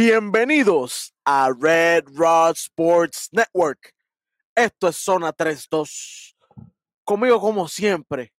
[0.00, 3.92] Bienvenidos a Red Rod Sports Network.
[4.54, 6.36] Esto es Zona 32.
[7.02, 8.32] Conmigo, como siempre,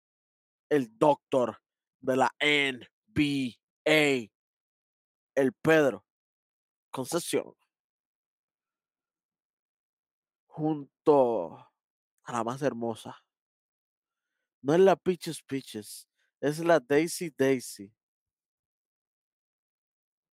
[0.69, 1.61] el doctor
[1.99, 4.31] de la NBA,
[5.35, 6.05] el Pedro
[6.91, 7.53] Concesión.
[10.47, 11.57] Junto
[12.23, 13.21] a la más hermosa.
[14.61, 16.07] No es la Peaches Peaches,
[16.39, 17.93] es la Daisy Daisy.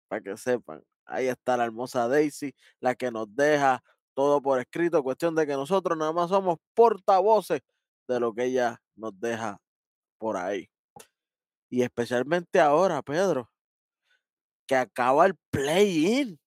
[0.08, 3.84] Para que sepan, ahí está la hermosa Daisy, la que nos deja
[4.14, 7.62] todo por escrito, cuestión de que nosotros nada más somos portavoces
[8.08, 9.60] de lo que ella nos deja
[10.18, 10.70] por ahí.
[11.70, 13.52] Y especialmente ahora, Pedro,
[14.66, 16.40] que acaba el play-in.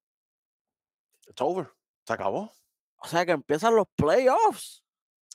[1.26, 1.70] It's over.
[2.06, 2.50] Se acabó.
[2.96, 4.82] O sea que empiezan los playoffs.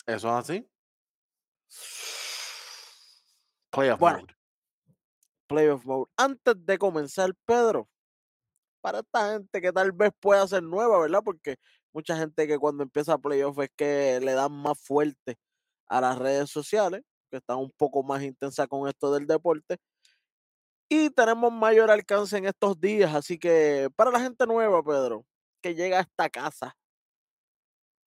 [0.05, 0.69] Eso es así.
[3.71, 4.19] Playoff Bueno.
[4.19, 4.35] mode.
[5.47, 6.11] Playoff mode.
[6.17, 7.89] Antes de comenzar, Pedro,
[8.83, 11.21] para esta gente que tal vez pueda ser nueva, ¿verdad?
[11.23, 11.55] Porque
[11.93, 15.37] mucha gente que cuando empieza playoff es que le dan más fuerte
[15.87, 19.77] a las redes sociales, que están un poco más intensas con esto del deporte.
[20.89, 25.25] Y tenemos mayor alcance en estos días, así que para la gente nueva, Pedro,
[25.61, 26.75] que llega a esta casa,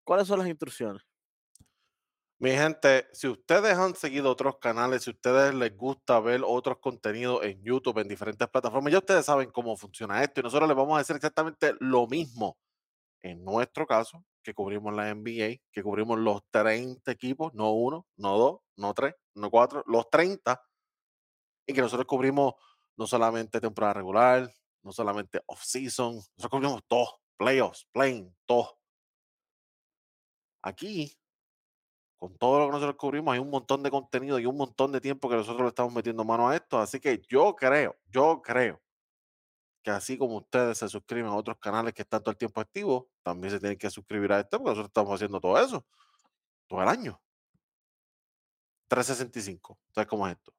[0.05, 1.06] ¿cuáles son las instrucciones?
[2.39, 7.43] Mi gente, si ustedes han seguido otros canales, si ustedes les gusta ver otros contenidos
[7.43, 10.97] en YouTube, en diferentes plataformas, ya ustedes saben cómo funciona esto y nosotros les vamos
[10.97, 12.59] a decir exactamente lo mismo.
[13.23, 18.37] En nuestro caso, que cubrimos la NBA, que cubrimos los 30 equipos, no uno, no
[18.39, 20.63] dos, no tres, no cuatro, los 30,
[21.67, 22.55] y que nosotros cubrimos
[22.99, 28.79] no solamente temporada regular, no solamente off-season, nosotros cubrimos todo, playoffs, playing, todo.
[30.63, 31.17] Aquí
[32.19, 35.01] con todo lo que nosotros cubrimos, hay un montón de contenido y un montón de
[35.01, 36.79] tiempo que nosotros le estamos metiendo mano a esto.
[36.79, 38.83] Así que yo creo, yo creo
[39.83, 43.05] que así como ustedes se suscriben a otros canales que están todo el tiempo activos,
[43.23, 45.85] también se tienen que suscribir a este porque nosotros estamos haciendo todo eso
[46.67, 47.21] todo el año.
[48.89, 49.79] 365.
[49.95, 50.55] ¿Sabes cómo es esto?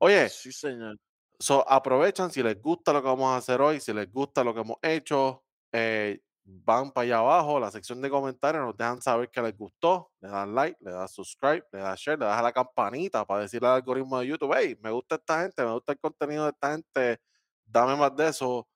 [0.00, 0.98] Oye, Sí, señor.
[1.38, 4.54] So, aprovechan si les gusta lo que vamos a hacer hoy, si les gusta lo
[4.54, 9.28] que hemos hecho, eh, van para allá abajo, la sección de comentarios, nos dejan saber
[9.30, 12.42] que les gustó, le dan like, le dan subscribe, le dan share, le das a
[12.42, 15.92] la campanita para decirle al algoritmo de YouTube, hey, me gusta esta gente, me gusta
[15.92, 17.20] el contenido de esta gente,
[17.64, 18.68] dame más de eso,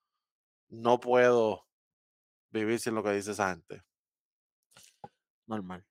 [0.69, 1.65] no puedo
[2.51, 3.83] vivir sin lo que dice esa gente.
[5.47, 5.87] Normal.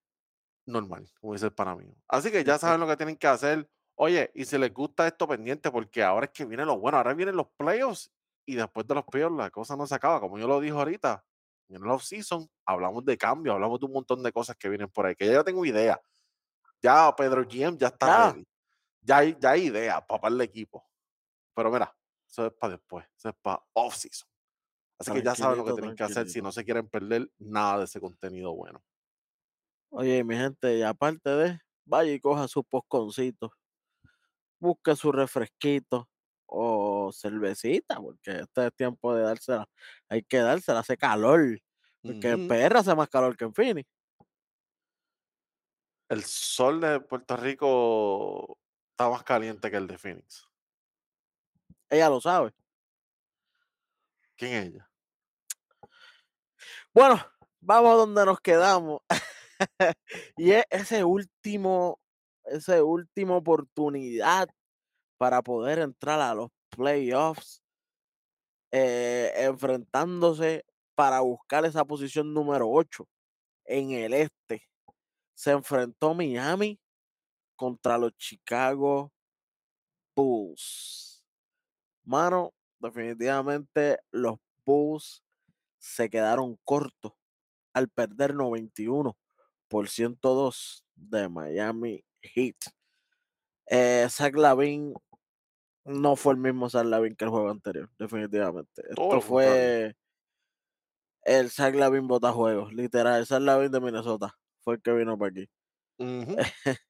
[0.65, 1.95] Normal, como dice el pana mío.
[2.09, 3.69] Así que ya saben lo que tienen que hacer.
[3.95, 7.13] Oye, y si les gusta esto pendiente, porque ahora es que viene lo bueno, ahora
[7.13, 8.11] vienen los playoffs
[8.45, 11.23] y después de los playoffs la cosa no se acaba, como yo lo dije ahorita.
[11.69, 15.05] En el off-season hablamos de cambio, hablamos de un montón de cosas que vienen por
[15.05, 16.01] ahí, que ya tengo idea.
[16.81, 18.31] Ya Pedro GM ya está Ya.
[18.31, 18.47] ready.
[19.01, 20.85] Ya hay, ya hay idea para el equipo.
[21.55, 21.95] Pero mira,
[22.27, 24.27] eso es para después, eso es para off-season.
[24.99, 27.79] Así que ya saben lo que tienen que hacer si no se quieren perder nada
[27.79, 28.83] de ese contenido bueno.
[29.91, 33.51] Oye, mi gente, y aparte de, vaya y coja su posconcito,
[34.59, 36.09] busque su refresquito
[36.51, 39.67] o cervecita, porque este es tiempo de dársela.
[40.09, 41.59] Hay que dársela, hace calor.
[42.01, 42.47] Porque en Ujú.
[42.47, 43.89] PR hace más calor que en Phoenix.
[46.09, 48.57] El sol de Puerto Rico
[48.91, 50.47] está más caliente que el de Phoenix.
[51.89, 52.51] Ella lo sabe.
[54.35, 54.89] ¿Quién es ella?
[56.93, 57.23] Bueno,
[57.59, 59.01] vamos donde nos quedamos.
[60.37, 61.99] y es ese último,
[62.45, 64.49] esa última oportunidad
[65.19, 67.61] para poder entrar a los playoffs,
[68.71, 70.65] eh, enfrentándose
[70.95, 73.05] para buscar esa posición número 8
[73.65, 74.63] en el este.
[75.33, 76.79] Se enfrentó Miami
[77.57, 79.11] contra los Chicago
[80.15, 81.21] Bulls.
[82.05, 85.21] Mano, definitivamente los Bulls
[85.79, 87.11] se quedaron cortos
[87.73, 89.17] al perder 91
[89.67, 92.55] por 102 de Miami Heat.
[93.65, 94.93] Eh, Zach Lavin
[95.89, 98.83] no fue el mismo Zach Lavin que el juego anterior, definitivamente.
[98.95, 99.95] Todo Esto fue
[101.23, 103.19] el Zach Lavin botajuegos, literal.
[103.19, 105.49] El Zach Lavin de Minnesota fue el que vino para aquí.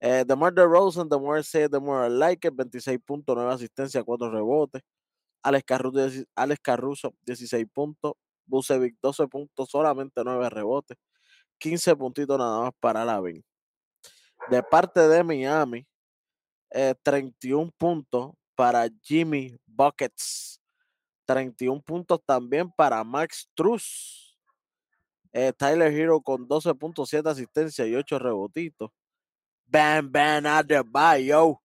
[0.00, 4.04] Eh, DeMar DeRozan, the more I say, it, the more I like it, 26.9 asistencia,
[4.04, 4.80] 4 rebotes.
[5.42, 8.12] Alex Caruso, Alex Caruso 16 puntos.
[8.46, 10.96] Bucevic, 12 puntos, solamente 9 rebotes.
[11.58, 13.44] 15 puntitos nada más para Lavin.
[14.48, 15.84] De parte de Miami,
[16.70, 20.60] eh, 31 puntos para Jimmy Buckets.
[21.24, 24.38] 31 puntos también para Max Truss.
[25.32, 28.90] Eh, Tyler Hero con 12.7 asistencia y 8 rebotitos.
[29.66, 31.60] Bam Bam Adebayo.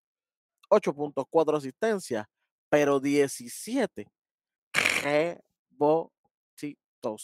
[0.73, 2.29] 8.4 asistencia,
[2.69, 4.07] pero 17
[5.03, 6.09] rebotitos,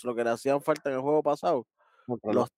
[0.04, 1.66] lo que le hacían falta en el juego pasado,
[2.24, 2.50] los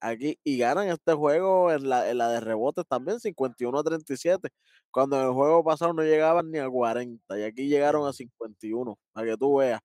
[0.00, 4.50] aquí y ganan este juego en la en la de rebotes también, 51 a 37,
[4.90, 8.12] cuando en el juego pasado no llegaban ni a 40 y aquí llegaron a Ujú.
[8.12, 9.80] 51, para que tú veas.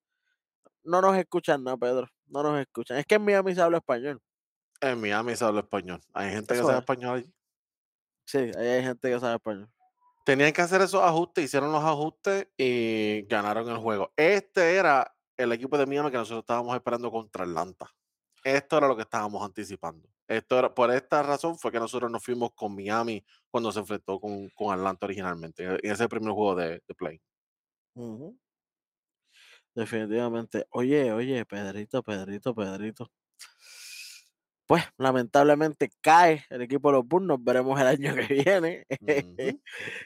[0.84, 2.98] No nos escuchan nada, Pedro, no nos escuchan.
[2.98, 4.22] Es que en Miami se habla español.
[4.80, 6.00] En Miami se habla español.
[6.14, 6.80] ¿Hay gente que sabe es.
[6.80, 7.34] español allí?
[8.26, 9.70] Sí, ahí hay gente que sabe español.
[10.26, 14.12] Tenían que hacer esos ajustes, hicieron los ajustes y ganaron el juego.
[14.18, 17.95] Este era el equipo de Miami que nosotros estábamos esperando contra Atlanta.
[18.46, 20.08] Esto era lo que estábamos anticipando.
[20.28, 24.20] Esto era, por esta razón fue que nosotros nos fuimos con Miami cuando se enfrentó
[24.20, 27.22] con, con Atlanta originalmente, en en ese primer juego de, de play.
[29.76, 30.66] Definitivamente.
[30.72, 33.12] Oye, oye, Pedrito, Pedrito, Pedrito.
[34.68, 38.86] Pues, lamentablemente cae el equipo de los Bulls, nos veremos el año que viene.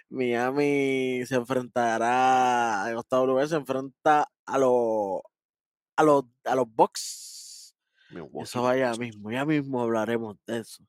[0.10, 5.22] Miami se enfrentará en octavo lugar, se enfrenta a los
[5.98, 7.29] a los a los Bucks.
[8.10, 10.84] Milwaukee Eso va ya mismo, ya mismo hablaremos de eso.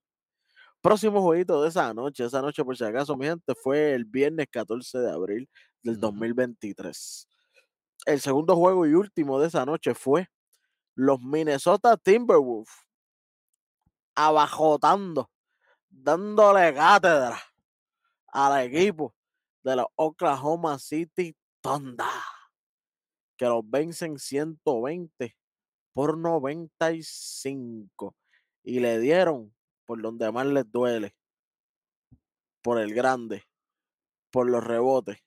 [0.82, 4.46] Próximo jueguito de esa noche, esa noche por si acaso, mi gente, fue el viernes
[4.50, 5.48] 14 de abril
[5.82, 6.00] del Ujú.
[6.00, 7.28] 2023.
[8.06, 10.28] El segundo juego y último de esa noche fue
[10.96, 12.70] los Minnesota Timberwolves
[14.16, 15.30] abajotando,
[15.88, 17.40] dándole cátedra
[18.28, 19.14] al equipo
[19.64, 22.06] de los Oklahoma City Thunder,
[23.36, 25.36] que los vencen 120
[25.92, 28.14] por 95
[28.62, 29.54] y le dieron
[29.86, 31.14] por donde más les duele,
[32.62, 33.44] por el grande,
[34.30, 35.18] por los rebotes,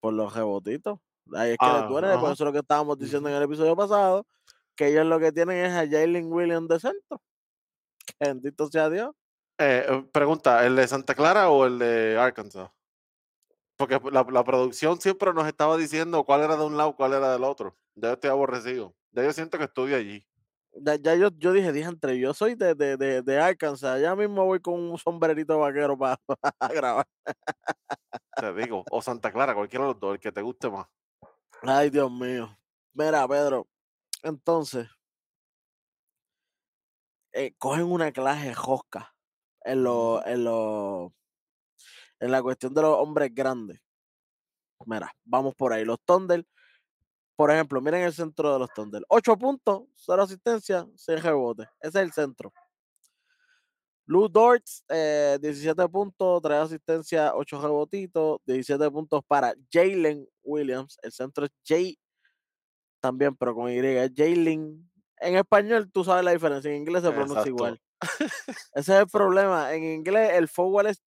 [0.00, 0.98] por los rebotitos.
[1.32, 3.76] Ahí es que les duele, por eso es lo que estábamos diciendo en el episodio
[3.76, 4.26] pasado,
[4.74, 7.22] que ellos lo que tienen es a Jalen Williams de centro.
[8.18, 9.14] Bendito sea Dios.
[9.58, 12.70] Eh, pregunta, ¿el de Santa Clara o el de Arkansas?
[13.76, 17.32] Porque la, la producción siempre nos estaba diciendo cuál era de un lado, cuál era
[17.32, 17.76] del otro.
[17.94, 18.94] Ya yo estoy aborrecido.
[19.12, 20.26] Ya yo siento que estudio allí.
[20.76, 24.44] Ya, ya yo, yo dije, entre yo soy de, de, de, de Arkansas, ya mismo
[24.44, 26.18] voy con un sombrerito vaquero para
[26.74, 27.06] grabar.
[28.36, 30.86] Te digo, o Santa Clara, cualquiera de los dos, el que te guste más.
[31.62, 32.58] Ay, Dios mío.
[32.92, 33.68] Mira, Pedro,
[34.22, 34.88] entonces,
[37.32, 39.14] eh, cogen una clase josca
[39.62, 40.28] en, lo, Ujú.
[40.28, 41.14] en, lo,
[42.24, 43.78] en la cuestión de los hombres grandes.
[44.86, 45.84] Mira, vamos por ahí.
[45.84, 46.44] Los Thunder,
[47.36, 49.02] por ejemplo, miren el centro de los Thunder.
[49.08, 51.68] 8 puntos, 0 asistencia, 6 rebotes.
[51.80, 52.50] Ese es el centro.
[54.06, 60.96] Lou Dortz, eh, 17 puntos, 3 asistencias, 8 rebotitos, 17 puntos para Jalen Williams.
[61.02, 61.98] El centro es J
[63.00, 64.90] también, pero con Y, es Jalen.
[65.18, 67.50] En español tú sabes la diferencia, en inglés se pronuncia Exacto.
[67.50, 67.80] igual.
[68.74, 69.74] Ese es el problema.
[69.74, 71.02] En inglés el forward es,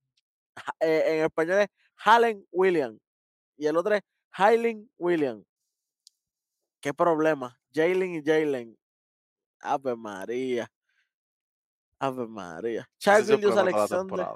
[0.80, 1.68] eh, en español es
[2.04, 3.00] Halen Williams
[3.58, 4.02] y el otro es
[4.32, 5.46] Hailing Williams.
[6.82, 7.60] ¿Qué problema?
[7.74, 8.78] Jalen y Jalen.
[9.60, 10.72] Ave María.
[12.00, 12.88] Ave María.
[13.00, 14.28] Charles es la Alexander.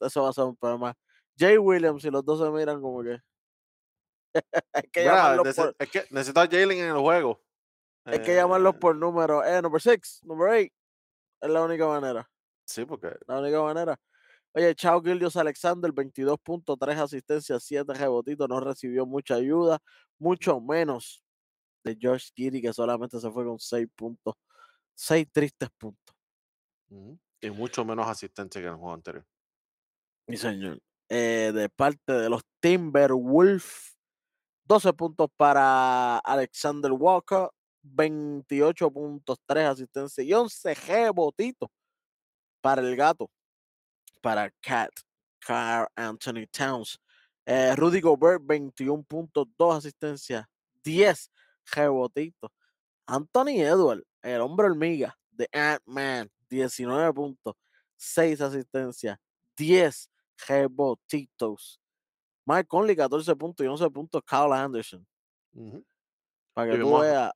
[0.00, 0.94] Eso va a ser un problema.
[1.38, 3.18] Jay Williams y los dos se miran como que
[4.72, 7.40] hay que Mira, por, es que necesito a Jalen en el juego.
[8.04, 9.44] hay que llamarlos Eh, por número.
[9.44, 10.72] Eh, number six, number eight.
[11.40, 12.28] Es la única manera.
[12.64, 13.98] sí, porque La única manera.
[14.54, 19.78] Oye, Chao Gildios Alexander, 22 puntos, 3 asistencias, 7 rebotitos, no recibió mucha ayuda,
[20.18, 21.22] mucho menos
[21.82, 24.34] de Josh Giddy, que solamente se fue con 6 puntos,
[24.94, 26.14] 6 tristes puntos.
[27.40, 29.26] y mucho menos asistencia que en el juego anterior.
[30.26, 30.80] Mi señor.
[31.08, 33.98] Eh, de parte de los Timberwolves,
[34.64, 37.48] 12 puntos para Alexander Walker,
[37.82, 41.68] 28 puntos, 3 asistencias y 11 rebotitos
[42.60, 43.30] para el gato,
[44.22, 44.90] para Cat,
[45.40, 46.98] Carl Anthony Towns.
[47.44, 50.46] Eh, Rudy Gobert, 21 puntos, 2 asistencias,
[50.82, 51.30] 10
[51.74, 52.50] rebotitos.
[53.06, 57.54] Anthony Edward, el hombre hormiga de Ant-Man, 19 puntos,
[57.96, 59.18] 6 asistencias,
[59.56, 60.10] 10
[60.46, 61.80] rebotitos.
[62.44, 64.22] Mike Conley, 14 puntos y 11 puntos.
[64.24, 65.06] Kyle Anderson,
[66.52, 67.32] para Y que tú vimos, veas,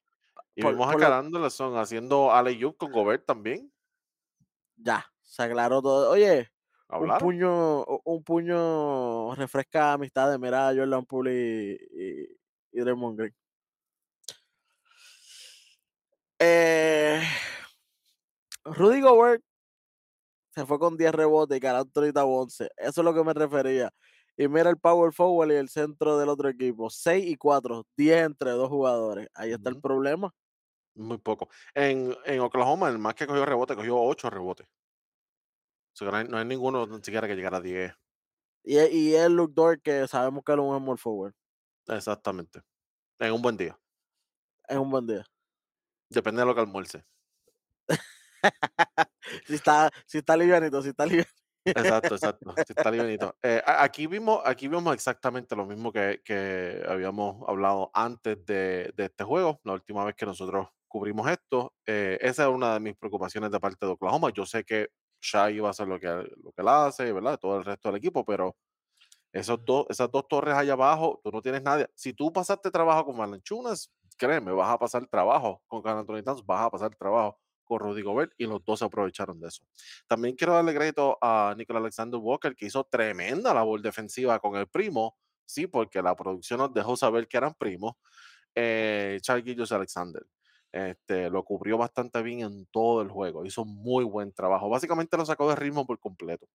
[0.54, 3.72] y por, vimos por haciendo alley con Gobert también.
[4.76, 6.10] ya, se aclaró todo.
[6.10, 6.50] Oye,
[6.88, 10.38] un puño, un puño refresca amistades.
[10.38, 12.38] Mira a Jordan Poole y, y,
[12.72, 13.34] y Draymond Green.
[16.38, 17.22] Eh,
[18.66, 19.42] Rudy Gobert
[20.54, 22.70] se fue con 10 rebotes y Towns 11.
[22.76, 23.90] Eso es lo que me refería.
[24.36, 26.90] Y mira el power forward y el centro del otro equipo.
[26.90, 29.28] 6 y 4, 10 entre dos jugadores.
[29.34, 30.32] Ahí está el Ujú, problema.
[30.94, 31.48] Muy poco.
[31.74, 34.66] En, en Oklahoma, el más que cogió rebote, cogió 8 rebotes.
[35.96, 37.94] O sea, que no, hay, no hay ninguno ni siquiera que llegara a 10.
[38.64, 41.34] Y, y el Luke Dort, que sabemos que es un small forward.
[41.88, 42.60] Exactamente.
[43.18, 43.78] En un buen día.
[44.68, 45.24] Es un buen día.
[46.10, 47.02] Depende de lo que almuerce.
[49.46, 51.32] si está, si está livianito, si está livianito.
[51.64, 52.54] Exacto, exacto.
[52.58, 53.34] Sí, está livianito.
[53.42, 59.04] Eh, aquí vimos, aquí vimos exactamente lo mismo que, que habíamos hablado antes de, de
[59.06, 61.74] este juego, la última vez que nosotros cubrimos esto.
[61.86, 64.30] Eh, esa es una de mis preocupaciones de parte de Oklahoma.
[64.30, 64.88] Yo sé que
[65.20, 67.38] Shai va a hacer lo que, lo que él hace, ¿verdad?
[67.38, 68.56] Todo el resto del equipo, pero
[69.32, 71.88] esos dos, esas dos torres allá abajo, tú no tienes nadie.
[71.94, 76.44] Si tú pasaste trabajo con Valenchunas, créeme, vas a pasar trabajo con Carl Anthony Towns,
[76.44, 79.62] vas a pasar trabajo con Rudy Gobert y los dos se aprovecharon de eso.
[80.06, 84.68] También quiero darle crédito a Nicolas Alexander Walker, que hizo tremenda labor defensiva con el
[84.68, 87.94] primo, sí, porque la producción nos dejó saber que eran primos.
[88.54, 90.24] Eh, Charles Alexander.
[90.72, 94.68] Este, lo cubrió bastante bien en todo el juego, hizo muy buen trabajo.
[94.68, 96.48] Básicamente lo sacó de ritmo por completo.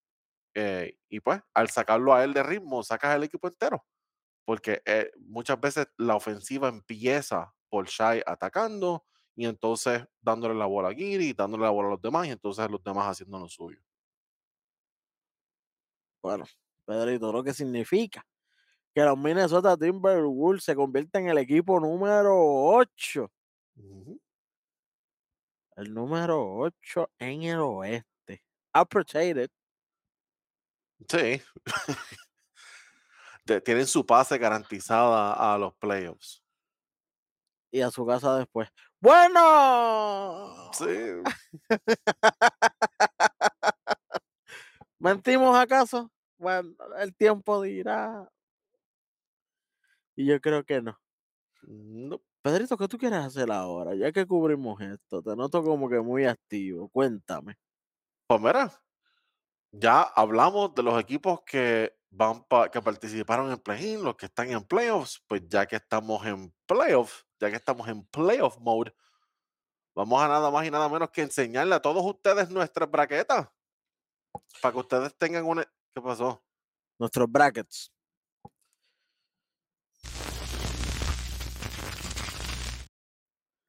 [0.53, 3.85] Eh, y pues, al sacarlo a él de ritmo, sacas el equipo entero.
[4.45, 10.89] Porque eh, muchas veces la ofensiva empieza por Shai atacando y entonces dándole la bola
[10.89, 13.79] a Giri, dándole la bola a los demás y entonces los demás haciendo lo suyo.
[16.21, 16.45] Bueno,
[16.85, 18.25] Pedrito, lo que significa
[18.93, 23.31] que los Minnesota Timberwolves se convierten en el equipo número 8.
[25.75, 28.43] El número 8 en el oeste.
[28.73, 29.49] Appreciated.
[31.07, 31.41] Sí.
[33.65, 36.43] Tienen su pase garantizada a los playoffs.
[37.71, 38.69] Y a su casa después.
[38.99, 40.71] Bueno.
[40.73, 41.23] Sí.
[44.99, 46.11] ¿Mentimos acaso?
[46.37, 48.29] Bueno, el tiempo dirá.
[50.15, 50.99] Y yo creo que no.
[51.63, 53.93] No, Pedrito, ¿qué tú quieres hacer ahora?
[53.95, 56.89] Ya que cubrimos esto, te noto como que muy activo.
[56.89, 57.57] Cuéntame.
[58.27, 58.71] Pues mira,
[59.71, 64.49] ya hablamos de los equipos que van pa- que participaron en play-in, los que están
[64.51, 68.93] en playoffs, pues ya que estamos en playoffs, ya que estamos en playoff mode,
[69.95, 73.49] vamos a nada más y nada menos que enseñarle a todos ustedes nuestras braquetas
[74.61, 75.63] para que ustedes tengan una.
[75.93, 76.43] ¿Qué pasó?
[76.99, 77.91] Nuestros brackets.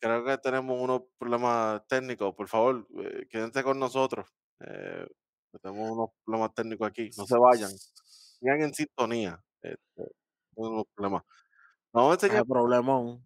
[0.02, 2.34] Creo que tenemos unos problemas técnicos.
[2.34, 4.26] Por favor, eh, quédense con nosotros.
[4.58, 5.06] Eh,
[5.62, 7.08] tenemos unos problemas técnicos aquí.
[7.16, 7.70] No se vayan.
[7.70, 9.40] Sigan en sintonía.
[9.62, 11.22] Este, tenemos unos problemas.
[11.92, 13.24] Vamos a enseñar problemón.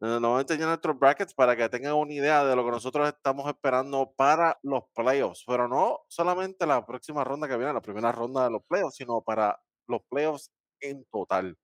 [0.00, 2.70] Eh, Nos vamos a enseñar nuestros brackets para que tengan una idea de lo que
[2.70, 7.82] nosotros estamos esperando para los playoffs, pero no solamente la próxima ronda que viene, la
[7.82, 11.58] primera ronda de los playoffs, sino para los playoffs en total.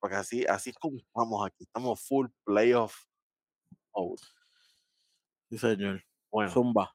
[0.00, 2.94] Porque así, así es como estamos aquí, estamos full playoff
[3.94, 4.22] mode.
[5.50, 6.02] Sí, señor.
[6.30, 6.94] Bueno, Zumba.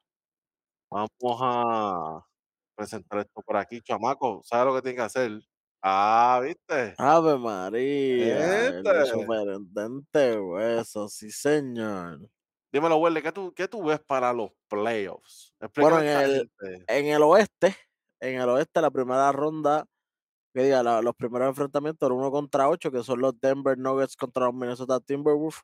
[0.90, 1.08] vamos
[1.40, 2.26] a
[2.74, 4.42] presentar esto por aquí, chamaco.
[4.44, 5.40] ¿Sabes lo que tiene que hacer?
[5.82, 6.94] Ah, ¿viste?
[6.98, 8.68] Ave María.
[8.68, 11.08] El superintendente hueso.
[11.08, 12.28] Sí, señor.
[12.72, 15.54] Dímelo, Welle, ¿qué tú, ¿qué tú ves para los playoffs?
[15.76, 16.50] Bueno, en el,
[16.86, 17.74] en el oeste,
[18.20, 19.86] en el oeste, la primera ronda,
[20.54, 24.16] que diga, la- los primeros enfrentamientos eran uno contra ocho, que son los Denver Nuggets
[24.16, 25.60] contra los Minnesota Timberwolves.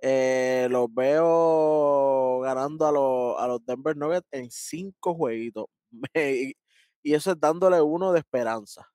[0.00, 5.66] Eh, los veo ganando a los, a los Denver Nuggets en cinco jueguitos.
[6.14, 6.54] y,
[7.02, 8.86] y eso es dándole uno de esperanza.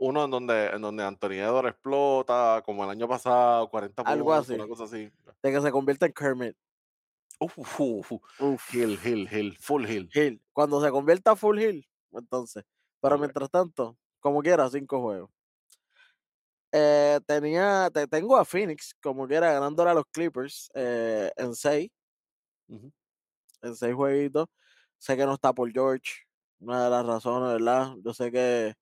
[0.00, 4.44] Uno en donde, en donde Anthony Edwards explota, como el año pasado, 40 Algo puntos,
[4.44, 4.54] así.
[4.54, 5.10] una cosa así.
[5.42, 6.56] De que se convierta en Kermit.
[7.40, 8.74] Uf, uf, uf, uf.
[8.74, 10.10] Hill, Hill, Hill, full Hill.
[10.12, 10.42] Hill.
[10.52, 12.64] Cuando se convierta a Full Hill, entonces.
[13.00, 15.30] Pero mientras tanto, como quiera, cinco juegos.
[16.72, 21.90] Eh, tenía, te, tengo a Phoenix, como quiera, ganándole a los Clippers eh, en seis,
[23.62, 24.46] en seis jueguitos.
[24.98, 26.24] Sé que no está por George,
[26.60, 27.94] una de las razones, ¿verdad?
[28.04, 28.74] Yo sé que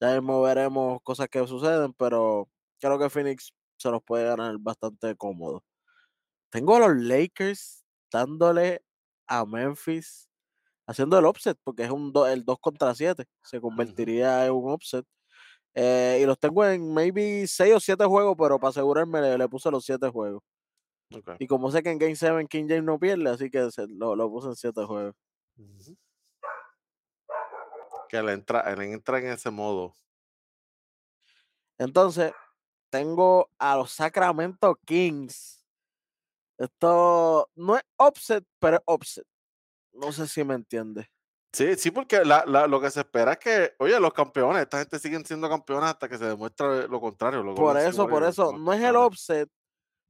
[0.00, 2.48] ya mismo veremos cosas que suceden, pero
[2.80, 5.64] creo que Phoenix se los puede ganar bastante cómodo.
[6.50, 8.82] Tengo a los Lakers dándole
[9.28, 10.28] a Memphis,
[10.86, 14.72] haciendo el offset, porque es un do- el 2 contra 7, se convertiría en un
[14.72, 15.06] offset.
[15.74, 19.48] Eh, y los tengo en maybe 6 o 7 juegos, pero para asegurarme le, le
[19.48, 20.42] puse los 7 juegos.
[21.38, 24.14] Y como sé que en Game 7 King James no pierde, así que se- lo,
[24.16, 25.14] lo puse en 7 juegos.
[28.08, 29.94] Que le entra, él entra en ese modo.
[31.78, 32.32] Entonces,
[32.90, 35.64] tengo a los Sacramento Kings.
[36.58, 39.26] Esto no es offset, pero es offset.
[39.92, 41.06] No sé si me entiendes.
[41.52, 44.78] Sí, sí, porque la- la- lo que se espera es que, oye, los campeones, esta
[44.78, 47.42] gente siguen siendo campeones hasta que se demuestre lo contrario.
[47.54, 49.48] Por eso, por eso, no es el offset,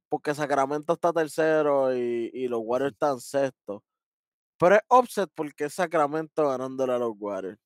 [0.09, 3.85] porque Sacramento está tercero y, y los Warriors están sexto.
[4.59, 7.59] Pero es offset porque es Sacramento ganándole a los Warriors.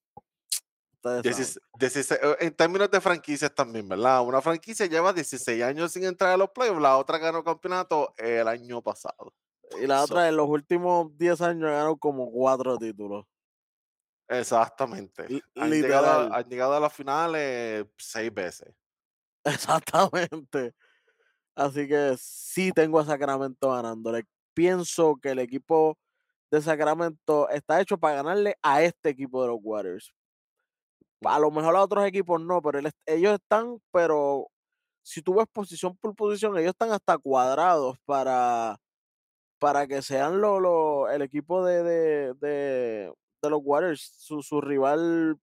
[1.21, 4.21] 16 16 eh, en términos de franquicias también, ¿verdad?
[4.25, 8.47] Una franquicia lleva 16 años sin entrar a los playoffs, la otra ganó campeonato el
[8.47, 9.33] año pasado.
[9.81, 13.25] Y la So otra, en los últimos 10 años ganó como 4 títulos.
[14.39, 15.23] Exactamente.
[15.55, 18.73] Han llegado a han llegado a las finales 6 veces.
[19.45, 20.73] Exactamente.
[21.55, 24.25] Así que sí tengo a Sacramento ganándole.
[24.53, 25.97] Pienso que el equipo
[26.51, 30.13] de Sacramento está hecho para ganarle a este equipo de los Warriors.
[31.25, 34.47] A lo mejor a otros equipos no, pero ellos están, pero
[35.03, 38.77] si tú ves posición por posición, ellos están hasta cuadrados para,
[39.59, 43.13] para que sean lo, lo- el equipo de, de, de,
[43.43, 45.37] de los Warriors, su, su rival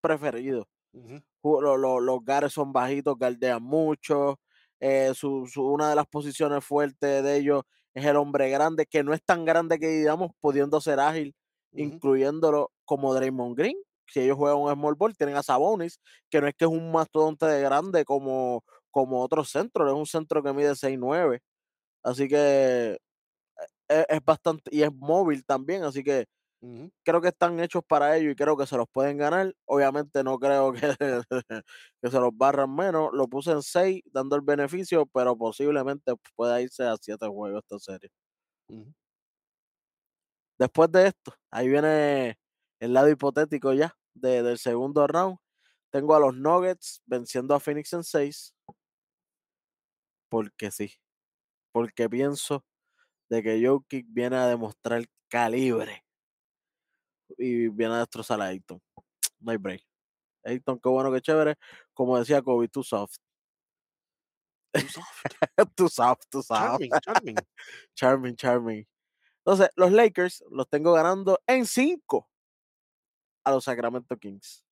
[0.00, 0.68] preferido.
[0.92, 4.40] ujú, Ju- lo- lo- los guards son bajitos, galdean mucho.
[4.80, 7.62] eh, su, su- una de las posiciones fuertes de ellos
[7.94, 11.34] es el hombre grande, que no es tan grande que digamos, pudiendo ser ágil,
[11.76, 13.76] incluyéndolo como Draymond Green.
[14.06, 16.92] Si ellos juegan un small ball, tienen a Sabonis, que no es que es un
[16.92, 21.40] mastodonte de grande como, como otros centros, es un centro que mide 6'9".
[22.04, 22.98] Así que
[23.88, 26.26] es, es bastante, y es móvil también, así que
[27.04, 29.54] creo que están hechos para ello y creo que se los pueden ganar.
[29.66, 30.80] Obviamente no creo que,
[32.02, 33.10] que se los barran menos.
[33.12, 37.78] Lo puse en 6 dando el beneficio, pero posiblemente pueda irse a 7 juegos esta
[37.78, 38.10] serie.
[40.58, 42.38] Después de esto, ahí viene
[42.80, 45.38] el lado hipotético ya de- del segundo round.
[45.90, 48.54] Tengo a los Nuggets venciendo a Phoenix en 6,
[50.28, 50.92] porque sí,
[51.72, 52.64] porque pienso
[53.30, 56.04] de que Jokic viene a demostrar calibre
[57.36, 58.80] y viene a destrozar a Ayton.
[59.40, 59.82] No hay break.
[60.44, 61.56] Ayton, qué bueno, qué chévere.
[61.92, 63.16] Como decía Kobe, too soft.
[64.72, 65.06] Too soft.
[65.76, 66.60] too soft, too soft.
[66.60, 67.36] Charming, charming.
[67.94, 68.86] Charming, charming.
[69.44, 72.28] Entonces, los Lakers los tengo ganando en 5
[73.44, 74.64] a los Sacramento Kings.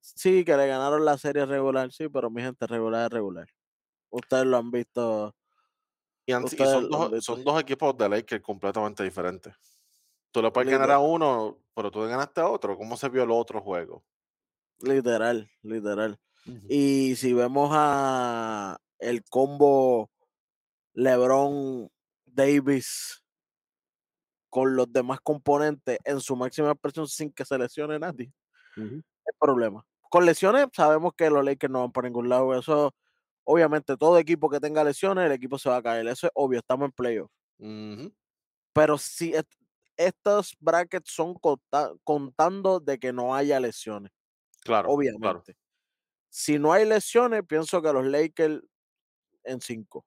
[0.00, 3.48] Sí, que le ganaron la serie regular, sí, pero mi gente regular es regular.
[4.10, 5.34] Ustedes lo han visto,
[6.26, 7.34] Y, han- y ustedes son, dos, visto.
[7.34, 9.54] son dos equipos de Lakers completamente diferentes.
[10.32, 12.76] Tú le puedes ganar a uno, pero tú le ganaste a otro.
[12.76, 14.04] ¿Cómo se vio el otro juego?
[14.82, 16.18] literal, literal.
[16.68, 20.10] Y si vemos a el combo
[20.94, 21.90] LeBron
[22.24, 23.24] Davis
[24.48, 28.32] con los demás componentes en su máxima expresión sin que se lesione nadie,
[28.76, 29.84] es problema.
[30.10, 32.58] Con lesiones sabemos que los Lakers no van por ningún lado.
[32.58, 32.94] Eso,
[33.44, 36.08] obviamente, todo equipo que tenga lesiones, el equipo se va a caer.
[36.08, 37.30] Eso es obvio, estamos en playoff.
[37.58, 38.12] ujú.
[38.72, 39.34] Pero si
[40.06, 44.12] estos brackets son conta- contando de que no haya lesiones,
[44.62, 44.94] Claro, claro.
[44.94, 45.56] obviamente.
[46.30, 48.62] Si no hay lesiones, pienso que los Lakers
[49.44, 49.98] en 5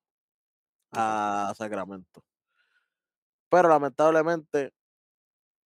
[0.91, 0.97] Ok.
[0.99, 2.23] a Sacramento.
[3.49, 4.73] Pero lamentablemente,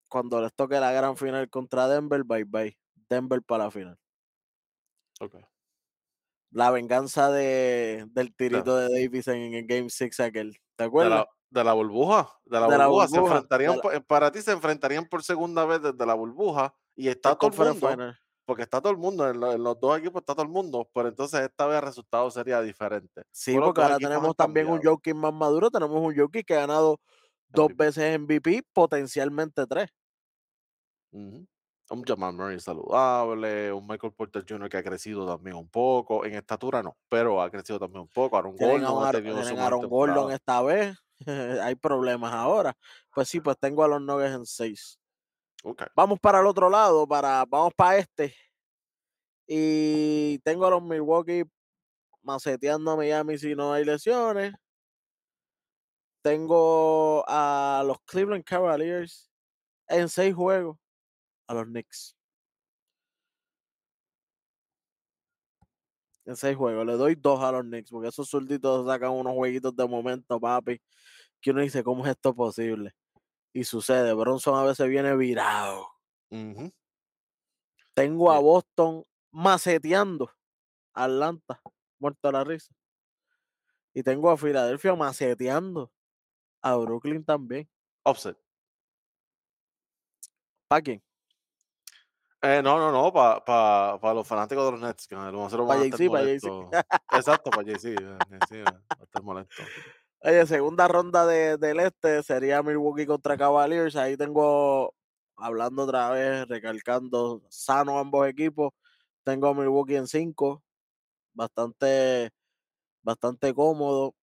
[0.09, 2.77] cuando les toque la gran final contra Denver, bye bye.
[3.09, 3.97] Denver para la final.
[5.19, 5.35] ok.
[6.51, 10.53] La venganza de, del De, tirito de Davis en el Game 6 aquel.
[10.75, 11.25] ¿Te de acuerdas?
[11.49, 12.29] De la burbuja.
[12.45, 13.07] De la De la burbuja.
[13.07, 16.73] Se enfrentarían, la, para ti se enfrentarían por segunda vez desde la burbuja.
[16.95, 17.89] Y está el todo el mundo.
[17.89, 18.19] Final.
[18.45, 19.29] Porque está todo el mundo.
[19.29, 20.89] En, lo- en los dos equipos está todo el mundo.
[20.93, 23.23] Pero entonces esta vez el resultado sería diferente.
[23.31, 24.81] Sí, Pues porque ahora tenemos también un.
[24.81, 25.69] Jokic más maduro.
[25.69, 26.99] Tenemos un Jokic que ha ganado
[27.49, 27.83] dos MVP.
[27.83, 29.89] veces MVP, potencialmente tres.
[31.89, 34.69] Un Jamal Murray saludable, un Michael Porter Jr.
[34.69, 38.35] que ha crecido también un poco, en estatura no, pero ha crecido también un poco.
[38.37, 40.97] Aaron a, Gordon Aaron- a Aaron Gordon esta vez.
[41.63, 42.75] Hay problemas ahora.
[43.13, 44.99] Pues sí, pues tengo a los Nuggets en seis.
[45.63, 45.83] Ok.
[45.95, 48.35] Vamos para el otro lado, para, vamos para este.
[49.47, 51.43] Y tengo a los Milwaukee
[52.21, 54.53] maceteando a Miami si no hay lesiones.
[56.21, 59.31] Tengo a los Cleveland Cavaliers
[59.87, 60.77] en seis juegos
[61.47, 62.16] a los Knicks.
[66.27, 66.85] En seis juegos.
[66.85, 70.81] Le doy dos a los Knicks porque esos zurditos sacan unos jueguitos de momento, papi.
[71.39, 72.93] Que uno dice, ¿cómo es esto posible?
[73.53, 74.13] Y sucede.
[74.13, 75.87] Bronson a veces viene virado.
[77.93, 78.45] Tengo a Bien.
[78.45, 80.29] Boston maceteando
[80.93, 81.61] a Atlanta,
[81.97, 82.75] muerto a la risa.
[83.93, 85.91] Y tengo a Filadelfia maceteando
[86.61, 87.69] a Brooklyn también.
[88.03, 88.37] Offset.
[90.67, 91.06] ¿Para quién?
[92.49, 95.75] Eh, no, no, no, para pa, pa los fanáticos de los Nets, que nosotros Pa'
[95.75, 96.47] van a estar Jay-Z, pa' Jay-Z.
[96.49, 96.85] molestos.
[97.11, 97.89] Exacto, para Jay-Z.
[97.89, 99.63] eh, Jay-Z va a estar molesto.
[100.21, 103.97] Oye, segunda ronda de, del este sería Milwaukee contra Cavaliers.
[103.97, 104.95] Ahí tengo,
[105.35, 108.71] hablando otra vez, recalcando, sano ambos equipos.
[109.25, 110.63] Tengo a Milwaukee en 5,
[111.33, 112.31] bastante,
[113.01, 114.15] bastante cómodo.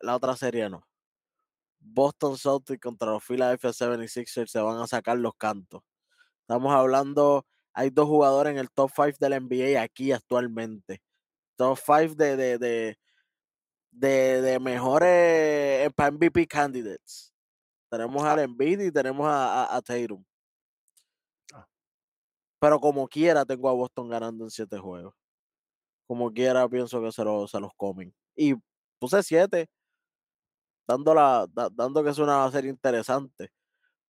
[0.00, 0.84] La otra serie no.
[1.78, 5.82] Boston Celtics contra los Philadelphia 76ers se van a sacar los cantos.
[6.40, 7.46] Estamos hablando
[7.78, 11.00] hay dos jugadores en el top 5 del NBA aquí actualmente.
[11.56, 12.98] Top 5 de, de, de,
[13.92, 17.32] de, de mejores eh, para MVP candidates.
[17.90, 18.32] Tenemos Ah.
[18.32, 20.24] al Embiid y tenemos a, a, a Tatum.
[21.54, 21.66] Ah.
[22.60, 25.14] Pero como quiera, tengo a Boston ganando en siete juegos.
[26.08, 28.14] Como quiera, pienso que se, lo- se los comen.
[28.36, 28.54] Y
[28.98, 29.68] puse siete,
[30.88, 33.50] dando, la, da- dando que es una serie interesante.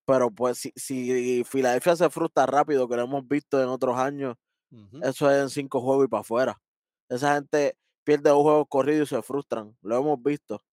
[0.09, 4.35] Pero pues si, si Filadelfia se frustra rápido, que lo hemos visto en otros años,
[5.03, 6.61] eso es en cinco juegos y para afuera.
[7.07, 9.77] Esa gente pierde un juego corrido y se frustran.
[9.83, 10.63] Lo hemos visto.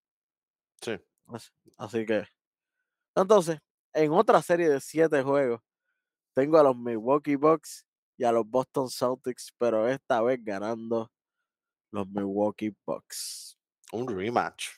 [0.81, 0.99] Sí.
[1.27, 2.27] Así, así que.
[3.15, 3.59] Entonces,
[3.93, 5.61] en otra serie de siete juegos,
[6.35, 7.85] tengo a los Milwaukee Bucks
[8.17, 11.13] y a los Boston Celtics, pero esta vez ganando
[11.91, 13.59] los Milwaukee Bucks.
[13.93, 14.71] Un rematch.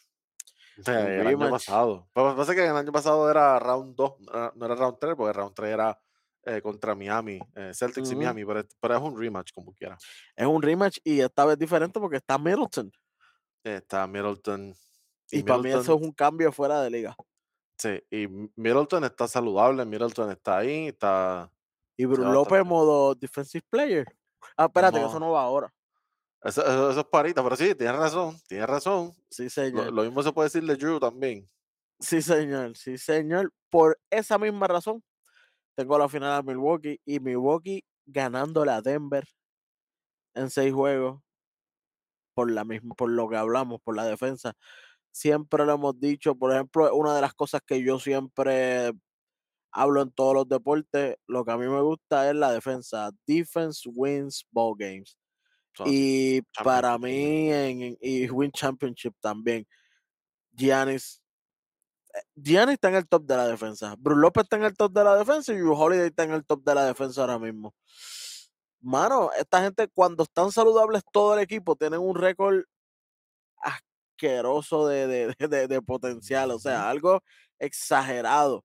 [0.87, 2.09] Un el año pasado.
[2.13, 4.13] Pero pasa que el año pasado era round 2,
[4.55, 6.01] no era round 3, porque round 3 era
[6.45, 8.17] eh, contra Miami, eh, Celtics y.
[8.17, 9.99] Miami, pero, pero es un rematch como quiera.
[10.37, 12.93] Es un rematch y esta vez diferente porque está Middleton.
[13.65, 14.75] Está Middleton.
[15.31, 17.17] Y, para mí eso es un cambio fuera de liga.
[17.77, 21.51] Sí, y Middleton está saludable, Middleton está ahí, está...
[21.97, 24.07] Y Bruno López modo defensive player.
[24.57, 25.73] Ah, espérate, que eso no va ahora.
[26.43, 29.13] Eso, eso- eso es parita, pero sí, tienes razón, tienes razón.
[29.31, 29.93] Sí, señor.
[29.93, 31.49] lo mismo se puede decir de Drew también.
[32.01, 32.77] Sí, señor.
[32.77, 33.53] Sí, señor.
[33.71, 35.03] Por esa misma razón,
[35.77, 39.25] tengo la final a Milwaukee y Milwaukee ganándole a Denver
[40.35, 41.21] en seis juegos
[42.35, 44.55] por la misma, por lo que hablamos, por la defensa.
[45.13, 48.93] Siempre lo hemos dicho, por ejemplo, una de las cosas que yo siempre
[49.73, 53.11] hablo en todos los deportes, lo que a mí me gusta es la defensa.
[53.27, 55.17] Defense wins ball games.
[55.87, 59.67] Y para mí, en, y win championship también.
[60.53, 61.23] Giannis.
[62.15, 63.95] eh, Giannis está en el top de la defensa.
[63.99, 66.45] Bruce López está en el top de la defensa y Drew Holiday está en el
[66.45, 67.75] top de la defensa ahora mismo.
[68.81, 72.63] Mano, esta gente cuando están saludables todo el equipo tienen un récord
[73.57, 77.23] asqueroso de, de- de- potencial, o sea, algo
[77.59, 78.65] exagerado.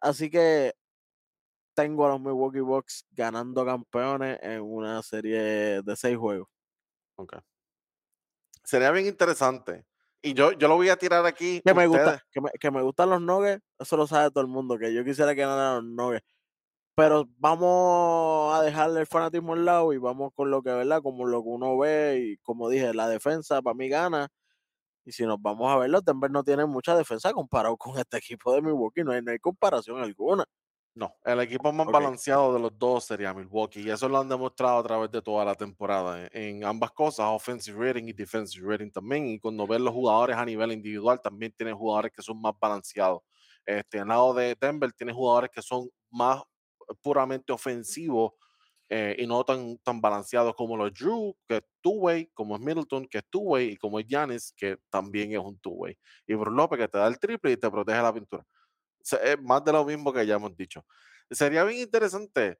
[0.00, 0.74] Así que
[1.74, 6.48] tengo a los Milwaukee Bucks ganando campeones en una serie de seis juegos.
[7.16, 7.36] Ok.
[8.62, 9.84] Sería bien interesante.
[10.22, 11.60] Y yo, yo lo voy a tirar aquí.
[11.64, 14.48] Que me, gusta, que, me, que me gustan los Nuggets, eso lo sabe todo el
[14.48, 16.26] mundo, que yo quisiera que ganaran los Nuggets.
[16.96, 21.02] Pero vamos a dejarle el fanatismo al lado y vamos con lo que, ¿verdad?
[21.02, 24.28] Como lo que uno ve y como dije, la defensa para mí gana.
[25.04, 28.16] Y si nos vamos a ver, los Denver no tienen mucha defensa comparado con este
[28.18, 30.44] equipo de Milwaukee, no hay, no hay comparación alguna.
[30.96, 34.78] No, el equipo más balanceado de los dos sería Milwaukee y eso lo han demostrado
[34.78, 38.92] a través de toda la temporada en, en ambas cosas, offensive rating y defensive rating
[38.92, 39.26] también.
[39.26, 43.22] Y cuando ves los jugadores a nivel individual, también tienen jugadores que son más balanceados.
[43.66, 46.42] Este, al lado de Denver, tiene jugadores que son más
[47.02, 48.32] puramente ofensivos
[48.88, 53.06] eh, y no tan, tan balanceados como los Drew, que es two-way, como es Middleton,
[53.06, 55.96] que es two-way, y como es Giannis, que también es un two-way.
[56.26, 58.44] Y Bruce López, que te da el triple y te protege la pintura.
[59.12, 60.84] Es más de lo mismo que ya hemos dicho.
[61.30, 62.58] Sería bien interesante.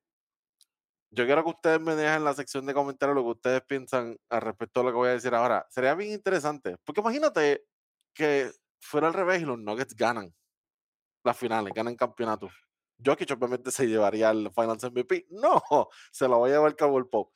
[1.11, 4.16] Yo quiero que ustedes me dejen en la sección de comentarios lo que ustedes piensan
[4.30, 5.64] al respecto de lo que voy a decir ahora.
[5.70, 6.76] Sería bien interesante.
[6.85, 7.64] Porque imagínate
[8.12, 10.35] que fuera al revés y los Nuggets ganan
[11.22, 12.48] las finales, ganan campeonato.
[13.04, 15.26] Jokic obviamente se llevaría el Finals MVP.
[15.30, 15.62] No,
[16.12, 17.33] se lo va a llevar Cowboy Pop.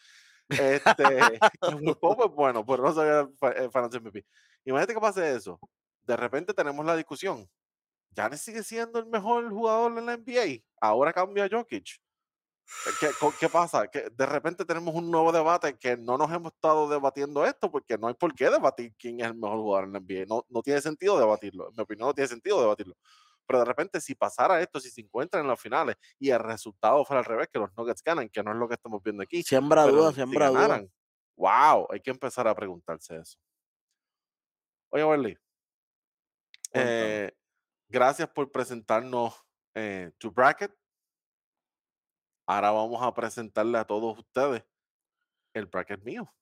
[0.48, 4.26] Este, Cowboy Pop es bueno, pero no se lleva el fi- el Finals MVP.
[4.64, 5.60] Imagínate que pase eso.
[6.02, 7.48] De repente tenemos la discusión.
[8.10, 10.62] Giannis sigue siendo el mejor jugador en la NBA.
[10.80, 12.00] Ahora cambia Jokic.
[12.86, 13.08] Eh,
[13.40, 13.88] ¿Qué, pasa?
[13.88, 17.96] Que de repente tenemos un nuevo debate que no nos hemos estado debatiendo esto porque
[17.96, 20.26] no hay por qué debatir quién es el mejor jugador en la NBA.
[20.28, 21.68] No, no tiene sentido debatirlo.
[21.68, 22.94] En mi opinión, no tiene sentido debatirlo.
[23.46, 27.02] Pero de repente, si pasara esto, si se encuentran en las finales y el resultado
[27.06, 29.42] fuera al revés, que los Nuggets ganan, que no es lo que estamos viendo aquí,
[29.42, 30.62] Siembra dudas, si siembra dudas.
[30.68, 30.92] ganaran,
[31.34, 33.38] wow, hay que empezar a preguntarse eso.
[34.90, 35.38] Oye, Cuéntame.
[36.74, 37.32] eh,
[37.88, 39.34] gracias por presentarnos
[39.74, 40.72] eh, tu bracket.
[42.46, 44.64] Ahora vamos a presentarle a todos ustedes
[45.54, 46.32] el bracket mío.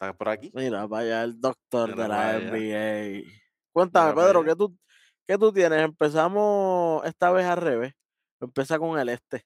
[0.00, 0.50] ¿Está por aquí?
[0.54, 2.38] Mira, vaya el doctor Mira de la.
[2.38, 3.30] NBA.
[3.72, 4.44] Cuéntame, Mira Pedro.
[4.44, 4.78] ¿qué tú,
[5.26, 5.82] ¿qué tú tienes?
[5.82, 7.94] Empezamos esta vez al revés.
[8.40, 9.44] Empieza con el este.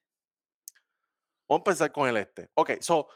[1.48, 2.48] Vamos a empezar con el este.
[2.54, 3.08] Ok, so,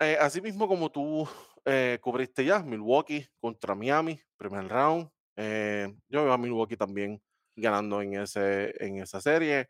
[0.00, 1.28] eh, así mismo como tú
[1.64, 5.10] eh, cubriste ya, Milwaukee contra Miami, primer round.
[5.40, 7.22] Eh, yo veo a Milwaukee también
[7.54, 9.68] ganando en, ese, en esa serie.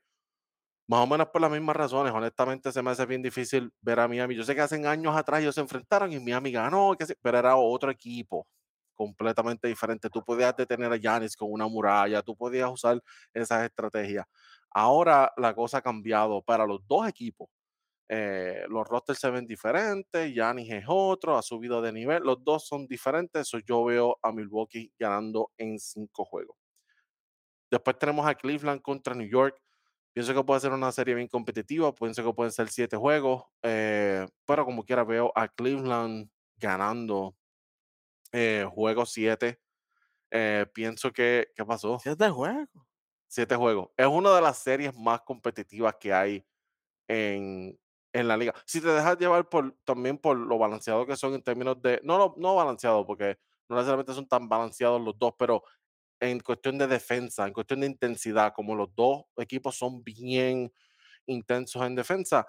[0.88, 2.12] Más o menos por las mismas razones.
[2.14, 4.34] Honestamente, se me hace bien difícil ver a Miami.
[4.34, 7.90] Yo sé que hace años atrás ellos se enfrentaron y Miami ganó, pero era otro
[7.90, 8.46] equipo
[8.94, 10.08] completamente diferente.
[10.08, 13.02] Tú podías detener a Giannis con una muralla, tú podías usar
[13.34, 14.24] esas estrategias.
[14.70, 17.48] Ahora la cosa ha cambiado para los dos equipos.
[18.08, 22.66] Eh, los rosters se ven diferentes, Giannis es otro, ha subido de nivel, los dos
[22.66, 26.56] son diferentes, so yo veo a Milwaukee ganando en cinco juegos.
[27.70, 29.60] Después tenemos a Cleveland contra New York.
[30.14, 34.26] Pienso que puede ser una serie bien competitiva, pienso que pueden ser siete juegos, eh,
[34.46, 37.36] pero como quiera veo a Cleveland ganando
[38.32, 39.60] eh, juego 7.
[40.30, 41.98] Eh, pienso que, ¿qué pasó?
[42.00, 42.68] Siete juegos.
[43.28, 43.90] Siete juegos.
[43.96, 46.44] Es una de las series más competitivas que hay
[47.08, 47.78] en,
[48.18, 48.54] en la liga.
[48.66, 52.34] Si te dejas llevar por, también por lo balanceado que son en términos de, no,
[52.36, 55.62] no, balanceado, porque no necesariamente son tan balanceados los dos, pero
[56.20, 60.72] en cuestión de defensa, en cuestión de intensidad, como los dos equipos son bien
[61.26, 62.46] intensos en defensa,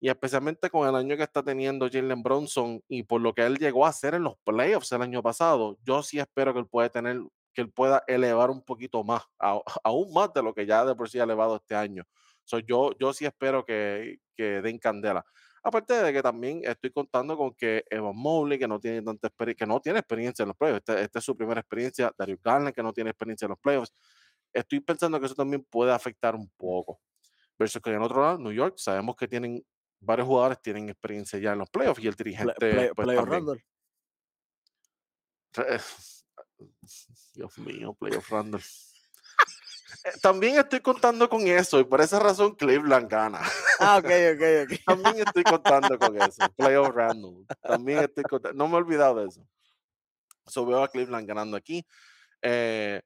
[0.00, 3.56] y especialmente con el año que está teniendo Jalen Bronson y por lo que él
[3.56, 6.90] llegó a hacer en los playoffs el año pasado, yo sí espero que él pueda
[6.90, 7.20] tener,
[7.54, 9.22] que él pueda elevar un poquito más,
[9.84, 12.04] aún más de lo que ya de por sí ha elevado este año.
[12.46, 15.24] So, yo, yo sí espero que, que den candela.
[15.62, 19.66] Aparte de que también estoy contando con que Evan Mobley, que no tiene tanta experiencia,
[19.66, 22.72] que no tiene experiencia en los playoffs, esta este es su primera experiencia, Darius Garland,
[22.72, 23.92] que no tiene experiencia en los playoffs,
[24.52, 27.00] estoy pensando que eso también puede afectar un poco.
[27.58, 29.64] Versus que en otro lado, New York, sabemos que tienen
[30.00, 32.54] varios jugadores tienen experiencia ya en los playoffs y el dirigente.
[32.54, 33.28] Play, pues, playoff.
[33.28, 33.64] Randall.
[37.34, 38.62] Dios mío, playoff Randall.
[40.22, 43.40] También estoy contando con eso y por esa razón Cleveland gana.
[43.80, 44.80] Ah, ok, ok, ok.
[44.86, 46.44] También estoy contando con eso.
[46.56, 47.46] Playoff Randall.
[47.60, 48.56] También estoy contando.
[48.56, 49.46] No me he olvidado de eso.
[50.46, 51.84] So veo a Cleveland ganando aquí.
[52.40, 53.02] Eh,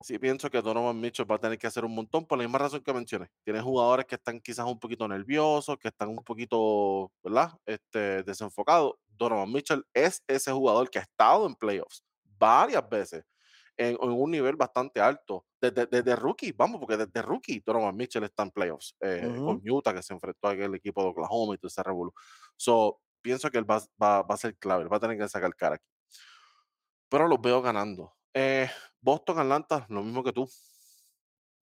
[0.00, 2.58] sí pienso que Donovan Mitchell va a tener que hacer un montón por la misma
[2.58, 3.28] razón que mencioné.
[3.44, 7.52] Tiene jugadores que están quizás un poquito nerviosos, que están un poquito, ¿verdad?
[7.64, 8.94] Este, desenfocados.
[9.06, 12.02] Donovan Mitchell es ese jugador que ha estado en playoffs
[12.38, 13.22] varias veces
[13.80, 15.46] en, en un nivel bastante alto.
[15.58, 19.44] Desde, desde, rookie, vamos, porque desde rookie Donovan Mitchell está en playoffs eh, Ujú.
[19.46, 22.12] con Utah, que se enfrentó a aquel equipo de Oklahoma y todo ese revolú.
[22.56, 25.28] So, pienso que él va, va, va a ser clave, él va a tener que
[25.28, 25.86] sacar cara aquí.
[27.08, 28.14] Pero los veo ganando.
[28.34, 28.68] Eh,
[29.00, 30.48] Boston, Atlanta, lo mismo que tú.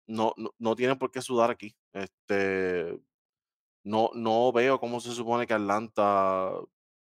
[0.07, 1.75] No, no, no tienen por qué sudar aquí.
[1.91, 2.97] Este,
[3.83, 6.51] no, no veo cómo se supone que Atlanta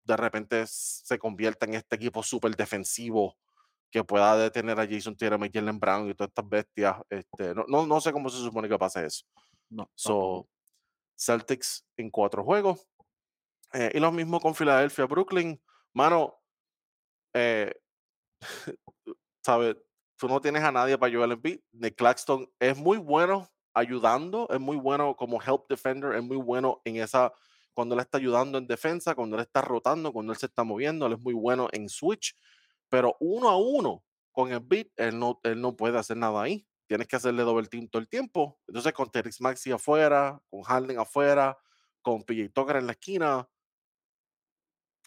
[0.03, 3.37] de repente se convierta en este equipo súper defensivo
[3.95, 6.97] que pueda detener a Jason Tatum y Jalen Brown y todas estas bestias.
[7.09, 9.25] Este, no, no, no sé cómo se supone que pase eso.
[9.71, 9.89] No.
[9.95, 10.49] So,
[11.17, 12.85] Celtics en cuatro juegos.
[13.73, 15.63] Eh, y lo mismo con Filadelfia, Brooklyn.
[15.93, 16.35] Mano,
[17.35, 17.73] eh,
[19.47, 19.77] ¿sabes?
[20.17, 21.61] Tú no tienes a nadie para Joel Embiid.
[21.71, 26.81] Nick Claxton es muy bueno ayudando, es muy bueno como help defender, es muy bueno
[26.85, 27.33] en esa,
[27.73, 31.07] cuando él está ayudando en defensa, cuando él está rotando, cuando él se está moviendo,
[31.07, 32.37] él es muy bueno en switch,
[32.95, 36.65] pero uno a uno con Embiid, él no, él no puede hacer nada ahí.
[36.87, 38.61] Tienes que hacerle doble team todo el tiempo.
[38.69, 41.59] Entonces con Terix Maxi afuera, con Harden afuera,
[42.03, 43.49] con PJ Tucker en la esquina,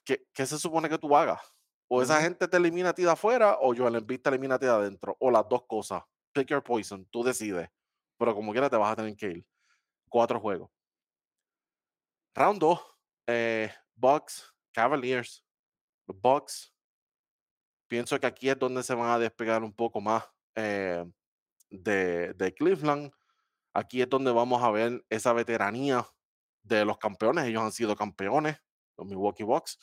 [0.04, 1.40] ¿qué, ¿qué se supone que tú hagas?
[1.88, 4.60] O esa gente te elimina a ti de afuera o Joel Embiid te elimina a
[4.60, 5.16] ti de adentro.
[5.22, 6.04] O las dos cosas.
[6.34, 7.06] Pick your poison.
[7.06, 7.70] Tú decides.
[8.18, 9.48] Pero como quiera te vas a tener que ir.
[10.10, 10.70] Cuatro juegos.
[12.36, 12.80] Round 2.
[13.28, 15.42] Eh, Bucks, Cavaliers.
[16.06, 16.77] Bucks.
[17.88, 20.24] Pienso que aquí es donde se van a despegar un poco más
[20.56, 21.06] eh,
[21.70, 23.12] de, de Cleveland.
[23.74, 26.06] Aquí es donde vamos a ver esa veteranía
[26.64, 27.46] de los campeones.
[27.46, 28.58] Ellos han sido campeones,
[28.98, 29.80] los Milwaukee Bucks.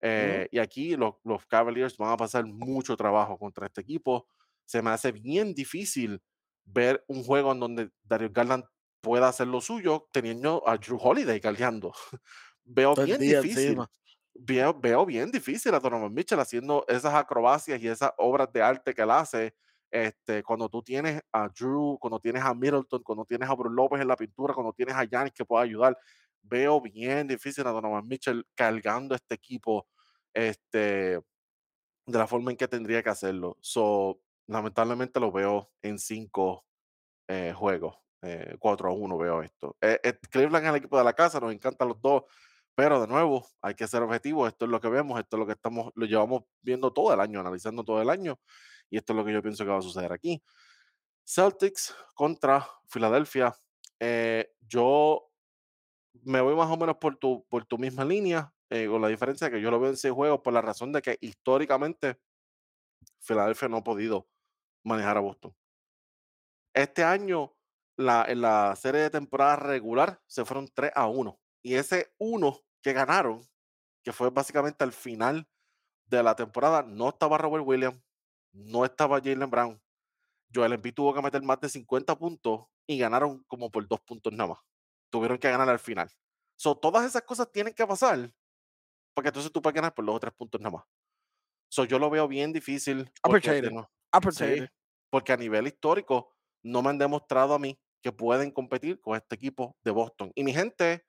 [0.00, 4.26] Eh, y aquí los, los, Cavaliers van a pasar mucho trabajo contra este equipo.
[4.64, 6.22] Se me hace bien difícil
[6.64, 8.64] ver un juego en donde Darius Garland
[9.00, 11.92] pueda hacer lo suyo teniendo a Drew Holiday cargando.
[12.64, 13.64] veo Todo bien difícil.
[13.64, 13.90] encima.
[14.34, 18.94] Veo, veo bien difícil a Donovan Mitchell haciendo esas acrobacias y esas obras de arte
[18.94, 19.54] que él hace.
[19.90, 24.00] Este, cuando tú tienes a Drew, cuando tienes a Middleton, cuando tienes a Bruce López
[24.00, 25.98] en la pintura, cuando tienes a Giannis que pueda ayudar,
[26.42, 29.88] veo bien difícil a Donovan Mitchell cargando este equipo
[30.32, 31.20] este,
[32.06, 33.58] de la forma en que tendría que hacerlo.
[33.60, 36.64] So, lamentablemente lo veo en cinco
[37.28, 37.96] eh, juegos.
[38.22, 39.76] Eh, 4 a 1 veo esto.
[39.80, 42.24] Eh, eh, Cleveland es el equipo de la casa, nos encantan los dos,
[42.80, 44.48] pero de nuevo hay que ser objetivos.
[44.48, 47.20] Esto es lo que vemos, esto es lo que estamos, lo llevamos viendo todo el
[47.20, 48.40] año, analizando todo el año,
[48.88, 50.42] y esto es lo que yo pienso que va a suceder aquí.
[51.22, 53.54] Celtics contra Filadelfia.
[53.98, 55.30] Eh, yo
[56.22, 59.50] me voy más o menos por tu, por tu misma línea, eh, con la diferencia
[59.50, 62.18] que yo lo veo en seis juegos, por la razón de que históricamente
[63.18, 64.26] Filadelfia no ha podido
[64.84, 65.54] manejar a Boston.
[66.72, 67.54] Este año,
[67.98, 71.38] la, en la serie de temporada regular, se fueron 3 a 1.
[71.62, 73.46] Y ese 1 que ganaron,
[74.04, 75.48] que fue básicamente al final
[76.06, 78.02] de la temporada, no estaba Robert Williams,
[78.52, 79.82] no estaba Jalen Brown.
[80.54, 84.32] Joel Embiid tuvo que meter más de 50 puntos y ganaron como por dos puntos
[84.32, 84.58] nada más.
[85.10, 86.10] Tuvieron que ganar al final.
[86.56, 88.34] So, todas esas cosas tienen que pasar
[89.14, 90.84] porque entonces tú puedes ganar por los otros puntos nada más.
[91.68, 93.90] So, yo lo veo bien difícil porque, no-
[94.30, 94.66] sí,
[95.10, 99.34] porque a nivel histórico no me han demostrado a mí que pueden competir con este
[99.36, 100.32] equipo de Boston.
[100.34, 101.06] Y mi gente,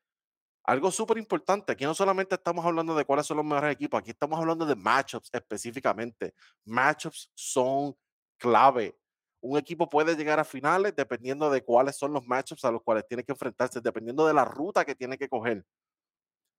[0.63, 4.11] algo súper importante, aquí no solamente estamos hablando de cuáles son los mejores equipos, aquí
[4.11, 6.33] estamos hablando de matchups específicamente.
[6.65, 7.95] Matchups son
[8.37, 8.95] clave.
[9.41, 13.07] Un equipo puede llegar a finales dependiendo de cuáles son los matchups a los cuales
[13.07, 15.65] tiene que enfrentarse, dependiendo de la ruta que tiene que coger.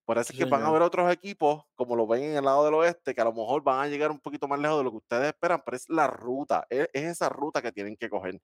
[0.05, 2.65] Por eso es que van a haber otros equipos, como lo ven en el lado
[2.65, 4.91] del oeste, que a lo mejor van a llegar un poquito más lejos de lo
[4.91, 8.43] que ustedes esperan, pero es la ruta, es, es esa ruta que tienen que coger.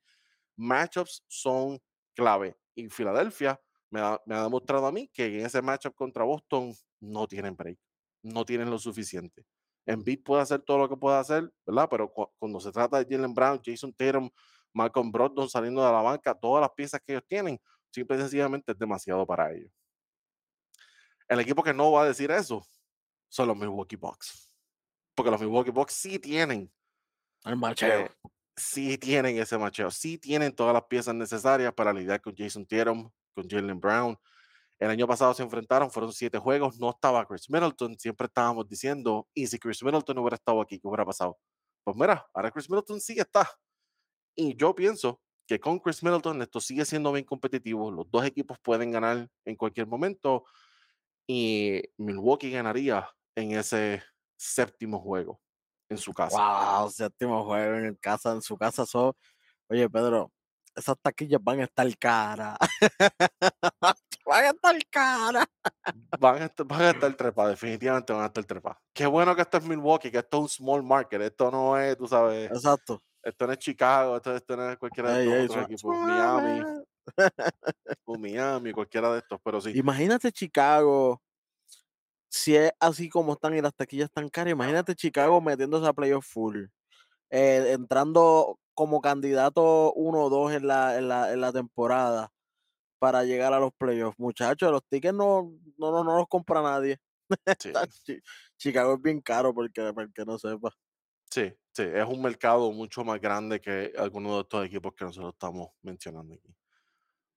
[0.57, 1.81] Matchups son
[2.15, 2.57] clave.
[2.77, 6.75] Y Filadelfia me ha, me ha demostrado a mí que en ese matchup contra Boston
[7.01, 7.79] no tienen break,
[8.23, 9.45] no tienen lo suficiente.
[9.87, 11.89] Embiid puede hacer todo lo que puede hacer, ¿verdad?
[11.91, 14.31] Pero cu- cuando se trata de Jalen Brown, Jason Tatum,
[14.75, 17.59] Malcolm Brogdon saliendo de la banca, todas las piezas que ellos tienen,
[17.91, 19.71] simple y sencillamente es demasiado para ellos.
[21.29, 22.67] El equipo que no va a decir eso
[23.29, 24.53] son los Milwaukee Bucks.
[25.15, 26.73] Porque los Milwaukee Bucks sí tienen,
[27.45, 28.05] El macheo.
[28.05, 28.11] eh,
[28.57, 33.11] sí tienen ese macheo, sí tienen todas las piezas necesarias para lidiar con Jason Tatum,
[33.39, 34.19] con Jalen Brown.
[34.79, 39.29] El año pasado se enfrentaron, fueron siete juegos, no estaba Chris Middleton, siempre estábamos diciendo,
[39.35, 41.39] y si Chris Middleton hubiera estado aquí, ¿qué hubiera pasado?
[41.85, 43.49] Pues mira, ahora Chris Middleton sí está.
[44.37, 48.59] Y yo pienso que con Chris Middleton esto sigue siendo bien competitivo, los dos equipos
[48.61, 50.45] pueden ganar en cualquier momento
[51.27, 54.03] y Milwaukee ganaría en ese
[54.37, 55.41] séptimo juego
[55.89, 56.81] en su casa.
[56.81, 59.13] Wow, séptimo juego en casa, en su casa son.
[59.69, 60.33] Oye, Pedro,
[60.79, 62.57] esas taquillas van a estar caras.
[64.27, 65.47] van a estar caras.
[66.19, 68.79] Van a, estar, van a estar trepadas, definitivamente van a estar trepadas.
[68.93, 71.97] Qué bueno que esto es Milwaukee, que esto es un small market, esto no es,
[71.97, 73.03] tú sabes, Exacto.
[73.23, 75.97] esto no es Chicago, esto, esto no es cualquiera de estos equipos.
[75.97, 76.63] Miami,
[78.05, 81.21] o Miami, cualquiera de estos, pero sí, Imagínate Chicago,
[82.29, 86.27] si es así como están y las taquillas están caras, imagínate Chicago metiéndose a playoff
[86.27, 86.67] full,
[87.31, 92.33] eh, entrando como candidato 1 o 2 en la, en, la, en la temporada
[92.99, 94.19] para llegar a los playoffs.
[94.19, 96.99] Muchachos, los tickets no, no, no, no los compra nadie.
[98.05, 98.21] sí,
[98.57, 100.73] Chicago es bien caro porque, para el que no sepa.
[101.31, 105.33] sí, sí, es un mercado mucho más grande que algunos de estos equipos que nosotros
[105.35, 106.55] estamos mencionando aquí.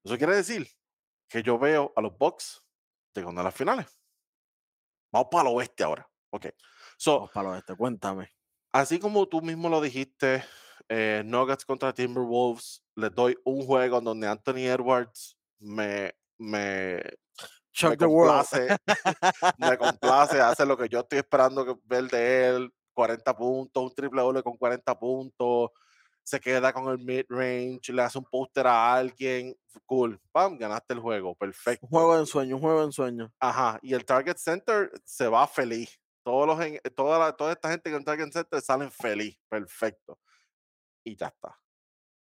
[0.04, 0.68] Eso quiere decir
[1.28, 2.64] que yo veo a los Bucks
[3.14, 3.86] llegando a las finales.
[5.12, 6.10] Vamos para el oeste ahora.
[6.32, 6.48] Ok.
[6.98, 8.30] So, Vamos para el oeste, cuéntame.
[8.72, 10.44] Así como tú mismo lo dijiste,
[10.90, 17.02] eh, Nuggets contra Timberwolves, les doy un juego donde Anthony Edwards me, me,
[17.74, 18.78] Shock me complace,
[19.58, 23.96] me complace, hace lo que yo estoy esperando que- ver de él, 40 puntos, un
[23.96, 25.70] triple doble con 40 puntos,
[26.24, 29.56] se queda con el mid-range, le hace un póster a alguien,
[29.86, 31.86] cool, pam, ganaste el juego, perfecto.
[31.86, 33.32] Un juego de ensueño, un juego de ensueño.
[33.40, 36.01] Ajá, y el Target Center se va feliz.
[36.24, 40.20] Todos los, en- toda, la- toda esta gente que en Target Center salen feliz, perfecto.
[41.04, 41.60] Y ya está.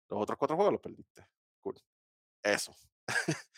[0.09, 1.27] Los otros cuatro juegos los perdiste.
[1.61, 1.81] Cool.
[2.43, 2.75] Eso.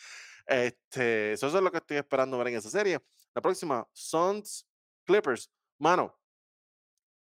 [0.47, 3.01] este, eso es lo que estoy esperando ver en esa serie.
[3.35, 4.69] La próxima, Suns
[5.05, 5.51] Clippers.
[5.79, 6.19] Mano,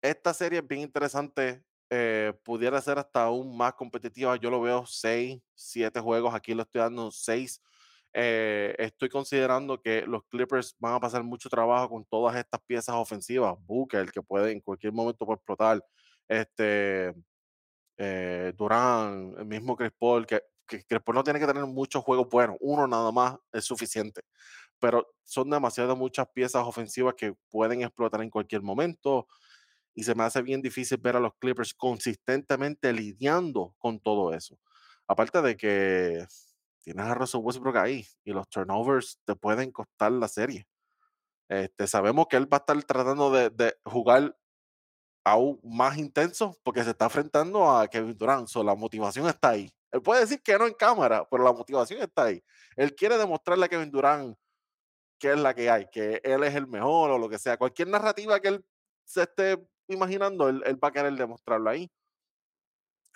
[0.02, 1.62] esta serie es bien interesante.
[1.92, 4.36] eh, pudiera ser hasta aún más competitiva.
[4.36, 6.32] Yo lo veo 6, 7 juegos.
[6.34, 7.60] Aquí lo estoy dando 6.
[8.12, 12.94] Eh, estoy considerando que los Clippers van a pasar mucho trabajo con todas estas piezas
[12.96, 13.56] ofensivas.
[13.66, 15.84] Booker, que puede en cualquier momento puede explotar.
[16.28, 17.14] Este,
[17.96, 22.02] eh, Durán, el mismo Chris Paul, que, que Chris Paul no tiene que tener muchos
[22.02, 22.56] juegos buenos.
[22.60, 24.22] Uno nada más es suficiente.
[24.78, 29.28] Pero son demasiado muchas piezas ofensivas que pueden explotar en cualquier momento.
[29.94, 34.58] Y se me hace bien difícil ver a los Clippers consistentemente lidiando con todo eso.
[35.06, 36.24] Aparte de que
[36.82, 40.66] tienes a Russell Westbrook ahí y los turnovers te pueden costar la serie.
[41.48, 44.36] Este, sabemos que él va a estar tratando de, jugar
[45.24, 48.48] aún más intenso porque se está enfrentando a Kevin Durant.
[48.48, 49.70] So, la motivación está ahí.
[49.90, 52.42] Él puede decir que no en cámara, pero la motivación está ahí.
[52.76, 54.36] Él quiere demostrarle a Kevin Durant
[55.18, 57.58] qué es la que hay, que él es el mejor o lo que sea.
[57.58, 58.64] Cualquier narrativa que él
[59.04, 59.58] se esté
[59.88, 61.90] imaginando, él, él va a querer demostrarlo ahí.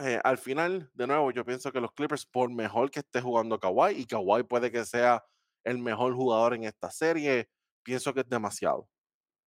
[0.01, 3.61] Eh, al final, de nuevo, yo pienso que los Clippers, por mejor que esté jugando
[3.61, 5.25] Kawhi, y Kawhi puede que sea
[5.63, 7.49] el mejor jugador en esta serie,
[7.83, 8.89] pienso que es demasiado.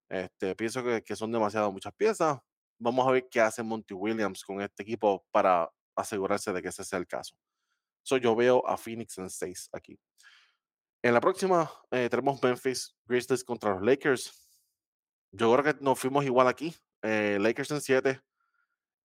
[0.10, 2.40] Este, pienso que, son demasiado muchas piezas.
[2.80, 6.84] Vamos a ver qué hace Monty Williams con este equipo para asegurarse de que ese
[6.84, 7.36] sea el caso.
[8.04, 10.00] So, yo veo a Phoenix en 6 aquí.
[11.02, 14.48] En la próxima eh, tenemos Memphis Grizzlies contra los Lakers.
[15.32, 16.74] Yo creo que nos fuimos igual aquí.
[17.02, 18.22] Eh, Lakers en 7.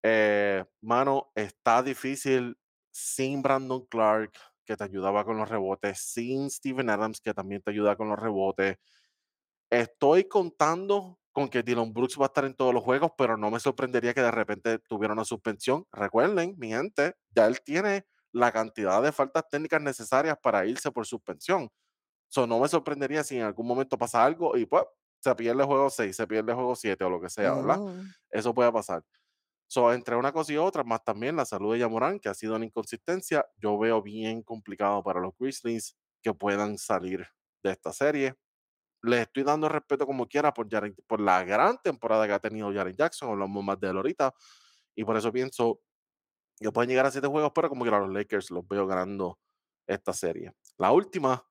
[0.02, 2.58] Eh, mano, está difícil
[2.90, 4.32] sin Brandon Clark,
[4.64, 8.18] que te ayudaba con los rebotes, sin Steven Adams, que también te ayuda con los
[8.18, 8.76] rebotes.
[9.70, 13.50] Estoy contando con que Dylan Brooks va a estar en todos los juegos, pero no
[13.50, 15.86] me sorprendería que de repente tuviera una suspensión.
[15.92, 21.06] Recuerden, mi gente, ya él tiene la cantidad de faltas técnicas necesarias para irse por
[21.06, 21.70] suspensión.
[22.28, 24.84] So, no me sorprendería si en algún momento pasa algo y pues
[25.20, 27.82] se pierde el juego 6, se pierde el juego 7 o lo que sea, ¿verdad?
[27.82, 28.12] Ujú.
[28.30, 29.02] Eso puede pasar.
[29.72, 32.56] So, entre una cosa y otra, más también la salud de Yamorán, que ha sido
[32.56, 37.26] una inconsistencia, yo veo bien complicado para los Grizzlies que puedan salir
[37.62, 38.34] de esta serie.
[39.00, 40.68] Les estoy dando respeto como quiera por,
[41.06, 44.34] por la gran temporada que ha tenido Jaren Jackson, hablamos más de él ahorita,
[44.94, 45.80] y por eso pienso
[46.60, 49.38] que pueden llegar a siete juegos, pero como que a los Lakers los veo ganando
[49.86, 50.52] esta serie.
[50.76, 51.42] La última,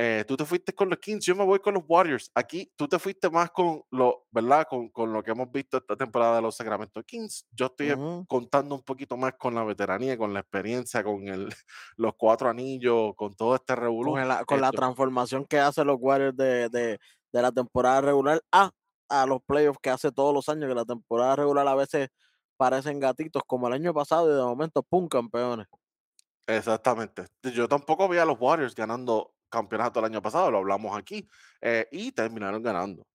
[0.00, 2.30] eh, tú te fuiste con los Kings, yo me voy con los Warriors.
[2.32, 4.64] Aquí tú te fuiste más con lo, ¿verdad?
[4.70, 7.44] Con, con lo que hemos visto esta temporada de los Sacramento Kings.
[7.50, 7.96] Yo estoy
[8.28, 11.48] contando un poquito más con la veteranía, con la experiencia, con el,
[11.96, 14.14] los cuatro anillos, con todo este revolú.
[14.46, 17.00] Con, la transformación que hacen los Warriors de, de,
[17.32, 18.70] de la temporada regular a,
[19.08, 22.08] a los playoffs que hace todos los años, que la temporada regular a veces
[22.56, 25.08] parecen gatitos, como el año pasado, y de momento, ¡pum!
[25.08, 25.66] campeones.
[26.46, 27.26] Exactamente.
[27.42, 31.28] Yo tampoco vi a los Warriors ganando campeonato el año pasado, lo hablamos aquí,
[31.60, 33.06] eh, y terminaron ganando.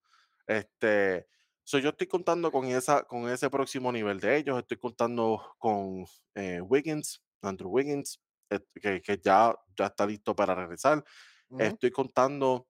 [0.48, 1.28] Este,
[1.64, 6.06] so yo estoy contando con, esa, con ese próximo nivel de ellos, estoy contando con
[6.36, 11.04] eh, Wiggins, Andrew Wiggins, eh, que, que ya, ya está listo para regresar.
[11.50, 11.62] Ujú.
[11.62, 12.68] Estoy contando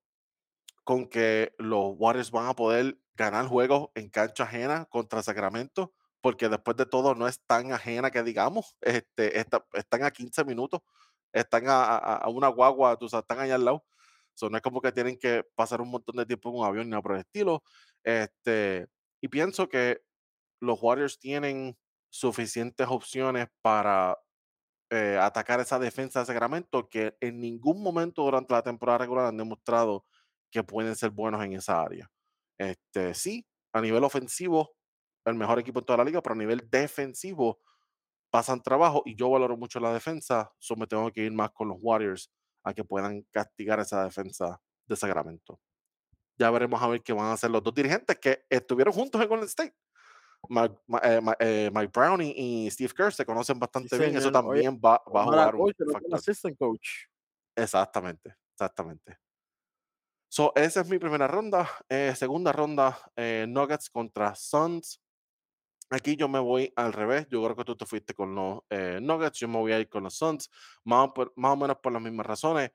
[0.84, 6.50] con que los Warriors van a poder ganar juegos en cancha ajena contra Sacramento, porque
[6.50, 10.82] después de todo no es tan ajena que digamos, este, está- están a 15 minutos,
[11.34, 13.86] están a, a- a una guagua, tú sabes, están allá al lado.
[14.36, 16.86] So, no es como que tienen que pasar un montón de tiempo en un avión
[16.88, 17.64] ni nada por el estilo.
[18.04, 18.88] Este,
[19.22, 20.02] y pienso que
[20.62, 21.78] los Warriors tienen
[22.10, 24.18] suficientes opciones para
[24.90, 29.38] eh, atacar esa defensa de Sacramento que en ningún momento durante la temporada regular han
[29.38, 30.06] demostrado
[30.52, 32.10] que pueden ser buenos en esa área.
[32.60, 34.76] Este, sí, a nivel ofensivo,
[35.26, 37.60] el mejor equipo en toda la liga, pero a nivel defensivo
[38.34, 41.68] pasan trabajo y yo valoro mucho la defensa, so me tengo que ir más con
[41.68, 42.32] los Warriors
[42.64, 45.60] a que puedan castigar esa defensa de Sacramento.
[46.40, 49.30] Ya veremos a ver qué van a hacer los dos dirigentes que estuvieron juntos en
[49.30, 49.76] Golden State.
[50.50, 54.18] Mike, eh, eh, Mike Brown y, Steve Kerr se conocen Sí, bastante bien.
[54.18, 54.30] Eso.
[54.30, 56.16] Oye, también va, va a jugar un coach, era factor.
[56.16, 56.88] assistant coach.
[57.56, 59.20] Exactamente, exactamente.
[60.28, 61.70] So, esa es mi primera ronda.
[61.88, 65.03] Eh, segunda ronda, eh, Nuggets contra Suns.
[65.94, 67.28] Aquí yo me voy al revés.
[67.30, 69.38] Yo creo que tú te fuiste con los eh, Nuggets.
[69.40, 70.50] Yo me voy a ir con los Suns.
[70.84, 72.72] Más, por- más o menos por las mismas razones.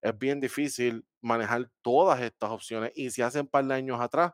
[0.00, 2.90] Es bien difícil manejar todas estas opciones.
[2.94, 4.32] Y si hace un par de años atrás,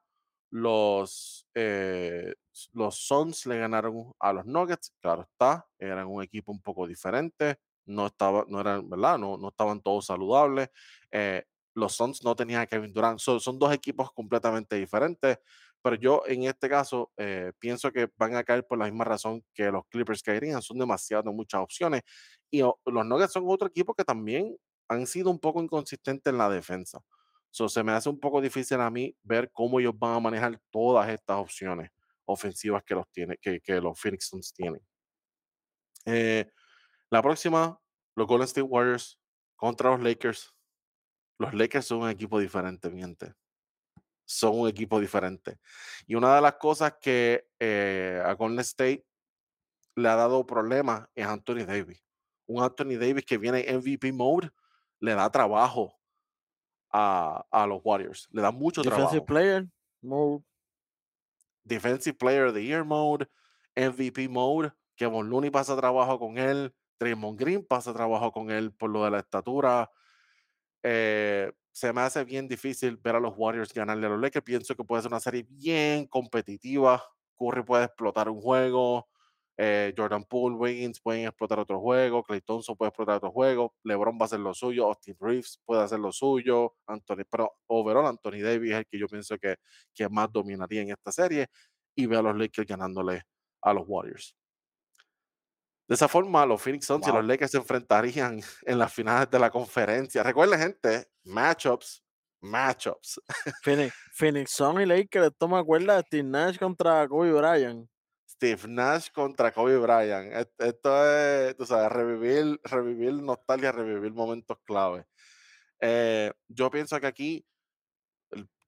[0.51, 2.33] los, eh,
[2.73, 4.95] los Suns le ganaron a los Nuggets.
[5.01, 5.67] Claro está.
[5.79, 7.59] Eran un equipo un poco diferente.
[7.87, 9.19] No, estaba, no eran, ¿verdad?
[9.19, 10.69] No, no estaban todos saludables.
[11.11, 13.19] Eh, los Suns no tenían a Kevin Durant.
[13.19, 15.39] So- son dos equipos completamente diferentes.
[15.89, 19.43] Pero yo en este caso eh, pienso que van a caer por la misma razón
[19.55, 20.61] que los Clippers caerían.
[20.61, 22.03] Son demasiado muchas opciones.
[22.51, 24.55] Y los Nuggets son otro equipo que también
[24.87, 27.01] han sido un poco inconsistentes en la defensa.
[27.49, 30.61] So, se me hace un poco difícil a mí ver cómo ellos van a manejar
[30.71, 31.91] todas estas opciones
[32.27, 34.83] ofensivas que los, tiene, que, que los Phoenix Suns tienen.
[36.05, 36.51] Eh,
[37.09, 37.81] la próxima,
[38.15, 39.19] los Golden State Warriors
[39.57, 40.55] contra los Lakers.
[41.39, 43.33] Los Lakers son un equipo diferente, miente
[44.29, 45.59] son un equipo diferente.
[46.07, 49.07] Y una de las cosas que eh, a Golden State
[49.97, 52.05] le ha dado problemas es Anthony Davis.
[52.47, 54.51] Un Anthony Davis que viene en MVP mode
[55.01, 55.99] le da trabajo
[56.93, 59.27] a, a los Warriors, le da mucho Defensive trabajo.
[59.27, 59.67] player,
[60.03, 60.45] mode.
[61.65, 63.27] Defensive Player of the Year mode,
[63.77, 68.91] MVP mode, Kevin Looney pasa trabajo con él, Draymond Green pasa trabajo con él por
[68.91, 69.91] lo de la estatura.
[70.83, 74.45] Eh, se me hace bien difícil ver a los Warriors ganarle a los Lakers.
[74.45, 77.01] Pienso que puede ser una serie bien competitiva.
[77.39, 79.09] Curry puede explotar un juego.
[79.57, 82.23] eh, Jordan Poole, Wiggins pueden explotar otro juego.
[82.25, 83.75] Clay Thompson puede explotar otro juego.
[83.85, 84.87] LeBron va a hacer lo suyo.
[84.87, 86.75] Austin Reeves puede hacer lo suyo.
[86.87, 89.57] Anthony, pero overall, Anthony Davis es el que yo pienso que,
[89.95, 91.47] que más dominaría en esta serie.
[91.97, 93.23] Y veo a los Lakers ganándole
[93.63, 94.35] a los Warriors.
[95.89, 99.39] De esa forma, los Phoenix Suns y los Lakers se enfrentarían en las finales de
[99.39, 100.23] la conferencia.
[100.23, 102.05] Recuerden, gente, matchups,
[102.43, 103.21] matchups.
[103.63, 107.89] Phoenix, Phoenix Sun y Lakers, esto me acuerda de Steve Nash contra Kobe Bryant.
[108.29, 110.33] Steve Nash contra Kobe Bryant.
[110.33, 115.07] Et- Esto es, tú sabes, revivir, revivir nostalgia, revivir momentos clave.
[115.81, 117.47] Eh, yo pienso que aquí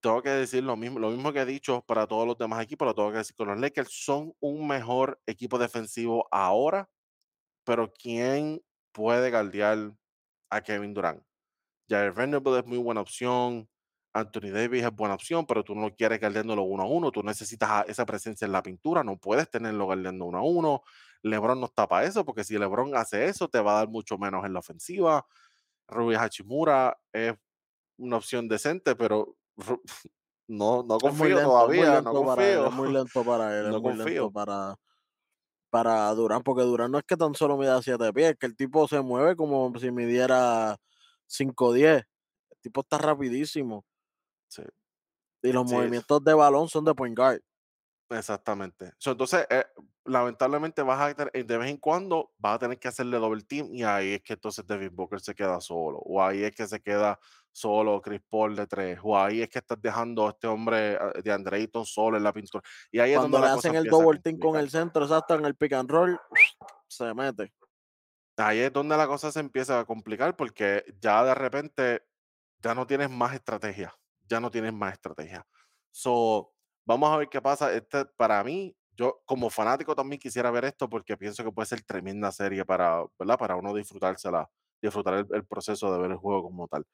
[0.01, 2.87] tengo que decir lo mismo, lo mismo que he dicho para todos los demás equipos,
[2.87, 3.91] lo tengo que decir con los Lakers.
[3.93, 6.89] Son un mejor equipo defensivo ahora,
[7.71, 8.61] pero ¿quién
[8.91, 9.93] puede galdear
[10.51, 11.23] a Kevin Durant.
[11.89, 13.69] Jared Vanderbilt es muy buena opción.
[14.13, 17.13] Anthony Davis es buena opción, pero tú no quieres guardiándolo uno a uno.
[17.13, 19.05] Tú necesitas esa presencia en la pintura.
[19.05, 20.83] No puedes tenerlo guardiando uno a uno.
[21.23, 24.19] LeBron no está para eso, porque si LeBron hace eso, te va a dar mucho
[24.19, 25.25] menos en la ofensiva.
[25.87, 27.37] Rui Hachimura es
[27.99, 29.37] una opción decente, pero
[30.49, 32.01] no, no confío todavía.
[32.01, 32.67] no confío.
[32.67, 33.71] es muy lento para él.
[33.71, 34.23] No es muy confío.
[34.23, 34.75] lento para,
[35.71, 38.87] para Durán, porque Durán no es que tan solo mida 7 pies, que el tipo
[38.89, 40.77] se mueve como si midiera
[41.29, 42.07] 5'10.
[42.51, 43.85] El tipo está rapidísimo.
[44.49, 44.63] Sí.
[45.43, 47.41] Y los movimientos de balón son de point guard.
[48.11, 48.93] Exactamente.
[49.07, 49.65] entonces, eh,
[50.05, 53.69] lamentablemente vas a tener, de vez en cuando vas a tener que hacerle doble team
[53.73, 56.81] y ahí es que entonces Devin Booker se queda solo, o ahí es que se
[56.81, 57.21] queda
[57.53, 61.13] solo Chris Paul de tres, o ahí es que estás dejando a este hombre ah,
[61.23, 62.63] de Andreito solo en la pintura.
[62.91, 65.45] Y ahí cuando es donde le hacen el double team con el centro, exacto, en
[65.45, 66.21] el pick and roll,
[66.89, 67.53] se mete.
[68.37, 72.03] Ahí es donde la cosa se empieza a complicar porque ya de repente
[72.59, 73.95] ya no tienes más estrategia,
[74.27, 75.47] ya no tienes más estrategia.
[75.91, 76.55] So,
[76.91, 77.73] Vamos a ver qué pasa.
[77.73, 81.83] Este, para mí, yo como fanático también quisiera ver esto porque pienso que puede ser
[81.83, 83.39] tremenda serie para, ¿verdad?
[83.39, 84.51] Para uno disfrutársela,
[84.83, 86.85] disfrutar el, proceso de ver el juego como tal.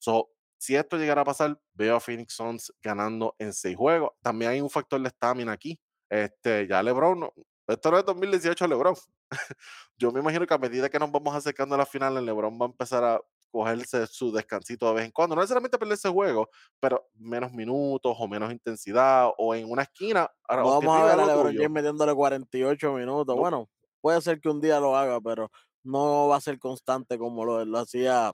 [0.00, 4.10] So, si esto llegara a pasar, veo a Phoenix Suns ganando en seis juegos.
[4.22, 5.78] También hay un factor de estamina aquí.
[6.08, 7.32] Este, ya LeBron, no,
[7.68, 8.94] esto no es 2018 LeBron.
[9.96, 12.58] Yo me imagino que a medida que nos vamos acercando a la final, el LeBron
[12.60, 13.20] va a empezar a
[13.50, 15.36] cogerse su descansito de vez en cuando.
[15.36, 16.48] No necesariamente perderse juego,
[16.80, 20.30] pero menos minutos o menos intensidad o en una esquina.
[20.48, 23.36] vamos a ver a LeBron James metiéndole 48 minutos.
[23.36, 23.68] Bueno,
[24.00, 25.50] puede ser que un día lo haga, pero
[25.82, 28.32] no va a ser constante como lo, lo hacía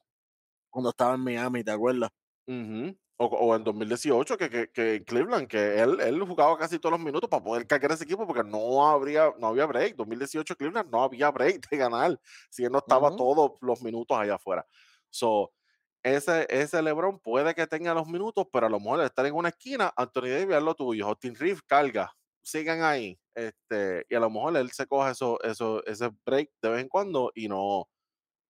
[0.76, 2.10] cuando estaba en Miami, ¿te acuerdas?
[3.16, 7.30] o, en 2018, que, que, que, Cleveland, que él, él jugaba casi todos los minutos
[7.30, 9.96] para poder cargar ese equipo porque no, habría, no había break.
[9.96, 12.20] 2018 Cleveland no había break de ganar
[12.50, 14.66] si él no estaba todos los minutos allá afuera.
[15.08, 15.50] So,
[16.02, 19.48] ese, ese LeBron puede que tenga los minutos, pero a lo mejor estar en una
[19.48, 22.12] esquina, Anthony Davis es lo tuyo, Austin Reeves carga,
[22.42, 26.68] sigan ahí, este, y a lo mejor él se coge eso, eso, ese break de
[26.68, 27.88] vez en cuando y no,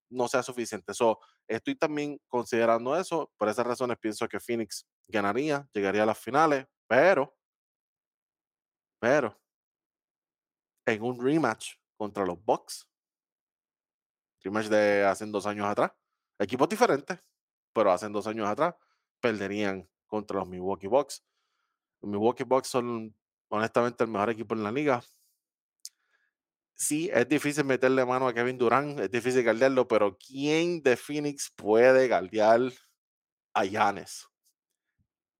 [0.09, 0.93] no sea suficiente.
[0.93, 6.19] So, estoy también considerando eso, por esas razones pienso que Phoenix ganaría, llegaría a las
[6.19, 7.35] finales, pero,
[8.99, 9.39] pero,
[10.85, 12.87] en un rematch contra los Bucks,
[14.43, 15.91] rematch de hace dos años atrás,
[16.39, 17.19] equipos diferentes,
[17.73, 18.75] pero hace dos años atrás
[19.19, 21.23] perderían contra los Milwaukee Bucks.
[22.01, 23.15] Los Milwaukee Bucks son
[23.49, 25.03] honestamente el mejor equipo en la liga.
[26.77, 31.51] Sí, es difícil meterle mano a Kevin Durant, es difícil galdearlo, pero ¿quién de Phoenix
[31.55, 32.61] puede galdear
[33.53, 34.27] a Giannis?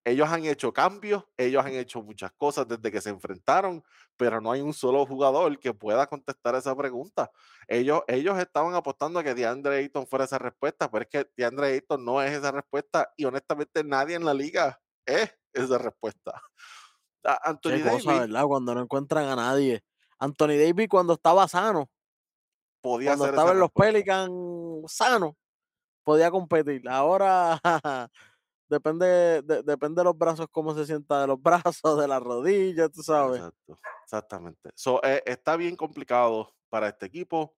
[0.08, 3.82] ellos han hecho cambios, ellos han hecho muchas cosas desde que se enfrentaron,
[4.16, 7.30] pero no hay un solo jugador que pueda contestar esa pregunta.
[7.66, 11.68] Ellos, ellos estaban apostando a que DeAndre Ayton fuera esa respuesta, pero es que DeAndre
[11.68, 16.40] Ayton no es esa respuesta y honestamente nadie en la liga es esa respuesta.
[17.42, 18.44] Anthony Davis, ¿verdad?
[18.46, 19.84] Cuando no encuentran a nadie.
[20.18, 21.88] Anthony Davis cuando estaba sano,
[22.80, 24.30] podía cuando estaba en los Pelicans
[24.92, 25.36] sano,
[26.02, 26.88] podía competir.
[26.88, 27.60] Ahora
[28.68, 32.90] depende, de, depende de los brazos, cómo se sienta de los brazos, de las rodillas,
[32.90, 33.38] tú sabes.
[33.38, 34.70] Exacto, exactamente.
[34.74, 37.54] So, eh, está bien complicado para este equipo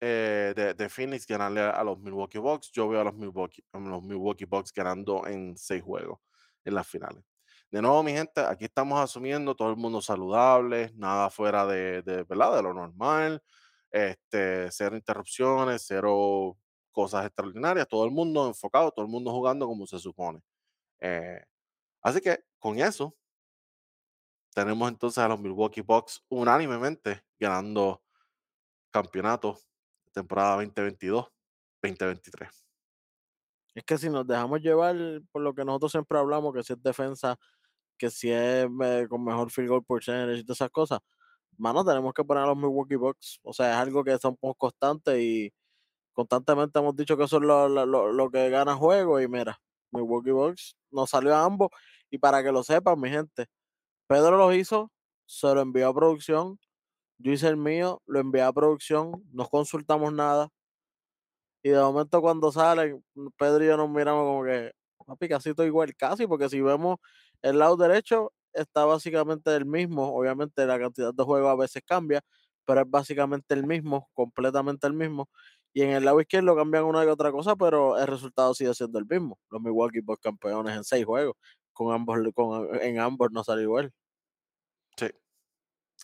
[0.00, 2.70] eh, de, de, Phoenix ganarle a, los Milwaukee Bucks.
[2.70, 6.20] Yo veo a los Milwaukee, los Milwaukee Bucks ganando en seis juegos
[6.64, 7.24] en las finales.
[7.70, 12.56] De nuevo, mi gente, aquí estamos asumiendo todo el mundo saludable, nada fuera de, ¿verdad?
[12.56, 13.42] de lo normal,
[13.90, 16.56] este, cero interrupciones, cero
[16.92, 20.40] cosas extraordinarias, todo el mundo enfocado, todo el mundo jugando como se supone.
[21.00, 21.44] Eh,
[22.02, 23.14] así que con eso,
[24.54, 28.02] tenemos entonces a los Milwaukee Bucks unánimemente ganando
[28.90, 29.58] campeonato
[30.12, 32.48] temporada 2022-2023.
[33.74, 34.96] Es que si nos dejamos llevar
[35.30, 37.38] por lo que nosotros siempre hablamos, que si es defensa,
[37.98, 41.00] que si es eh, con mejor field goal percentage y todas esas cosas,
[41.58, 43.40] mano, tenemos que poner a los Milwaukee Bucks.
[43.42, 45.52] O sea, es algo que un poco constante y
[46.12, 49.60] constantemente hemos dicho que eso es lo, que gana juego y mira,
[49.92, 51.70] Milwaukee Bucks nos salió a ambos
[52.10, 53.46] y para que lo sepan mi gente,
[54.08, 54.92] Pedro lo hizo,
[55.26, 56.58] se lo envió a producción,
[57.18, 60.50] yo hice el mío, lo envié a producción, no consultamos nada
[61.66, 63.04] y de momento cuando salen,
[63.36, 64.72] Pedro y yo nos miramos como que,
[65.06, 66.98] papi, casi todo igual, casi, porque si vemos
[67.42, 72.22] el lado derecho está básicamente el mismo, obviamente la cantidad de juegos a veces cambia,
[72.64, 75.28] pero es básicamente el mismo, completamente el mismo.
[75.72, 78.98] Y en el lado izquierdo cambian una y otra cosa, pero el resultado sigue siendo
[78.98, 79.38] el mismo.
[79.50, 81.36] Los Milwaukee Bucks campeones en seis juegos.
[81.72, 83.92] Con ambos, con, en ambos no salió igual.
[84.96, 85.10] Sí.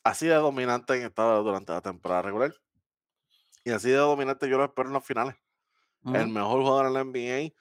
[0.05, 2.55] Así de dominante en estado durante la temporada regular.
[3.64, 5.36] Y así de dominante yo lo espero en los finales.
[6.05, 7.55] el mejor jugador en la NBA,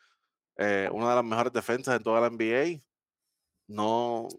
[0.61, 2.83] eh, una de las mejores defensas en toda la NBA.
[3.67, 4.29] No,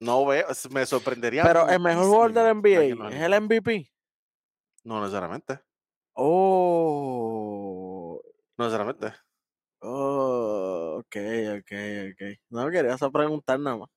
[0.00, 3.20] no veo, me sorprendería Pero el mejor jugador de la muchísimo que alguien NBA es
[3.22, 3.34] el.
[3.36, 3.92] MVP.
[4.84, 5.64] No necesariamente,
[6.16, 7.02] Oh,
[8.56, 9.12] no necesariamente,
[9.82, 12.32] oh, okey, okey, okey.
[12.50, 13.90] No, quería preguntar nada más.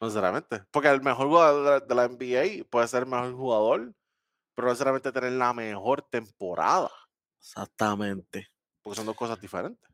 [0.00, 0.64] no necesariamente.
[0.70, 3.94] Porque el mejor jugador de la, de la NBA puede ser el mejor jugador,
[4.54, 6.90] pero no necesariamente tener la mejor temporada,
[7.40, 8.50] Exactamente.
[8.82, 9.90] porque son dos cosas diferentes.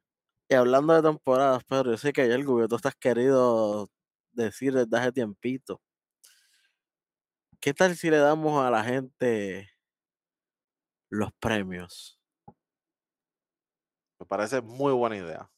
[0.52, 3.90] Y hablando de temporadas, Pedro, yo sé que hay algo que tú has querido
[4.32, 5.80] decir desde hace tiempito.
[7.58, 9.70] ¿Qué tal si le damos a la gente
[11.08, 12.20] los premios?
[14.20, 15.50] Me parece muy buena idea,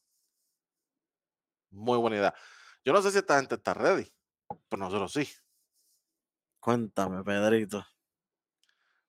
[1.71, 2.33] muy buena idea.
[2.85, 4.09] Yo no sé si esta gente está ready,
[4.69, 5.27] pero nosotros sí.
[6.61, 7.85] Cuéntame, Pedrito.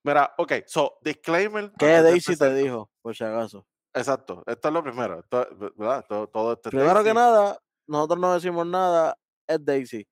[0.03, 1.71] Mira, ok, so, disclaimer.
[1.79, 3.65] ¿Qué Daisy te dijo, por si acaso?
[3.97, 6.05] Exacto, esto es lo primero, esto, ¿verdad?
[6.07, 9.17] Todo, todo esto es Primero que nada, nosotros no decimos nada,
[9.47, 10.07] es Daisy.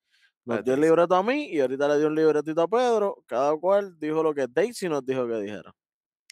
[0.46, 3.24] Nos es dio el libreto a mí y ahorita le dio un libretito a Pedro.
[3.26, 5.74] Cada cual dijo lo que Daisy nos dijo que dijera.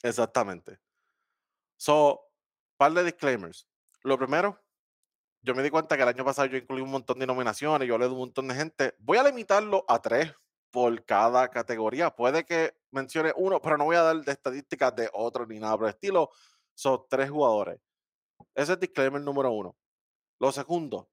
[0.03, 0.77] Exactamente.
[1.77, 2.21] So,
[2.77, 3.67] par de disclaimers.
[4.03, 4.59] Lo primero,
[5.41, 7.95] yo me di cuenta que el año pasado yo incluí un montón de nominaciones, yo
[7.95, 8.95] hablé de un montón de gente.
[8.99, 10.31] Voy a limitarlo a tres
[10.71, 12.09] por cada categoría.
[12.09, 15.77] Puede que mencione uno, pero no voy a dar de estadísticas de otro ni nada
[15.77, 16.29] por el estilo.
[16.75, 17.79] Son tres jugadores.
[18.55, 19.75] Ese es disclaimer número uno.
[20.39, 21.09] Lo segundo,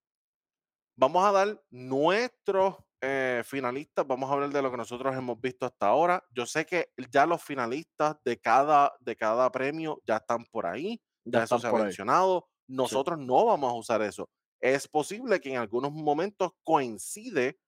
[0.97, 5.65] vamos a dar nuestros eh, finalistas, vamos a hablar de lo que nosotros hemos visto
[5.65, 6.23] hasta ahora.
[6.31, 11.01] Yo sé que ya los finalistas de cada, de cada premio ya están por ahí,
[11.25, 12.49] Ya ya eso se ha mencionado.
[12.69, 14.29] Nosotros no vamos a usar eso.
[14.61, 17.59] Es posible que en algunos momentos coincide,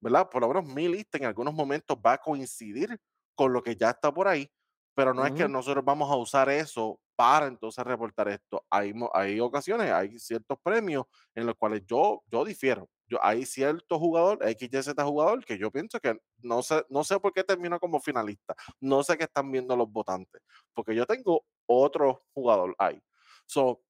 [0.00, 0.28] ¿verdad?
[0.30, 2.98] Por lo menos mi lista en algunos momentos va a coincidir
[3.34, 4.50] con lo que ya está por ahí,
[4.94, 8.66] pero no es que nosotros vamos a usar eso para entonces reportar esto.
[8.68, 11.04] Hay, hay ocasiones, hay ciertos premios
[11.36, 12.90] en los cuales yo, yo difiero.
[13.06, 17.32] Yo, hay cierto jugador, XYZ jugador, que yo pienso que no sé, no sé por
[17.32, 18.56] qué terminó como finalista.
[18.80, 20.42] No sé qué están viendo los votantes,
[20.74, 23.00] porque yo tengo otro jugador ahí.
[23.46, 23.80] So,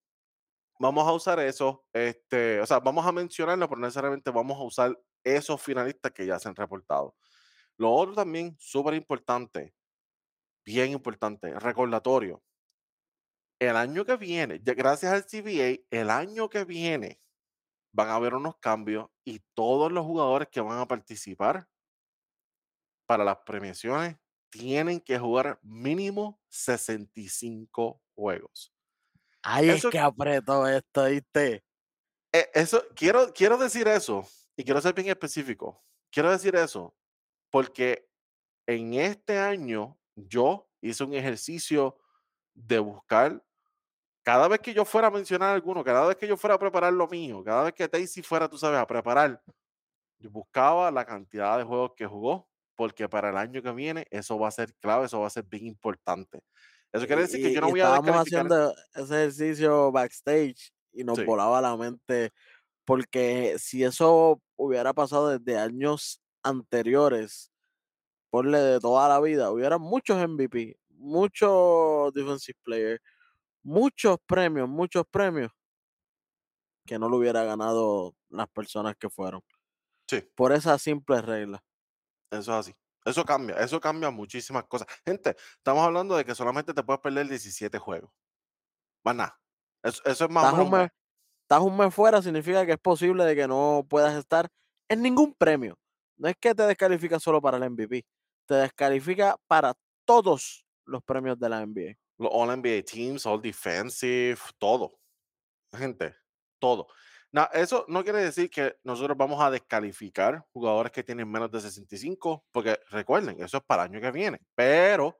[0.79, 4.99] vamos a usar eso, este, o sea, vamos a mencionarlo, pero necesariamente vamos a usar
[5.25, 7.17] esos finalistas que ya se han reportado.
[7.79, 9.75] Lo otro también, súper importante,
[10.67, 12.43] bien importante, recordatorio.
[13.63, 17.21] El año que viene, gracias al CBA, el año que viene
[17.93, 21.69] van a haber unos cambios y todos los jugadores que van a participar
[23.07, 24.17] para las premiaciones
[24.51, 28.75] tienen que jugar mínimo 65 juegos.
[29.61, 31.65] Es Eso que apretó esto, ¿viste?
[32.33, 35.85] Eh, eso, quiero, quiero decir eso y quiero ser bien específico.
[36.11, 36.97] Quiero decir eso
[37.49, 38.09] porque
[38.67, 41.97] en este año yo hice un ejercicio
[42.55, 43.41] de buscar,
[44.23, 46.93] cada vez que yo fuera a mencionar alguno, cada vez que yo fuera a preparar
[46.93, 49.43] lo mío, cada vez que Daisy fuera, tú sabes, a preparar,
[50.19, 54.39] yo buscaba la cantidad de juegos que jugó, porque para el año que viene eso
[54.39, 56.41] va a ser clave, eso va a ser bien importante.
[56.93, 61.21] Eso quiere decir que yo no voy a estábamos haciendo ese ejercicio backstage y nos
[61.21, 62.31] Sí, volaba la mente
[62.85, 67.53] porque si eso hubiera pasado desde años anteriores,
[68.31, 73.01] ponle de toda la vida, hubiera muchos MVP, muchos defensive players,
[73.63, 75.51] muchos premios, muchos premios
[76.87, 79.43] que no lo hubiera ganado las personas que fueron.
[80.09, 80.23] sí.
[80.35, 81.63] Por esa simple regla.
[82.31, 82.75] Eso es así.
[83.05, 84.87] Eso cambia, eso cambia muchísimas cosas.
[85.05, 88.11] Gente, estamos hablando de que solamente te puedes perder 17 juegos.
[89.05, 89.41] Más nada.
[89.83, 90.91] Eso, eso es más Estás un mes.
[91.43, 94.49] estás un mes fuera, significa que es posible de que no puedas estar
[94.89, 95.79] en ningún premio.
[96.17, 98.05] No es que te descalifica solo para el MVP,
[98.47, 99.75] te descalifica para
[100.07, 101.97] todos los premios de la NBA.
[102.23, 104.99] Los All NBA Teams, All Defensive, todo.
[105.75, 106.15] Gente,
[106.59, 106.89] todo.
[107.33, 111.61] Na- eso no quiere decir que nosotros vamos a descalificar jugadores que tienen menos de
[111.61, 114.41] 65, porque recuerden, eso es para el año que viene.
[114.55, 115.19] Pero,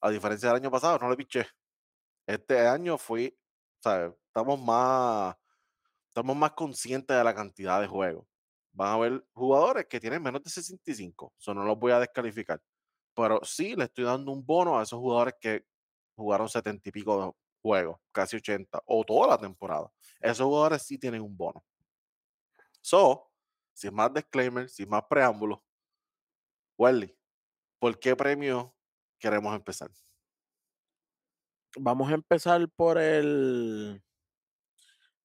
[0.00, 1.46] a diferencia del año pasado, no le piché.
[2.26, 3.36] Este año fui,
[3.82, 4.12] ¿sabes?
[4.28, 5.36] Estamos más,
[6.08, 8.26] estamos más conscientes de la cantidad de juegos.
[8.72, 12.60] Van a haber jugadores que tienen menos de 65, eso no los voy a descalificar.
[13.14, 15.64] Pero sí le estoy dando un bono a esos jugadores que
[16.16, 19.90] jugaron 70 y pico de juegos, casi 80, o toda la temporada.
[20.20, 21.64] Esos jugadores sí tienen un bono.
[22.82, 23.32] So,
[23.72, 25.58] sin más disclaimer, sin más preámbulos,
[26.78, 27.16] Welly,
[27.80, 28.74] ¿por qué premio
[29.18, 29.90] queremos empezar?
[31.76, 34.02] Vamos a empezar por el,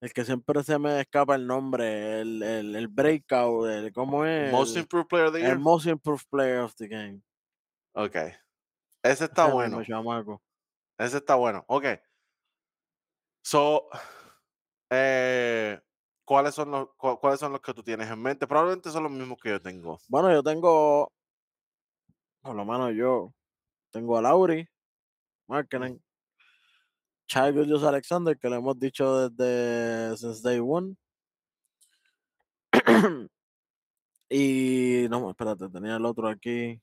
[0.00, 4.52] el que siempre se me escapa el nombre, el, el, el breakout, el, ¿cómo es?
[4.52, 5.58] Most El, Improved Player of the el Year.
[5.58, 7.22] most improved player of the game.
[7.94, 8.16] Ok.
[9.02, 9.82] Ese está Ese bueno.
[9.82, 10.42] chamaco.
[11.00, 11.64] Ese está bueno.
[11.66, 11.86] Ok.
[13.42, 13.88] So,
[14.90, 15.80] eh,
[16.26, 18.46] ¿cuáles son los cuáles son los que tú tienes en mente?
[18.46, 19.98] Probablemente son los mismos que yo tengo.
[20.08, 21.10] Bueno, yo tengo,
[22.42, 23.32] por lo menos yo
[23.90, 24.68] tengo a Lauri,
[25.48, 26.02] Mm, Markkinen,
[27.28, 30.96] Shai Gilgeous-Alexander, que lo hemos dicho desde since day one.
[34.30, 36.80] y no, espérate, tenía el otro aquí.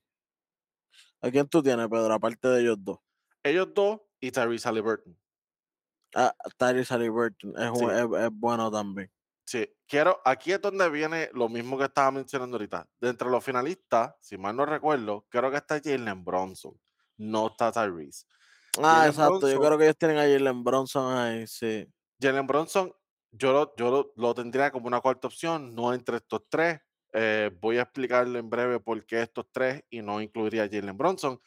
[1.22, 2.13] ¿A quién tú tienes, Pedro?
[2.13, 2.99] Aparte de ellos dos.
[3.43, 5.18] ellos 2 y Tyrese Haliburton.
[6.15, 9.11] Ah, Tyrese Haliburton es, un- Sí, es, es bueno también.
[9.45, 9.68] sí.
[9.88, 12.88] Quiero aquí es donde viene lo mismo que estaba mencionando ahorita.
[12.99, 16.74] De entre los finalistas, si mal no recuerdo, creo que está Jalen Bronson,
[17.18, 18.26] no está Tyrese.
[18.80, 19.47] Ah, exacto.
[19.49, 21.88] Yo Bronson creo que ellos tienen a Jalen Bronson ahí, sí.
[22.22, 22.93] Jalen Bronson,
[23.32, 26.80] yo lo, yo lo, lo tendría como una cuarta opción, no entre estos tres.
[27.13, 30.97] Eh, voy a explicarle en breve por qué estos tres y no incluiría a Jalen
[30.97, 31.39] Bronson.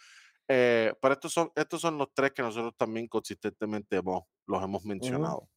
[0.53, 4.85] Eh, pero estos son, estos son los tres que nosotros también consistentemente hemos, los hemos
[4.85, 5.49] mencionado.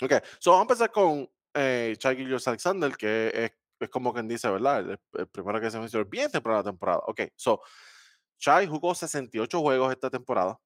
[0.00, 4.48] Ok, so vamos a empezar con eh, Shai Gilgeous-Alexander, que es, es como quien dice,
[4.48, 4.78] ¿verdad?
[4.78, 7.00] El, el primero que se mencionó bien temprano la temporada.
[7.08, 7.60] Ok, so
[8.38, 10.60] Shai jugó 68 juegos esta temporada.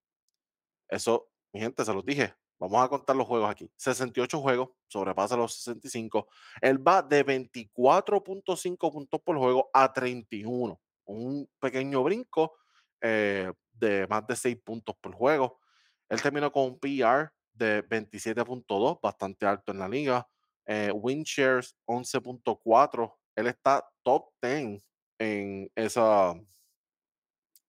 [0.86, 2.34] Eso, mi gente, se los dije.
[2.58, 3.72] Vamos a contar los juegos aquí.
[3.78, 6.28] 68 juegos, sobrepasa los 65.
[6.60, 10.78] Él va de 24.5 puntos por juego a 31.
[11.06, 12.58] Un pequeño brinco
[13.02, 15.60] eh, de más de 6 puntos por juego.
[16.08, 20.26] Él terminó con un PR de 27.2, bastante alto en la liga.
[20.66, 23.18] Eh, win shares 11.4.
[23.36, 24.82] Él está top 10
[25.18, 26.34] en esa,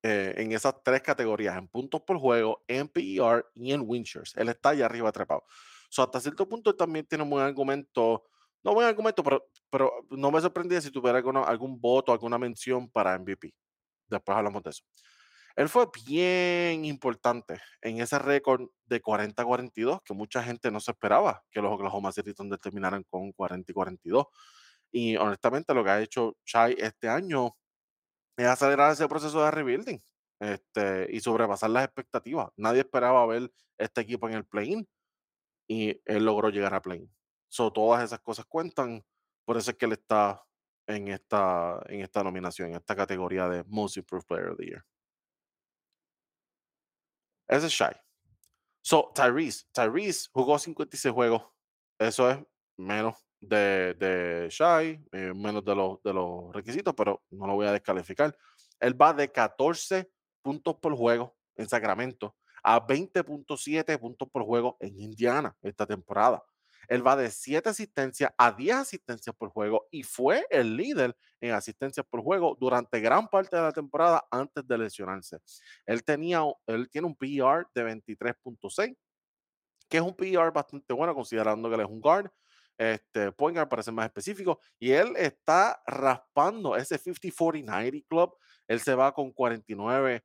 [0.02, 4.04] eh, en esas tres categorías, en puntos por juego, en PER y en win.
[4.36, 5.44] Él está allá arriba trepado.
[5.90, 8.24] So, hasta cierto punto él también tiene un buen argumento,
[8.64, 12.90] no buen argumento, pero, pero no me sorprendía si tuviera alguna- algún voto, alguna mención
[12.90, 13.54] para MVP.
[14.08, 14.84] Después hablamos de eso.
[15.56, 21.44] Él fue bien importante en ese récord de 40-42, que mucha gente no se esperaba
[21.52, 24.26] que los Oklahoma City Thunder terminaran con 40 y 42.
[24.92, 27.56] Y honestamente lo que ha hecho Shai este año
[28.38, 30.00] es acelerar ese proceso de rebuilding
[30.40, 32.50] este, y sobrepasar las expectativas.
[32.58, 34.88] Nadie esperaba ver este equipo en el play-in
[35.68, 37.12] y él logró llegar a play-in.
[37.48, 39.06] So, todas esas cosas cuentan,
[39.46, 40.44] por eso es que él está
[40.88, 44.84] en esta, en esta nominación, en esta categoría de Most Improved Player of the Year.
[47.54, 47.94] Ese es Shai.
[48.82, 49.66] So, Tyrese.
[49.72, 51.44] Tyrese jugó 56 juegos.
[52.00, 52.40] Eso es
[52.78, 57.68] menos de, de Shai, eh, menos de los, de los requisitos, pero no lo voy
[57.68, 58.36] a descalificar.
[58.80, 60.10] Él va de 14
[60.42, 66.44] puntos por juego en Sacramento a 20.7 puntos por juego en Indiana esta temporada.
[66.88, 71.52] Él va de 7 asistencias a 10 asistencias por juego y fue el líder en
[71.52, 75.40] asistencias por juego durante gran parte de la temporada antes de lesionarse.
[75.86, 78.96] Él, tenía, él tiene un PR de 23.6,
[79.90, 82.32] que es un PR bastante bueno considerando que él es un guard.
[82.76, 88.36] Este, point guard para ser más específico, y él está raspando ese 50-40-90 club.
[88.68, 90.22] Él se va con 49%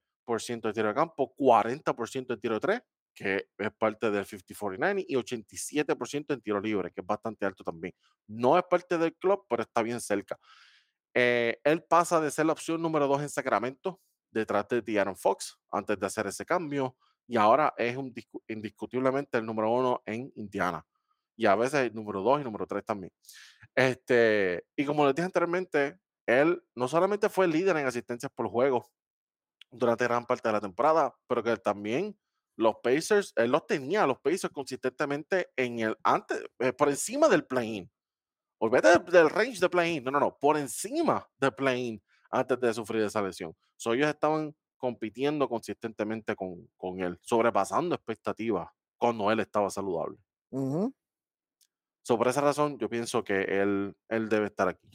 [0.63, 2.81] de tiro de campo, 40% de tiro de 3,
[3.19, 7.93] que es parte del 50-40-90, y 87% en tiro libre, que es bastante alto también.
[8.29, 10.39] No es parte del club, pero está bien cerca.
[11.15, 14.01] Eh, él pasa de ser la opción número 2 en Sacramento,
[14.31, 16.97] detrás de De'Aaron Fox, antes de hacer ese cambio,
[17.27, 20.87] y ahora es un discu- indiscutiblemente el número 1 en Indiana.
[21.37, 23.13] Y a veces el número 2 y número 3 también.
[23.75, 28.87] Este, y como les dije anteriormente, él no solamente fue líder en asistencias por juego
[29.73, 32.17] durante gran parte de la temporada, pero que también
[32.59, 37.47] los Pacers, él los tenía, los Pacers consistentemente en el antes, eh, por encima del
[37.47, 37.91] play-in.
[38.59, 42.75] Olvídate del, del range de play-in, no, no, no, por encima del play-in antes de
[42.75, 43.55] sufrir esa lesión.
[43.77, 50.19] So, ellos estaban compitiendo consistentemente con, con él, sobrepasando expectativas cuando él estaba saludable.
[50.51, 50.93] ujú,
[52.03, 54.89] So, por esa razón, yo pienso que él, él debe estar aquí.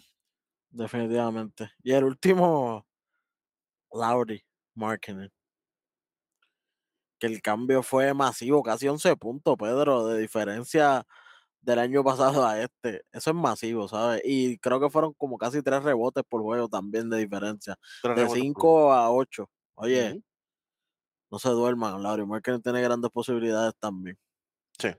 [0.71, 1.71] definitivamente.
[1.83, 2.85] Y el último,
[3.93, 4.43] Lauri,
[4.75, 5.31] Markkinen,
[7.23, 11.07] que el cambio fue masivo, casi 11 puntos, Pedro, de diferencia
[11.61, 13.05] del año pasado a este.
[13.13, 14.21] Eso es masivo, ¿sabes?
[14.25, 18.23] Y creo que fueron como casi tres rebotes por juego también de diferencia, Tres de
[18.23, 18.89] rebotes por juego.
[18.89, 19.49] 5 a 8.
[19.75, 20.21] Oye,
[21.31, 24.19] no se duerman, Lauri Markkinen tiene grandes posibilidades también.
[24.77, 24.89] Sí.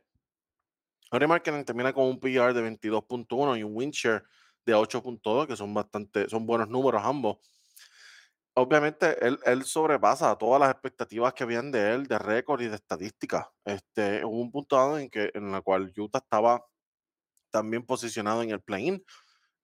[1.13, 4.25] Henry Markkinen termina con un PR de 22.1 y un win share
[4.65, 7.37] de 8.2, que son bastante, son buenos números ambos.
[8.57, 12.77] Obviamente, él, él sobrepasa todas las expectativas que habían de él, de récord y de
[12.77, 13.51] estadística.
[13.65, 16.65] Este, hubo un punto dado en, que, en la cual Utah estaba
[17.51, 19.05] también posicionado en el play-in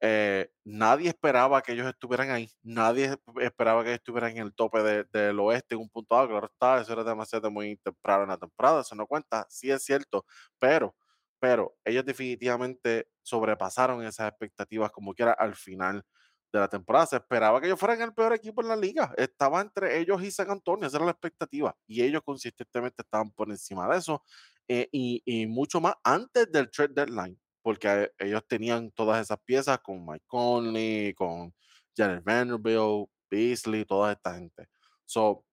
[0.03, 2.51] Eh, nadie esperaba que ellos estuvieran ahí.
[2.62, 6.28] Nadie esperaba que estuvieran en el tope de- del oeste en un punto dado.
[6.28, 9.47] Claro está, eso era demasiado muy temprano en la temporada, eso no cuenta.
[9.51, 10.26] Sí es cierto,
[10.59, 10.97] pero,
[11.41, 16.05] pero ellos definitivamente sobrepasaron esas expectativas como quiera al final
[16.53, 17.07] de la temporada.
[17.07, 19.13] Se esperaba que ellos fueran el peor equipo en la liga.
[19.17, 21.77] Estaba entre ellos y San Antonio, esa era la expectativa.
[21.87, 24.23] Y ellos consistentemente estaban por encima de eso.
[24.69, 29.79] eh, y, y mucho más antes del trade deadline porque ellos tenían todas esas piezas
[29.81, 31.55] con Mike Conley, con
[31.97, 34.69] Jared Vanderbilt, Beasley, toda esta gente.
[35.05, 35.45] So,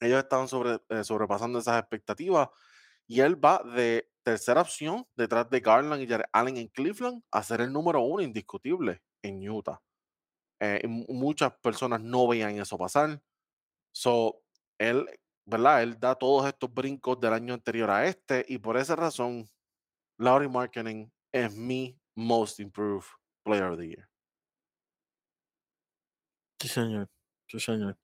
[0.00, 2.48] ellos estaban sobre, eh, sobrepasando esas expectativas
[3.06, 7.42] y él va de tercera opción detrás de Garland y Jared Allen en Cleveland a
[7.42, 9.80] ser el número uno indiscutible en Utah.
[10.60, 13.22] Eh, muchas personas no veían eso pasar.
[13.92, 14.42] So,
[14.78, 15.06] él,
[15.44, 15.82] ¿verdad?
[15.82, 19.48] Él da todos estos brincos del año anterior a este y por esa razón
[20.18, 23.06] Laurie Marketing es mi most improved
[23.44, 24.08] player of the year.
[26.60, 27.08] Sí, señor.
[27.46, 27.96] Sí, señor.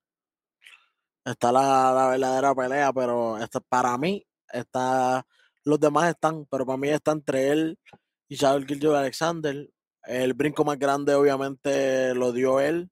[1.25, 5.27] Está la, verdadera pelea, pero esta, para mí, está,
[5.65, 7.79] los demás están, pero para mí está entre él
[8.29, 9.69] y Charles Gilgio Alexander.
[10.07, 12.91] El brinco más grande, obviamente, lo dio él.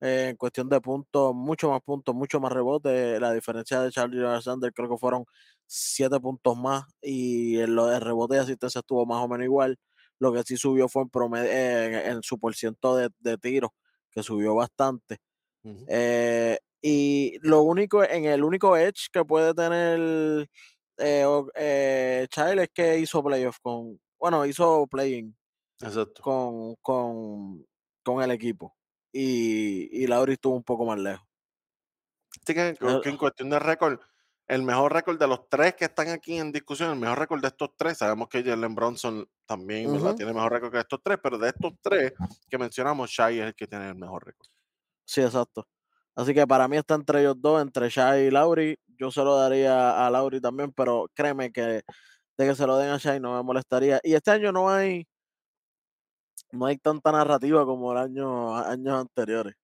[0.00, 3.20] eh, en cuestión de puntos, mucho más puntos, mucho más rebotes.
[3.20, 5.24] La diferencia de Charlie Alexander creo que fueron
[5.66, 9.78] siete puntos más y en lo de rebote y asistencia estuvo más o menos igual.
[10.18, 13.70] Lo que sí subió fue en, promedio, en, en su porciento de, de tiros,
[14.10, 15.18] que subió bastante.
[15.86, 20.48] Eh, y lo único, en el único edge que puede tener
[20.98, 21.26] eh,
[21.56, 25.34] eh, Child es que hizo playoff con, bueno, hizo playing
[25.82, 26.22] Exacto.
[26.22, 27.66] con, con,
[28.02, 28.76] con el equipo.
[29.12, 31.26] Y, y Lauri estuvo un poco más lejos.
[32.42, 33.98] Así que, que- Eh, en cuestión de récord,
[34.48, 37.48] el mejor récord de los tres que están aquí en discusión, el mejor récord de
[37.48, 41.48] estos tres, sabemos que Jalen Bronson también tiene mejor récord que estos tres, pero de
[41.48, 42.12] estos tres
[42.48, 44.48] que mencionamos, Shai es el que tiene el mejor récord.
[45.04, 45.68] Sí, exacto.
[46.14, 48.76] Así que para mí está entre ellos dos, entre Shai y Lauri.
[48.98, 51.82] Yo se lo daría a Lauri también, pero créeme que de
[52.36, 54.00] que se lo den a Shai no me molestaría.
[54.02, 55.06] Y este año no hay,
[56.52, 59.54] no hay tanta narrativa como el año, años anteriores.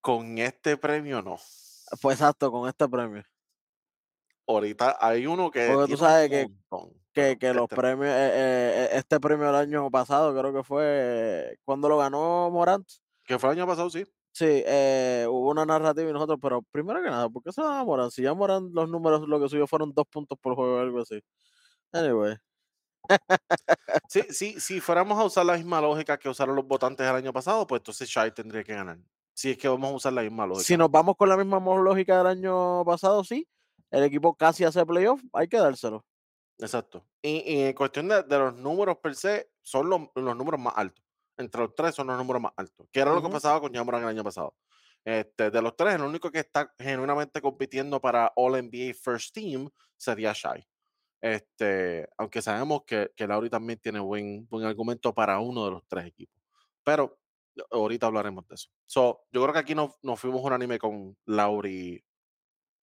[0.00, 1.36] Con este premio no.
[2.00, 3.22] Pues exacto, con este premio.
[4.46, 6.48] Ahorita hay uno que Porque tú sabes que-
[7.12, 10.62] Que, que los este- premios, eh, eh, eh, este premio el año pasado creo que
[10.64, 12.88] fue cuando lo ganó Morant.
[13.24, 14.04] que fue el año pasado, sí.
[14.32, 17.80] Sí, eh, hubo una narrativa y nosotros, pero primero que nada, ¿por qué se da
[17.80, 18.10] a Morant?
[18.10, 21.00] Si ya Morant los números lo que subió fueron dos puntos por juego o algo
[21.02, 21.20] así.
[21.92, 22.36] Anyway,
[24.08, 27.32] Sí, sí, si fuéramos a usar la misma lógica que usaron los votantes el año
[27.32, 28.98] pasado, pues entonces Shai tendría que ganar.
[29.34, 30.64] Si es que vamos a usar la misma lógica.
[30.64, 33.48] si nos vamos con la misma lógica del año pasado, sí,
[33.90, 36.04] el equipo casi hace playoff, hay que dárselo.
[36.58, 37.04] Exacto.
[37.22, 40.74] Y, y en cuestión de, de los números per se, son los, los números más
[40.76, 41.04] altos.
[41.36, 42.86] Entre los tres son los números más altos.
[42.92, 44.54] Que era lo que pasaba con Jamoran el año pasado.
[45.04, 49.68] Este, de los tres, el único que está genuinamente compitiendo para All NBA First Team
[49.96, 50.66] sería Shai.
[51.22, 55.86] Este, aunque sabemos que, que Lauri también tiene buen, buen argumento para uno de los
[55.86, 56.42] tres equipos.
[56.82, 57.18] Pero
[57.70, 58.70] ahorita hablaremos de eso.
[58.86, 62.04] So, yo creo que aquí nos, nos fuimos unánime con Lauri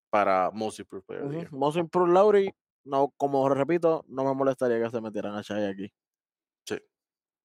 [0.10, 1.42] para Most Improved Player of the Ujú.
[1.44, 1.52] Year.
[1.52, 2.50] Most Improved Lauri,
[2.86, 5.92] no, como repito, no me molestaría que se metieran a Shai aquí.
[6.66, 6.78] Sí,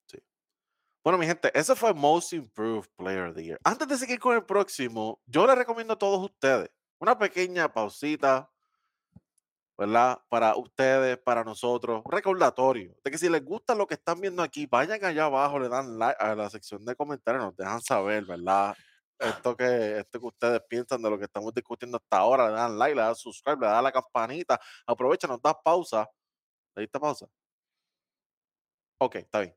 [0.07, 0.19] sí.
[1.03, 3.59] Bueno, mi gente, ese fue Most Improved Player of the Year.
[3.65, 6.71] Antes de seguir con el próximo, yo les recomiendo a todos ustedes
[7.01, 8.51] una pequeña pausita,
[9.77, 10.19] ¿verdad?
[10.29, 14.67] Para ustedes, para nosotros, recordatorio de que si les gusta lo que están viendo aquí,
[14.67, 18.75] vayan allá abajo, le dan like a la sección de comentarios, nos dejan saber, ¿verdad?
[19.19, 22.79] Esto que, esto que ustedes piensan de lo que estamos discutiendo hasta ahora, le dan
[22.79, 26.09] like, le dan subscribe, le dan la campanita, aprovecha, nos das pausa.
[26.77, 27.27] ¿Le diste pausa?
[28.99, 29.57] Ok, está bien.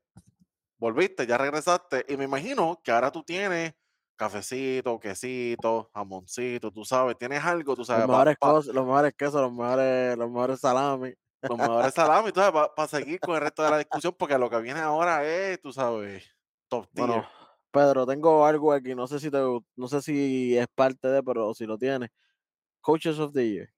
[0.78, 3.74] Volviste, ya regresaste y me imagino que ahora tú tienes
[4.18, 9.14] cafecito, quesito, jamoncito, tú sabes, tienes algo, tú sabes, Los mejores, pa- cosas, los mejores
[9.16, 11.14] quesos, los mejores, los mejores salami.
[11.42, 14.50] los mejores salamis, tú sabes, para seguir con el resto de la discusión, porque lo
[14.50, 16.24] que viene ahora es, tú sabes,
[16.68, 17.06] top tier.
[17.06, 17.28] Bueno,
[17.70, 19.38] Pedro, tengo algo aquí, no sé si te,
[19.76, 22.10] no sé si es parte de, pero si lo tienes.
[22.80, 23.68] Coaches of the Year.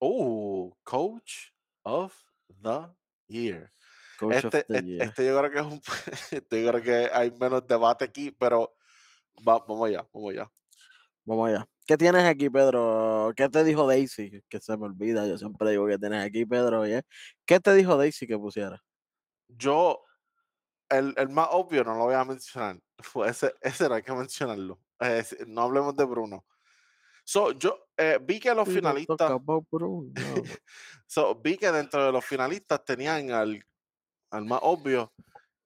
[0.00, 1.48] Uh, Coach
[1.82, 2.14] of
[2.62, 2.86] the
[3.28, 3.72] Year.
[4.18, 5.02] Coach Este, of the este, Year.
[5.02, 5.80] este yo creo que es un,
[6.30, 8.72] este yo creo que hay menos debate aquí, pero
[9.46, 10.50] va- vamos allá, vamos allá.
[11.24, 11.66] Vamos allá.
[11.86, 13.32] ¿Qué tienes aquí, Pedro?
[13.36, 14.42] ¿Qué te dijo Daisy?
[14.48, 16.80] Que se me olvida, yo siempre digo que tienes aquí, Pedro.
[16.80, 17.02] oye.
[17.44, 18.82] ¿Qué te dijo Daisy que pusiera?
[19.48, 20.02] Yo,
[20.88, 22.78] el, el más obvio no lo voy a mencionar.
[23.26, 24.80] Ese, ese no hay que mencionarlo.
[25.00, 26.44] Eh, no hablemos de Bruno.
[27.24, 29.30] So, yo eh, vi que los finalistas,
[29.70, 30.12] Bruno.
[31.06, 33.64] so, vi que dentro de los finalistas tenían al,
[34.30, 35.12] al más obvio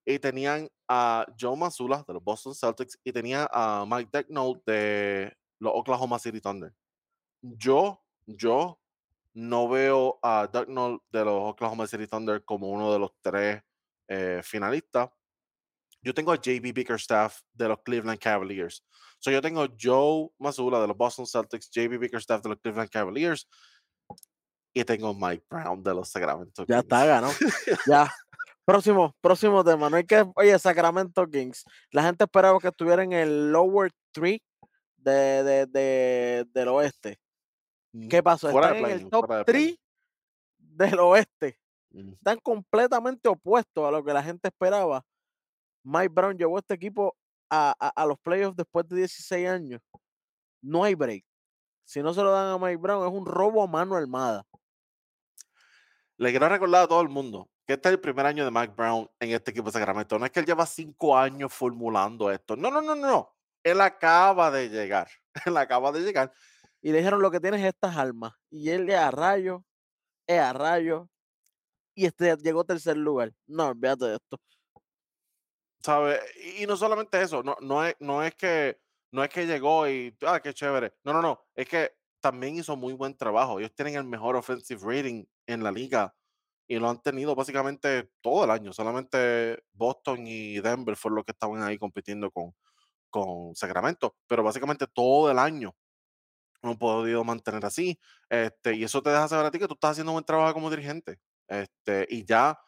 [0.04, 5.34] y tenían a Joe Mazzulla de los Boston Celtics y tenía a Mike Daigneault de
[5.58, 6.74] los Oklahoma City Thunder.
[7.40, 8.78] Yo, yo
[9.32, 13.62] no veo a Daigneault de los Oklahoma City Thunder como uno de los tres
[14.08, 15.10] eh, finalistas.
[16.02, 18.84] Yo tengo a JB Bickerstaff de los Cleveland Cavaliers.
[19.18, 23.48] So yo tengo Joe Mazzulla de los Boston Celtics, JB Bickerstaff de los Cleveland Cavaliers
[24.74, 27.30] y tengo Mike Brown de los Sacramento Ya está, ganó.
[27.86, 28.12] ya.
[28.64, 29.90] Próximo, próximo tema.
[29.90, 31.64] No hay que, oye, Sacramento Kings.
[31.90, 34.42] La gente esperaba que estuviera en el lower three
[34.96, 37.18] de, de, de- del oeste.
[38.08, 38.50] ¿Qué pasó?
[38.50, 39.76] Fuera Están en el top fuera de play-in.
[39.76, 41.58] 3 del oeste.
[41.90, 42.12] Mm.
[42.14, 45.04] Están completamente opuestos a lo que la gente esperaba.
[45.84, 47.14] Mike Brown llevó a este equipo
[47.50, 49.80] a, a- a los playoffs después de 16 años.
[50.62, 51.24] No hay break.
[51.84, 54.42] Si no se lo dan a Mike Brown, es un robo a mano armada.
[56.16, 58.74] Le quiero recordar a todo el mundo que este es el primer año de Mike
[58.76, 60.18] Brown en este equipo de Sacramento.
[60.18, 62.56] No es que él lleva cinco años formulando esto.
[62.56, 63.34] No, no, no, no.
[63.62, 65.08] Él acaba de llegar.
[65.46, 66.32] Él acaba de llegar.
[66.82, 68.34] Y le dijeron lo que tienes es estas armas.
[68.50, 69.64] Y él es a rayo,
[70.26, 71.08] es a rayo.
[71.94, 73.32] Y este llegó a tercer lugar.
[73.46, 74.38] No, olvídate de esto.
[75.80, 76.20] ¿Sabe?
[76.42, 77.42] Y, y no solamente eso.
[77.42, 78.78] No, no, es, no, es que,
[79.12, 80.92] no es que llegó y, ah, qué chévere.
[81.04, 81.46] No, no, no.
[81.54, 83.58] Es que también hizo muy buen trabajo.
[83.58, 86.14] Ellos tienen el mejor offensive rating en la liga
[86.68, 88.72] y lo han tenido básicamente todo el año.
[88.72, 92.54] Solamente Boston y Denver fueron los que estaban ahí compitiendo con,
[93.10, 95.76] con Sacramento, pero básicamente todo el año
[96.62, 97.98] no han podido mantener así.
[98.30, 100.54] Este, y eso te deja saber a ti que tú estás haciendo un buen trabajo
[100.54, 101.18] como dirigente.
[101.48, 102.58] Este, y ya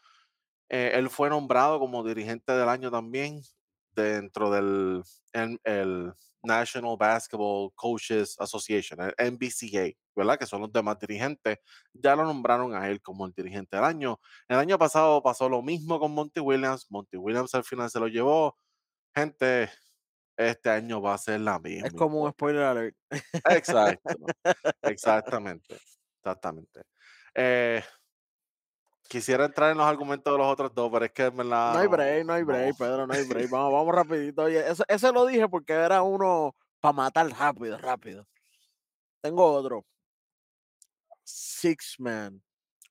[0.69, 3.41] eh, él fue nombrado como dirigente del año también
[3.93, 10.39] dentro del en- el National Basketball Coaches Association, el NBCA, ¿verdad?
[10.39, 11.59] Que son los demás dirigentes.
[11.93, 14.19] Ya lo nombraron a él como el dirigente del año.
[14.49, 16.87] El año pasado pasó lo mismo con Monty Williams.
[16.91, 18.57] Monty Williams al final se lo llevó.
[19.15, 19.71] Gente,
[20.37, 21.87] este año va a ser la misma.
[21.87, 22.97] Es como un spoiler alert.
[23.51, 24.15] Exacto.
[24.83, 25.79] Exactamente.
[26.19, 26.83] Exactamente.
[27.35, 27.83] Eh,
[29.09, 31.75] quisiera entrar en los argumentos de los otros dos, pero es que en verdad.
[31.75, 32.77] No hay break, no hay break.
[32.77, 33.51] Pedro, no hay break.
[33.51, 34.43] Vamos, vamos rapidito.
[34.43, 38.27] Oye, eso, ese lo dije porque era uno para matar rápido, rápido.
[39.23, 39.85] Tengo otro.
[41.27, 42.43] Six Man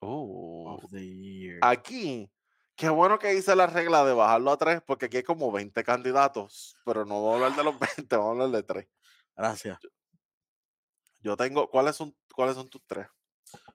[0.02, 1.60] Uh, of the Year.
[1.62, 2.30] aquí,
[2.76, 5.84] qué bueno que hice la regla de bajarlo a tres, porque aquí hay como 20
[5.84, 8.88] candidatos, pero no vamos a hablar de los 20, vamos a hablar de tres.
[9.36, 9.80] Gracias.
[11.22, 13.08] Yo tengo, ¿cuáles son, cuáles son tus tres?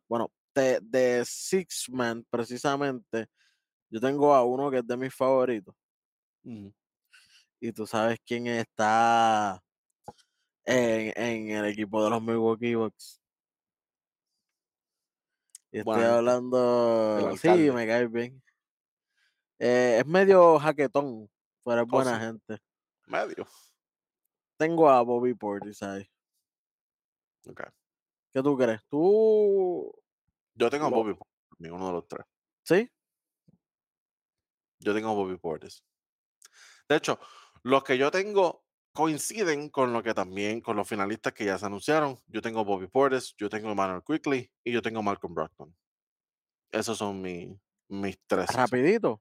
[0.09, 3.27] Bueno, de, de Six Man, precisamente,
[3.89, 5.75] yo tengo a uno que es de mis favoritos.
[7.63, 9.61] Y tú sabes quién está
[10.65, 13.20] en, en el equipo de los Milwaukee Bucks.
[15.73, 17.37] Y estoy Buena hablando.
[17.37, 18.43] Sí, me cae bien.
[19.59, 21.31] Eh, es medio jaquetón,
[21.65, 22.25] pero es Oh, buena sí.
[22.27, 22.63] gente.
[23.07, 23.47] Medio.
[24.57, 26.11] Tengo a Bobby Portis ahí.
[27.47, 27.63] Ok.
[28.33, 28.85] ¿Qué tú crees?
[28.89, 29.93] ¿Tú
[30.55, 32.27] Yo tengo a Bobby Portis, uno de los tres.
[32.65, 32.91] sí?
[34.83, 35.85] Yo tengo a Bobby Portis.
[36.89, 37.19] De hecho,
[37.63, 41.67] los que yo tengo coinciden con lo que también, con los finalistas que ya se
[41.67, 42.19] anunciaron.
[42.27, 45.35] Yo tengo a Bobby Portis, yo tengo a Manuel Quickly y yo tengo a Malcolm
[45.35, 45.75] Brogdon.
[46.73, 48.49] Esos son mi- mis tres.
[48.55, 49.21] Rapidito.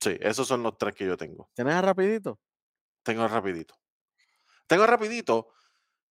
[0.00, 1.48] Sí, esos son los tres que yo tengo.
[1.54, 2.38] ¿Tienes a rapidito?
[3.02, 3.74] Tengo el rapidito.
[4.66, 5.48] Tengo el rapidito,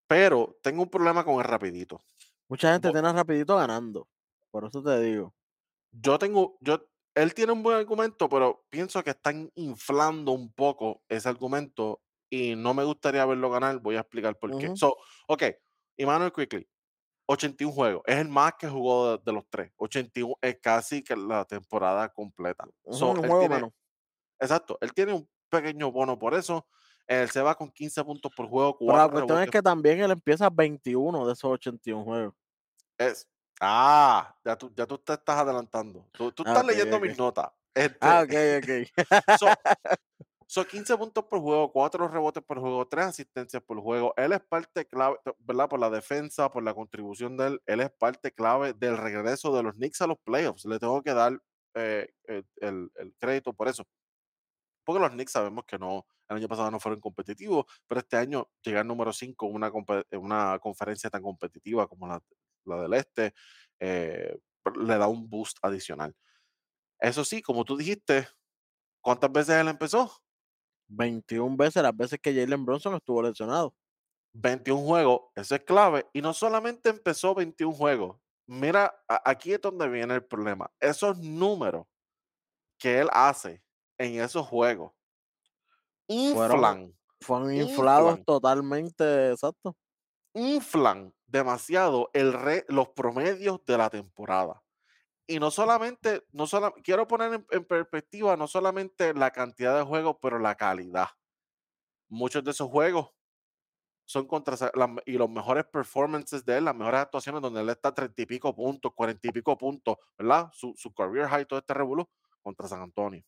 [0.07, 1.99] pero tengo un problema con el rapidito.
[2.47, 4.07] Mucha gente Bo- tiene a rapidito ganando.
[4.51, 5.33] Por eso te digo.
[5.91, 11.03] Yo tengo, yo, él tiene un buen argumento, pero pienso que están inflando un poco
[11.07, 13.79] ese argumento y no me gustaría verlo ganar.
[13.79, 14.75] Voy a explicar por qué.
[14.75, 14.97] So,
[15.27, 15.43] ok,
[15.97, 16.67] Emmanuel Quickly,
[17.27, 18.03] 81 juegos.
[18.07, 19.71] Es el más que jugó de, de los tres.
[19.75, 22.65] 81 es casi que la temporada completa.
[22.89, 23.71] So, Ujú, un él tiene-.
[24.39, 26.67] Exacto, él tiene un pequeño bono por eso.
[27.05, 28.77] Él se va con 15 puntos por juego.
[28.79, 32.33] Pero la cuestión es que también él empieza 21 de esos 81 juegos.
[32.97, 33.27] Es,
[33.61, 36.07] ah, ya tú, ya tú te estás adelantando.
[36.13, 37.51] Tú, tú Ah, estás leyendo mis notas.
[37.73, 38.87] Este, Ah, ok, ok.
[39.39, 39.47] so,
[40.47, 44.13] so 15 puntos por juego, 4 rebotes por juego, 3 asistencias por juego.
[44.17, 45.69] Él es parte clave, ¿verdad?
[45.69, 47.61] Por la defensa, por la contribución de él.
[47.65, 50.65] Él es parte clave del regreso de los Knicks a los playoffs.
[50.65, 51.41] Le tengo que dar
[51.75, 53.85] eh, el, el- el crédito por eso.
[54.85, 58.49] Porque los Knicks sabemos que no, el año pasado no fueron competitivos, pero este año
[58.61, 62.21] llegar número 5 en una, compe- en una conferencia tan competitiva como la,
[62.65, 63.33] la del Este,
[63.79, 64.37] eh,
[64.75, 66.15] le da un boost adicional.
[66.99, 68.27] Eso sí, como tú dijiste,
[69.01, 70.11] ¿cuántas veces él empezó?
[70.87, 73.75] 21 veces las veces que Jalen Bronson estuvo lesionado.
[74.33, 76.07] 21 juegos, eso es clave.
[76.13, 78.17] Y no solamente empezó 21 juegos.
[78.47, 80.69] Mira, aquí es donde viene el problema.
[80.79, 81.85] Esos números
[82.77, 83.63] que él hace
[83.97, 84.91] en esos juegos
[87.21, 89.75] Fueron inflados inflan, totalmente, exacto.
[90.33, 94.63] Inflan demasiado el re- los promedios de la temporada.
[95.27, 100.17] Y no solamente, no sola- quiero poner en, perspectiva no solamente la cantidad de juegos,
[100.21, 101.09] pero la calidad.
[102.09, 103.11] Muchos de esos juegos
[104.05, 104.57] son contra
[105.05, 108.55] y los mejores performances de él, las mejores actuaciones donde él está treinta y pico
[108.55, 110.49] puntos, cuarenta y pico puntos, ¿verdad?
[110.53, 112.09] Su, su career high, todo este revolú,
[112.41, 113.23] contra San Antonio,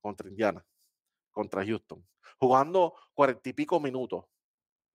[0.00, 0.64] contra Indiana,
[1.32, 2.06] contra Houston,
[2.38, 4.26] jugando cuarenta y pico minutos.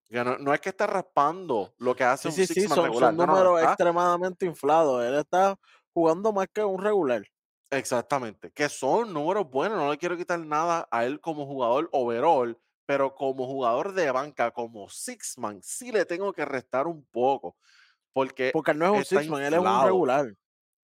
[0.09, 2.79] No, no es que está raspando lo que hace Sí, un sí, sí, six man
[2.79, 5.03] son regular, son no, no, no, números está extremadamente inflados.
[5.03, 5.57] Él está
[5.93, 7.23] jugando más que un regular.
[7.71, 12.57] Exactamente, que son números buenos, no le quiero quitar nada a él como jugador overall,
[12.85, 17.57] pero como jugador de banca, como six man, sí le tengo que restar un poco,
[18.13, 20.33] porque Porque él no es un six man, él es un regular.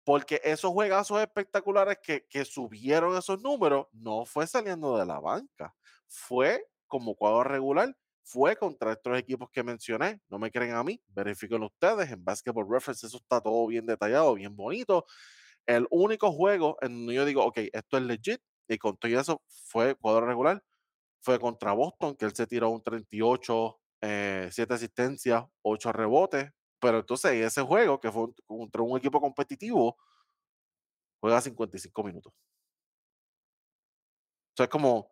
[0.03, 5.75] porque esos juegazos espectaculares que, que subieron esos números no fue saliendo de la banca,
[6.07, 7.95] fue como cuadro regular,
[8.29, 12.67] fue contra estos equipos que mencioné, no me creen a mí, verifiquen ustedes, en Basketball
[12.69, 15.05] Reference eso está todo bien detallado, bien bonito,
[15.65, 19.41] el único juego en donde yo digo, ok, esto es legit, y con todo eso
[19.47, 20.63] fue cuadro regular,
[21.21, 26.99] fue contra Boston, que él se tiró un 38, eh, 7 asistencias, 8 rebotes, pero
[26.99, 29.97] entonces ese juego, que fue contra un equipo competitivo,
[31.19, 32.31] juega 55 minutos.
[32.33, 32.35] O
[34.55, 35.09] sea, es como,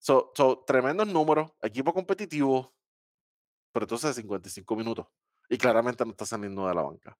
[0.00, 2.74] so, so, tremendos números, equipo competitivo,
[3.72, 5.06] pero entonces 55 minutos.
[5.48, 7.16] Y claramente no está saliendo de la banca.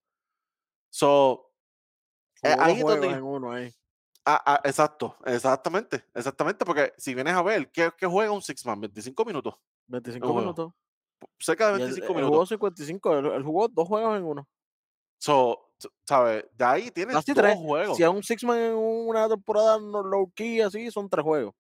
[0.91, 1.53] So,
[2.43, 3.73] eh, ahí donde en uno ahí.
[4.25, 8.65] Ah, ah, exacto, exactamente, exactamente, porque si vienes a ver, ¿qué, qué juega un six
[8.67, 8.81] man?
[8.81, 9.55] 25 minutos,
[9.89, 10.73] 25 un juego, minutos.
[11.39, 12.35] cerca de Y él, 25 él minutos.
[12.35, 14.49] jugó 55, él, jugó dos juegos en uno.
[15.19, 15.73] So,
[16.07, 16.45] ¿sabes?
[16.53, 17.57] De ahí tienes Casi dos tres.
[17.57, 17.97] juegos.
[17.97, 21.55] Si es un six man en una temporada no- low key así, son tres juegos.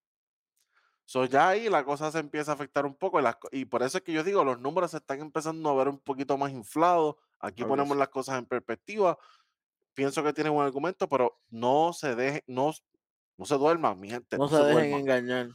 [1.11, 3.64] So, ya ahí la cosa se empieza a afectar un poco y, las co- y
[3.64, 6.38] por eso es que yo digo, los números se están empezando a ver un poquito
[6.38, 7.16] más inflados.
[7.40, 9.18] Aquí Claro ponemos las cosas en perspectiva.
[9.92, 12.70] Pienso que tienen un argumento, pero no se deje, no,
[13.36, 15.48] no se duerman, mi gente, No no se se dejen duerman, engañar.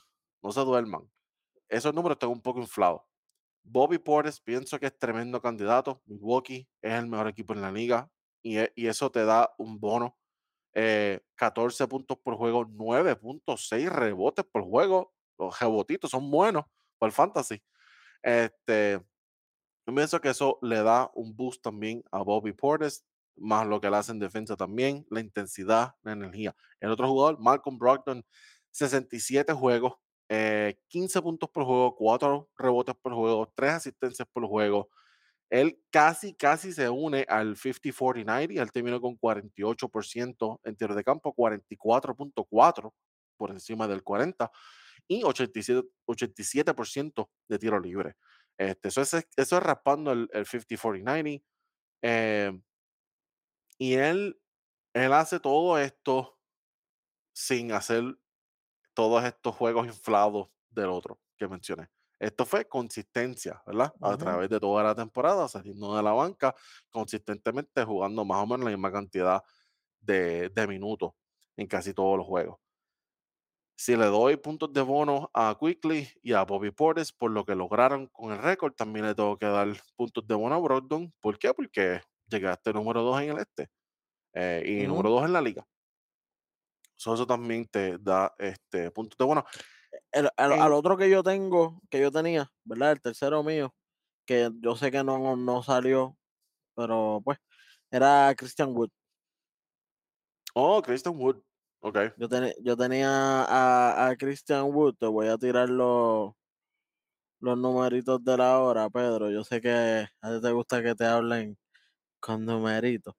[0.44, 1.10] no se duerman.
[1.70, 3.04] Esos números están un poco inflados.
[3.64, 6.02] Bobby Portis pienso que es tremendo candidato.
[6.06, 8.12] Milwaukee es el mejor equipo en la liga
[8.44, 10.18] y, e- y eso te da un bono.
[10.74, 15.14] Eh, 14 puntos por juego, 9.6 rebotes por juego.
[15.38, 16.66] Los rebotitos son buenos
[16.98, 17.62] por el fantasy.
[18.22, 19.00] Este,
[19.88, 23.06] yo pienso que eso le da un boost también a Bobby Portis,
[23.36, 26.56] más lo que él hace en defensa también, la intensidad, la energía.
[26.80, 28.26] El otro jugador, Malcolm Brogdon,
[28.72, 29.94] 67 juegos,
[30.30, 34.90] eh, 15 puntos por juego, 4 rebotes por juego, 3 asistencias por juego.
[35.52, 38.60] Él casi, casi se une al 50-40-90.
[38.60, 42.92] Él terminó con 48% en tiro de campo, 44.4
[43.38, 44.52] por encima del 40
[45.08, 48.16] y 87, 87% de tiro libre.
[48.58, 51.44] Este, eso, es, eso es raspando el, el 50-40-90.
[52.02, 52.52] eh,
[53.78, 54.40] y él,
[54.94, 56.40] él hace todo esto
[57.34, 58.18] sin hacer
[58.94, 61.90] todos estos juegos inflados del otro que mencioné.
[62.18, 63.94] Esto fue consistencia, ¿verdad?
[64.02, 66.56] A través de toda la temporada, saliendo de la banca,
[66.90, 69.44] consistentemente jugando más o menos la misma cantidad
[70.00, 71.12] de, de minutos
[71.58, 72.60] en casi todos los juegos.
[73.78, 77.56] Si le doy puntos de bono a Quickly y a Bobby Portis por lo que
[77.56, 81.14] lograron con el récord, también le tengo que dar puntos de bono a Brogdon.
[81.20, 81.54] ¿Por qué?
[81.54, 83.70] Porque llegaste número 2 en el este
[84.34, 85.68] eh, y número 2 en la liga.
[86.96, 89.46] So, eso también te da este, puntos de bono.
[90.12, 92.94] El- al, En- al otro que yo tengo, que yo tenía, ¿verdad?
[92.94, 93.76] El tercero mío,
[94.26, 96.18] que yo sé que no, no salió,
[96.76, 97.40] pero pues,
[97.92, 98.92] era Christian Wood.
[100.56, 101.42] Oh, Christian Wood.
[101.82, 101.98] Ok.
[102.18, 103.10] Yo, teni- yo tenía
[103.46, 106.34] a, a Christian Wood, te voy a tirar los,
[107.40, 109.30] los numeritos de la hora, Pedro.
[109.32, 111.58] Yo sé que a ti te gusta que te hablen
[112.20, 113.16] con numeritos.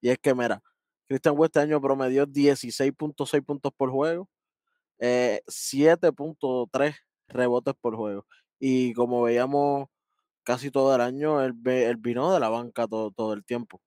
[0.00, 0.62] Y es que, mira,
[1.08, 4.28] Christian Wood este año promedió 16.6 puntos por juego,
[5.00, 6.96] eh, 7.3
[7.28, 8.26] rebotes por juego.
[8.60, 9.88] Y como veíamos
[10.44, 13.80] casi todo el año, él, ve- él vino de la banca todo, todo el tiempo.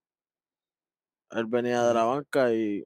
[1.31, 2.83] Él venía de la banca y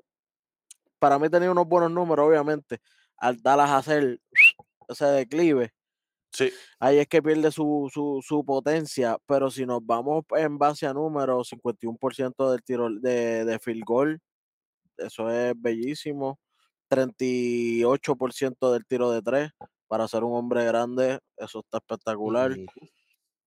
[1.00, 2.80] para mí tenía unos buenos números, obviamente.
[3.18, 4.20] Al Dallas hacer
[4.90, 5.74] ese declive,
[6.32, 6.52] Sí.
[6.80, 9.18] ahí es que pierde su, su, su potencia.
[9.28, 14.20] Pero si nos vamos en base a números, 51% del tiro de, de field goal,
[14.98, 16.40] eso es bellísimo.
[16.90, 19.52] 38% del tiro de tres
[19.88, 22.52] para ser un hombre grande, eso está espectacular.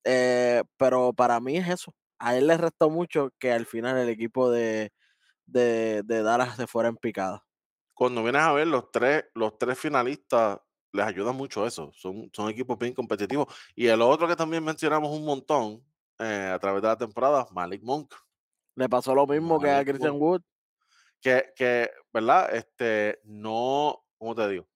[0.05, 1.95] Eh, pero para mí es eso.
[2.19, 4.93] A él le restó mucho que al final el equipo de,
[5.47, 7.44] de, de Dallas se fuera en picada.
[7.94, 10.59] Cuando vienes a ver los 3 los 3 finalistas,
[10.93, 13.55] les ayuda mucho eso, son son equipos bien competitivos.
[13.74, 15.85] Y el otro que también mencionamos un montón,
[16.19, 18.14] eh, a través de la temporada, Malik Monk.
[18.74, 20.43] Le pasó lo mismo que a Christian Monk, Wood.
[21.20, 22.55] que que, ¿verdad?
[22.55, 24.69] Este, no, ¿cómo te digo?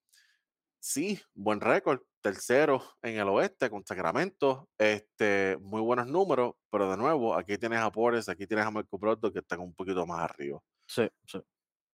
[0.79, 6.97] Sí, buen récord, tercero en el oeste con Sacramento, este, muy buenos números, pero de
[6.97, 10.21] nuevo, aquí tienes a Porres, aquí tienes a Marco Brogdon que están un poquito más
[10.21, 10.59] arriba.
[10.85, 11.39] Sí, sí.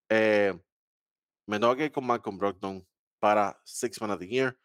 [0.09, 0.53] Eh,
[1.47, 2.85] me tengo que ir con Malcolm Brogdon
[3.19, 4.57] para Six Man of the Year.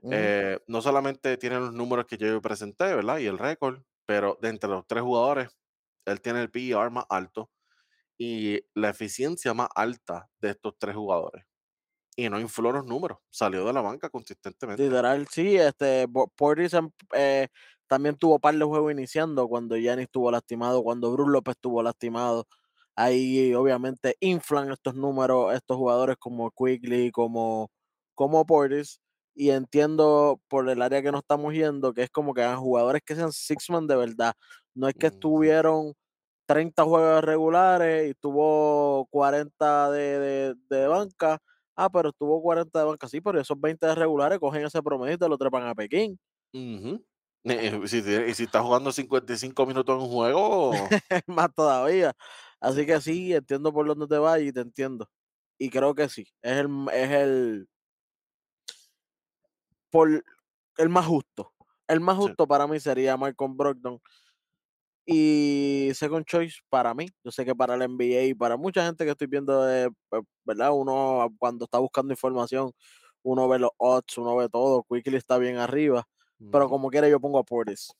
[0.00, 0.10] Ujú.
[0.12, 3.18] Eh, no solamente tiene los números que yo presenté, ¿verdad?
[3.18, 5.48] Y el récord, pero de entre los tres jugadores,
[6.04, 7.50] él tiene el PER más alto
[8.16, 11.44] y la eficiencia más alta de estos tres jugadores.
[12.18, 14.82] Y no infló los números, salió de la banca consistentemente.
[14.82, 16.72] Literal, sí, este, Portis
[17.14, 17.46] eh,
[17.86, 22.48] también tuvo par de juegos iniciando cuando Giannis estuvo lastimado, cuando Bruce López estuvo lastimado.
[22.96, 27.70] Ahí obviamente inflan estos números estos jugadores como Quigley, como,
[28.16, 29.00] como Portis.
[29.32, 33.02] Y entiendo por el área que nos estamos yendo que es como que hagan jugadores
[33.06, 34.34] que sean six man de verdad.
[34.74, 35.94] No es que estuvieron
[36.46, 41.38] 30 juegos regulares y tuvo 40 de, de, de banca
[41.78, 45.14] Ah, pero estuvo 40 de banca, sí, pero esos 20 de regulares cogen ese promedio
[45.14, 46.18] y te lo trepan a Pekín,
[46.52, 47.04] ujú.
[47.44, 52.12] Eh, si tie- y si estás jugando 55 minutos en un juego, más todavía.
[52.66, 55.08] sí, Así que sí, entiendo por dónde te vas y te entiendo.
[55.58, 57.68] Y creo que sí, es el, es el,
[59.90, 60.24] por,
[60.78, 61.52] el más justo.
[61.88, 64.00] El más sí, justo para mí sería Malcolm Brogdon.
[65.10, 69.04] Y second choice para mí, yo sé que para el NBA y para mucha gente
[69.06, 69.66] que estoy viendo,
[70.10, 70.72] pues, ¿verdad?
[70.74, 72.72] Uno cuando está buscando información,
[73.22, 76.06] uno ve los odds, uno ve todo, Quickly está bien arriba,
[76.50, 77.90] pero como quiera yo pongo a Portis,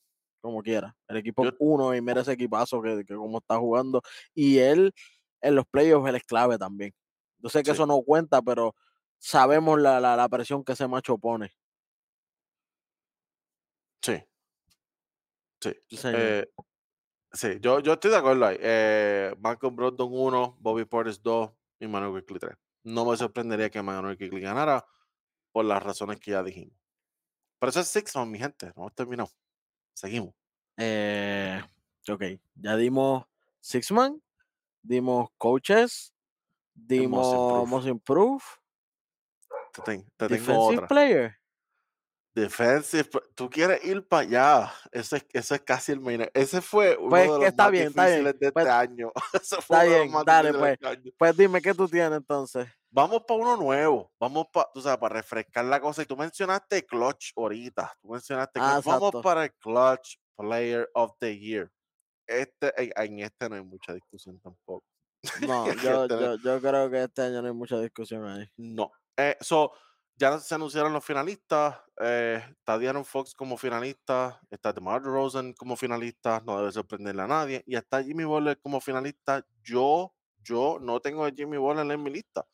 [0.42, 0.94] como quiera.
[1.08, 4.02] El equipo Yo, uno y mira ese equipazo que, que como está jugando.
[4.34, 4.92] Y él
[5.40, 6.92] en los playoffs él es clave también.
[7.38, 8.74] Yo sé que sí, eso no cuenta, pero
[9.18, 11.52] sabemos la, la, la presión que ese macho pone.
[14.02, 14.24] sí,
[15.60, 15.72] sí.
[15.88, 16.20] Sí, señor.
[16.20, 16.46] Eh,
[17.32, 18.56] sí, yo, yo estoy de acuerdo ahí.
[18.60, 21.50] Eh, Malcolm Brogdon 1, Bobby Portis 2
[21.80, 22.56] y Manuel Quickley 3.
[22.84, 24.84] No me sorprendería que Manuel Quickley ganara
[25.52, 26.76] por las razones que ya dijimos.
[27.58, 28.72] Pero eso es Six Man, mi gente.
[28.76, 29.30] No terminado.
[29.94, 30.34] Seguimos.
[30.76, 31.60] Eh,
[32.08, 32.22] ok,
[32.54, 33.24] ya dimos
[33.60, 34.22] Six Man,
[34.82, 36.14] dimos Coaches,
[36.74, 37.68] Most dimos.
[37.68, 38.44] Most Improved,
[39.72, 40.86] Te, ten- te tengo Defensive otra.
[40.88, 41.36] Player.
[42.34, 44.72] Defensive, tú quieres ir para allá.
[44.92, 46.28] Eso es, eso es casi el main.
[46.34, 48.24] Ese fue Pues uno de que los está más bien, está bien.
[48.24, 49.12] difíciles de Pues este año.
[49.66, 50.72] Fue está uno de los bien, más dale, difíciles de pues.
[50.72, 51.12] este año.
[51.18, 52.68] Pues dime, ¿qué tú tienes entonces?
[52.90, 54.12] Vamos para uno nuevo.
[54.20, 56.02] Vamos para, tú sabes, para refrescar la cosa.
[56.02, 57.92] Y tú mencionaste Clutch ahorita.
[58.00, 58.80] Tú mencionaste Ah.
[58.84, 61.70] Vamos para el Clutch Player of the Year.
[62.26, 64.84] Este, en, en este no hay mucha discusión tampoco.
[65.48, 68.46] No, yo, este yo, yo creo que este año no hay mucha discusión ahí.
[68.56, 68.92] No.
[69.16, 69.72] Eh, so,
[70.18, 71.76] ya se anunciaron los finalistas.
[72.00, 74.40] Eh, está Fox como finalista.
[74.50, 76.42] Está DeMar DeRozan como finalista.
[76.44, 77.62] No debe sorprenderle a nadie.
[77.66, 79.46] Y está Jimmy Butler como finalista.
[79.62, 80.12] Yo,
[80.42, 82.44] yo no tengo a Jimmy Butler en mi lista.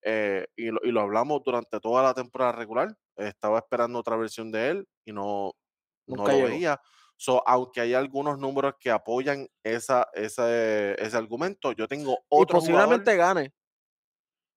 [0.00, 2.96] Eh, y, lo, y lo hablamos durante toda la temporada regular.
[3.16, 5.52] Estaba esperando otra versión de él y no,
[6.06, 6.80] no lo veía.
[7.16, 12.58] So, aunque hay algunos números que apoyan esa, ese, ese argumento, yo tengo Y otro
[12.58, 13.52] jugador posiblemente gane.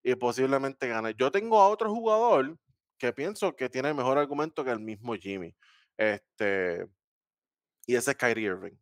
[0.06, 1.16] Y posiblemente gane.
[1.18, 2.56] Yo tengo a otro jugador
[3.00, 5.56] que pienso que tiene mejor argumento que el mismo Jimmy.
[5.98, 6.88] Este,
[7.88, 8.78] y ese es Kyrie Irving.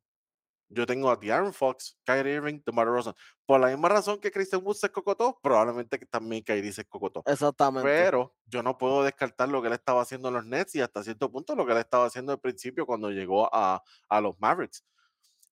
[0.67, 3.13] Yo tengo a De'Aaron Fox, Kyrie Irving, DeMar DeRozan.
[3.45, 7.23] Por la misma razón que Christian Wood se cocotó, probablemente que también Kyrie se cocotó.
[7.25, 7.87] Exactamente.
[7.87, 11.03] Pero yo no puedo descartar lo que él estaba haciendo en los Nets y hasta
[11.03, 14.83] cierto punto lo que él estaba haciendo al principio cuando llegó a, a los Mavericks.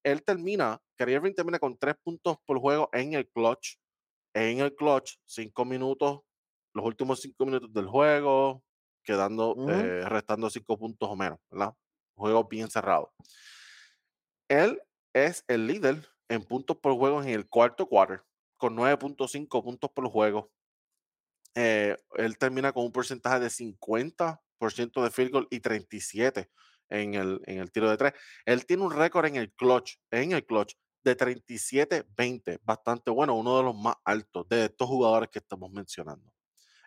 [0.03, 3.77] Él termina, Kyrie Irving termina con tres puntos por juego en el clutch.
[4.33, 6.21] En el clutch, cinco minutos,
[6.73, 8.63] los últimos cinco minutos del juego,
[9.03, 11.73] quedando, eh, restando cinco puntos o menos, ¿verdad?
[12.15, 13.13] Juego bien cerrado.
[14.47, 14.81] Él
[15.13, 18.21] es el líder en puntos por juego en el cuarto quarter,
[18.57, 20.51] con 9.5 puntos por juego.
[21.55, 26.49] Eh, él termina con un porcentaje de 50% de field goal y 37
[26.89, 28.13] en el, en el tiro de tres.
[28.45, 33.57] Él tiene un récord en el clutch, en el clutch de 37-20, bastante bueno, uno
[33.57, 36.31] de los más altos de estos jugadores que estamos mencionando.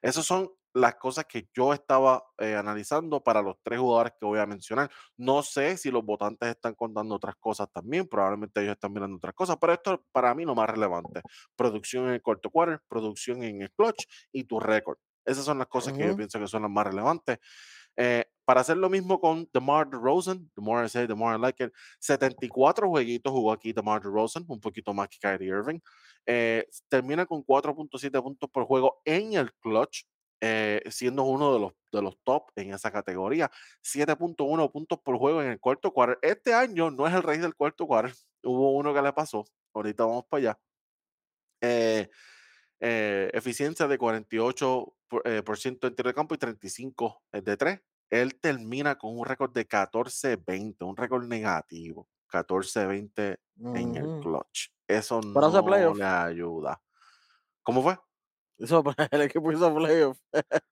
[0.02, 4.40] Esas son las cosas que yo estaba eh, analizando para los tres jugadores que voy
[4.40, 4.90] a mencionar.
[5.16, 9.34] No sé si los votantes están contando otras cosas también, probablemente ellos están mirando otras
[9.34, 11.22] cosas, pero esto para mí lo más relevante.
[11.56, 14.98] Producción en el corto quarter, producción en el clutch y tu récord.
[15.24, 17.38] Esas son las cosas que yo pienso que son las más relevantes.
[17.96, 21.38] Eh, Para hacer lo mismo con DeMar DeRozan, the more I say, the more I
[21.40, 25.80] like it, 74 jueguitos jugó aquí DeMar DeRozan, un poquito más que Kyrie Irving.
[26.26, 30.04] Eh, termina con 4.7 puntos por juego en el clutch,
[30.40, 33.50] eh, siendo uno de los, de los top en esa categoría.
[33.82, 36.18] 7.1 puntos por juego en el cuarto quarter.
[36.20, 38.14] Este año no es el rey del cuarto quarter.
[38.42, 39.44] Hubo uno que le pasó.
[39.72, 40.58] Ahorita vamos para allá.
[41.62, 42.10] Eh,
[43.32, 47.80] eficiencia de 48% por, eh, por ciento en tiro de campo y 35 de 3.
[48.10, 52.08] Él termina con un récord de 14-20, un récord negativo.
[52.28, 53.38] 14-20
[53.72, 54.68] en el clutch.
[54.88, 56.82] Eso no le ayuda.
[57.62, 57.98] ¿Cómo fue?
[58.58, 60.18] Hizo el equipo hizo playoff.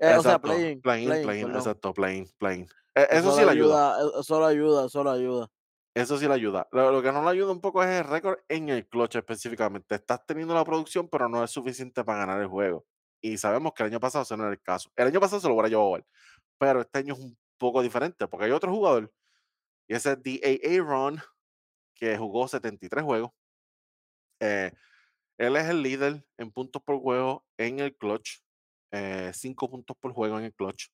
[0.00, 2.66] Eh, o sea, playing, Playing, playing, playing, exacto, playing, playing.
[2.94, 5.48] E- Eso Eso sí le ayuda, e- eso le ayuda, eso le ayuda.
[5.94, 6.68] Eso sí le ayuda.
[6.72, 9.94] Lo, lo que no le ayuda un poco es el récord en el clutch específicamente.
[9.94, 12.84] Estás teniendo la producción, pero no es suficiente para ganar el juego.
[13.20, 14.90] Y sabemos que el año pasado no era el caso.
[14.96, 16.04] El año pasado se lo hubiera llevado él.
[16.58, 19.12] Pero este año es un poco diferente porque hay otro jugador.
[19.86, 21.20] Y ese es DAA Ron,
[21.94, 23.30] que jugó 73 juegos.
[24.40, 24.72] Eh,
[25.36, 28.40] él es el líder en puntos por juego en el clutch.
[28.92, 30.88] 5 puntos por juego en el clutch.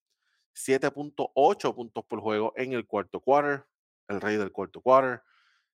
[0.55, 3.65] 7.8 puntos por juego en el cuarto quarter.
[4.09, 5.23] El rey del cuarto quarter.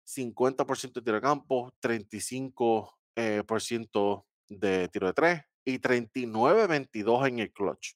[0.05, 7.27] 50% de tiro de campo, 35% eh, por ciento de tiro de 3 y 39-22
[7.27, 7.93] en el clutch.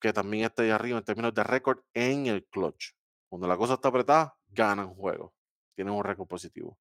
[0.00, 2.92] Que también está ahí arriba en términos de récord en el clutch.
[3.28, 5.32] Cuando la cosa está apretada, ganan juegos.
[5.74, 6.78] Tienen un récord positivo.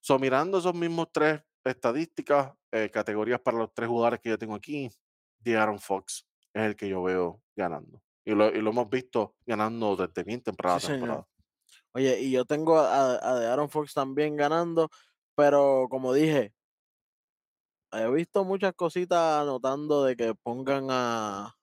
[0.00, 4.54] So, mirando esos mismos tres estadísticas, eh, categorías para los tres jugadores que yo tengo
[4.54, 4.90] aquí,
[5.38, 8.02] de Aaron Fox es el que yo veo ganando.
[8.24, 11.26] Y lo, y lo hemos visto ganando desde bien temprana Sí, temporada.
[11.92, 14.90] Oye, y yo tengo a, a de Aaron Fox también ganando,
[15.34, 16.54] pero como dije,
[17.96, 21.54] he visto muchas cositas anotando de que pongan a,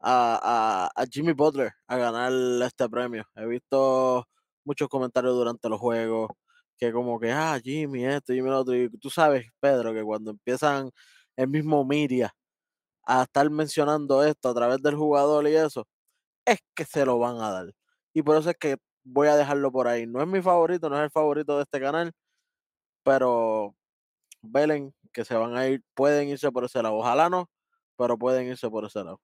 [0.00, 3.24] a, a, Jimmy Butler a ganar este premio.
[3.34, 4.26] He visto
[4.64, 6.30] muchos comentarios durante los juegos
[6.78, 8.74] que como que, ah, Jimmy esto, Jimmy lo otro.
[8.76, 10.90] Y tú sabes, Pedro, que cuando empiezan
[11.36, 12.34] el mismo media
[13.06, 15.86] a estar mencionando esto a través del jugador y eso,
[16.44, 17.72] es que se lo van a dar.
[18.14, 20.06] Y por eso es que voy a dejarlo por ahí.
[20.06, 22.12] No es mi favorito, no es el favorito de este canal,
[23.04, 23.74] pero
[24.48, 26.96] velen que se van a ir, pueden irse por ese lado.
[26.96, 27.50] Ojalá no,
[27.96, 29.20] pero pueden irse por ese lado.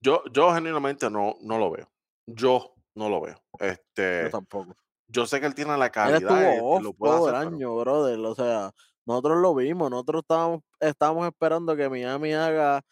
[0.00, 1.90] Yo, yo genuinamente no, no lo veo.
[2.26, 3.36] Yo no lo veo.
[3.60, 4.74] Yo Este, tampoco.
[5.08, 7.28] yo sé que él tiene la Él calidad y, estuvo y off lo puede todo
[7.28, 8.18] el hacer, pero año, brother.
[8.20, 8.70] O sea,
[9.06, 12.82] nosotros lo vimos, nosotros estábamos, estábamos esperando que Miami haga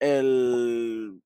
[0.00, 1.20] el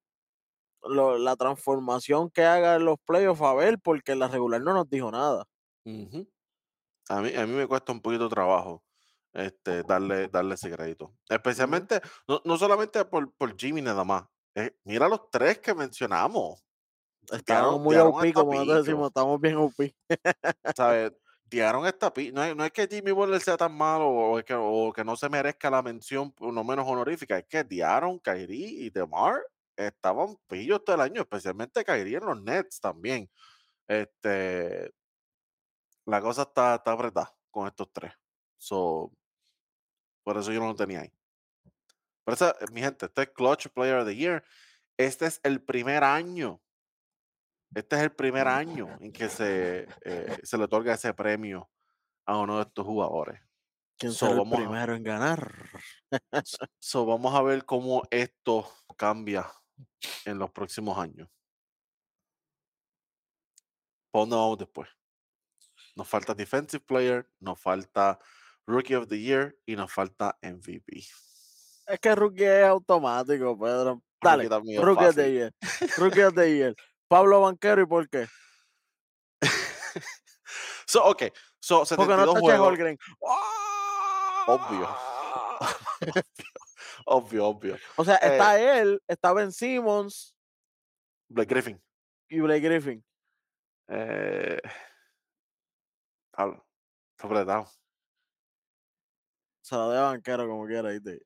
[0.82, 4.73] lo- la transformación que haga en los playoffs a ver, porque en la regular no
[4.74, 5.44] nos dijo nada.
[5.85, 8.82] a, mí, a mí me cuesta un poquito trabajo
[9.36, 11.14] este, darle, darle ese crédito.
[11.28, 14.24] Especialmente, no, no solamente por, por Jimmy nada más.
[14.54, 16.64] eh, mira los tres que mencionamos.
[17.44, 19.74] Tiraron, muy OP, como nosotros decimos, estamos bien OP.
[20.74, 21.12] ¿sabes?
[21.48, 24.44] Tiraron esta pi- no es, no es que Jimmy Butler sea tan malo o, es
[24.44, 28.84] que, o que no se merezca la mención, lo menos honorífica, es que Diaron, Kyrie
[28.84, 29.40] y DeMar
[29.76, 33.30] estaban pillos todo el año, especialmente Kyrie en los Nets también.
[33.86, 34.92] Este,
[36.06, 38.12] la cosa está, está apretada con estos tres.
[38.58, 39.12] So,
[40.26, 41.12] por eso yo no lo tenía ahí.
[42.24, 44.44] Pero esa, mi gente, este es Clutch Player of the Year.
[44.98, 46.60] Este es el primer año.
[47.72, 51.70] Este es el primer año en que se, eh, se le otorga ese premio
[52.26, 53.40] a uno de estos jugadores.
[53.96, 55.70] ¿Quién So, será el a- primero en ganar?
[56.80, 59.46] So, vamos a ver cómo esto cambia
[60.24, 61.28] en los próximos años.
[64.10, 64.88] ¿Para dónde vamos después?
[65.94, 68.18] Nos falta Defensive Player, nos falta
[68.66, 71.05] Rookie of the Year y nos falta MVP.
[71.86, 74.02] Es que Rookie es automático, Pedro.
[74.20, 74.48] Dale,
[74.80, 75.32] Rookie of the.
[75.32, 75.52] Year.
[75.98, 76.74] Rookie of the Year.
[77.09, 78.26] Pablo Banquero, ¿y por qué?
[80.88, 81.24] So, ok,
[81.60, 82.98] so Porque no 72 está juegos.
[84.47, 84.97] Obvio.
[87.06, 87.78] Obvio, obvio.
[87.97, 90.34] O sea, Eh, está él, está Ben Simmons
[91.28, 91.82] Blake Griffin.
[92.28, 93.05] y Blake Griffin.
[93.88, 94.60] Eh,
[97.18, 97.70] apretado.
[99.66, 100.90] Se lo de Banquero como quiera.
[100.90, 101.20] ¿viste?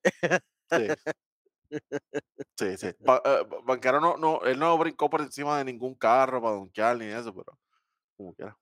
[0.70, 0.88] Sí.
[2.56, 2.86] Sí, sí.
[3.00, 6.54] Ba- eh, Ba- Banquero no, no, él no brincó por encima de ningún carro para
[6.54, 7.58] donkear ni eso, pero
[8.16, 8.56] como quiera.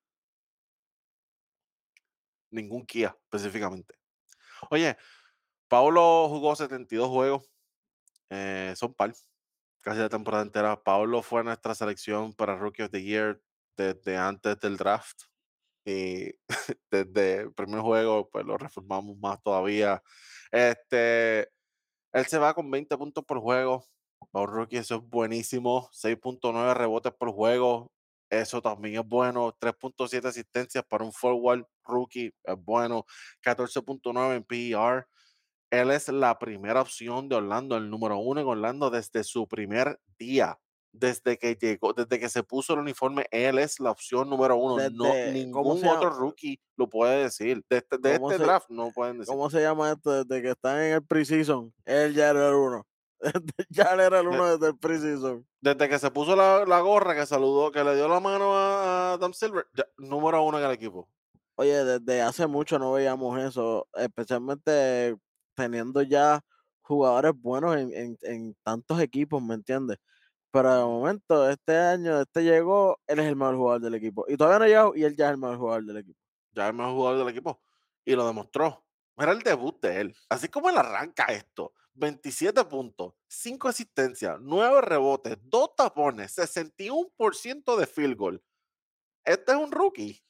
[2.51, 3.95] Ningún Kia específicamente.
[4.71, 4.97] Oye,
[5.69, 7.49] Paulo jugó 72 juegos.
[8.31, 9.13] eh, son par.
[9.83, 10.83] Casi la temporada entera.
[10.83, 13.41] Paulo fue nuestra selección para Rookie of the Year
[13.77, 15.23] desde antes del draft.
[15.89, 16.35] Y
[16.91, 20.03] desde el primer juego, pues lo reformamos más todavía.
[20.53, 21.49] Este,
[22.13, 23.87] él se va con 20 puntos por juego,
[24.31, 25.89] Para un rookie eso es buenísimo.
[25.93, 27.91] 6.9 rebotes por juego.
[28.29, 29.57] Eso también es bueno.
[29.59, 33.07] 3.7 asistencias para un forward rookie es bueno.
[33.43, 35.07] 14.9 en PER.
[35.71, 39.99] Él es la primera opción de Orlando, el número uno en Orlando desde su primer
[40.19, 40.59] día.
[40.93, 44.77] Desde que llegó, desde que se puso el uniforme, él es la opción número uno.
[44.91, 47.63] no, Desde, ¿cómo ningún otro rookie lo puede decir.
[47.69, 49.35] De este, de ¿Cómo este se, draft no pueden decir.
[49.35, 50.25] ¿Cómo se llama esto?
[50.25, 52.87] Desde que están en el preseason, él ya era el uno.
[53.69, 55.47] ya era el uno desde el preseason.
[55.61, 59.11] Desde que se puso la, la gorra, que saludó, que le dio la mano a,
[59.11, 61.09] a Adam Silver, ya, número uno en el equipo.
[61.57, 65.17] Oye, desde hace mucho no veíamos eso, especialmente
[65.57, 66.41] teniendo ya
[66.83, 69.99] jugadores buenos en, en, en tantos equipos, ¿me entiendes?
[70.51, 74.25] Pero de momento, este año, este llegó, él es el mejor jugador del equipo.
[74.29, 76.19] Y todavía no llegado y él ya es el mejor jugador del equipo.
[76.53, 77.63] Ya es el mejor jugador del equipo.
[78.05, 78.85] Y lo demostró.
[79.17, 80.17] Era el debut de él.
[80.29, 81.73] Así como él arranca esto.
[81.95, 88.43] 27 puntos, 5 asistencias, 9 rebotes, 2 tapones, 61% de field goal.
[89.25, 90.23] Este es un rookie.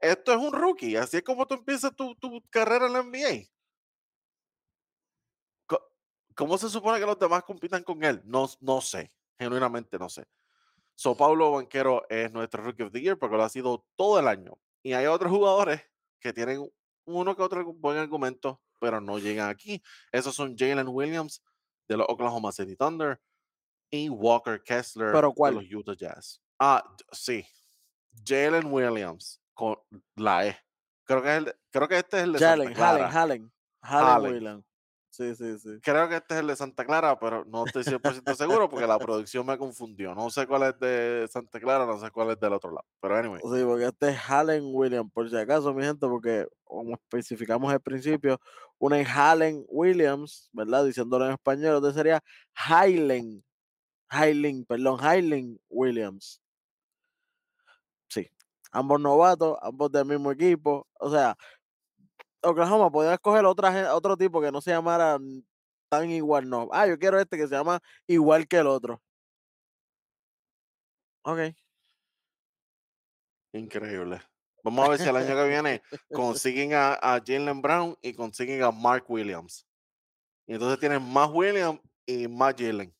[0.00, 0.96] Esto es un rookie.
[0.96, 3.48] Así es como tú empiezas tu, tu carrera en la NBA.
[6.34, 8.20] ¿Cómo se supone que los demás compitan con él?
[8.24, 9.12] No, no sé.
[9.38, 10.24] Genuinamente no sé.
[10.94, 14.28] So Pablo Banquero es nuestro Rookie of the Year porque lo ha sido todo el
[14.28, 14.58] año.
[14.82, 15.82] Y hay otros jugadores
[16.20, 16.70] que tienen
[17.06, 19.82] uno que otro buen argumento, pero no llegan aquí.
[20.12, 21.42] Esos son Jalen Williams
[21.88, 23.20] de los Oklahoma City Thunder
[23.90, 25.54] y Walker Kessler ¿Pero de cuál?
[25.54, 26.40] los Utah Jazz.
[26.58, 27.44] Ah, sí.
[28.24, 29.76] Jalen Williams con
[30.16, 30.58] la E.
[31.04, 33.10] Creo que, es el de- creo que este es el de Jalen, Santa Clara.
[33.10, 33.52] Hallen.
[34.32, 34.64] Williams.
[35.14, 35.78] Sí, sí, sí.
[35.80, 38.98] Creo que este es el de Santa Clara, pero no estoy 100% seguro porque la
[38.98, 40.12] producción me confundió.
[40.12, 42.84] No sé cuál es de Santa Clara, no sé cuál es del otro lado.
[43.00, 46.94] Pero anyway, Sí, porque este es Halen Williams, por si acaso, mi gente, porque como
[46.94, 48.40] especificamos al principio,
[48.78, 50.84] una es Halen Williams, ¿verdad?
[50.84, 52.20] Diciéndolo en español, otro sería
[52.52, 53.44] Hailen,
[54.08, 56.42] Hailen, perdón, Hailen Williams.
[58.08, 58.28] Sí,
[58.72, 60.88] ambos novatos, ambos del mismo equipo.
[60.98, 61.36] O sea,
[62.44, 65.18] Oklahoma podía escoger otra, otro tipo que no se llamara
[65.88, 66.68] tan igual, no.
[66.72, 69.02] Ah, yo quiero este que se llama igual que el otro.
[71.22, 71.54] Ok.
[73.52, 74.20] increíble.
[74.64, 78.62] Vamos a ver si el año que viene consiguen a, a Jalen Brown y consiguen
[78.62, 79.66] a Mark Williams.
[80.46, 82.94] Y entonces tienen más Williams y más Jalen.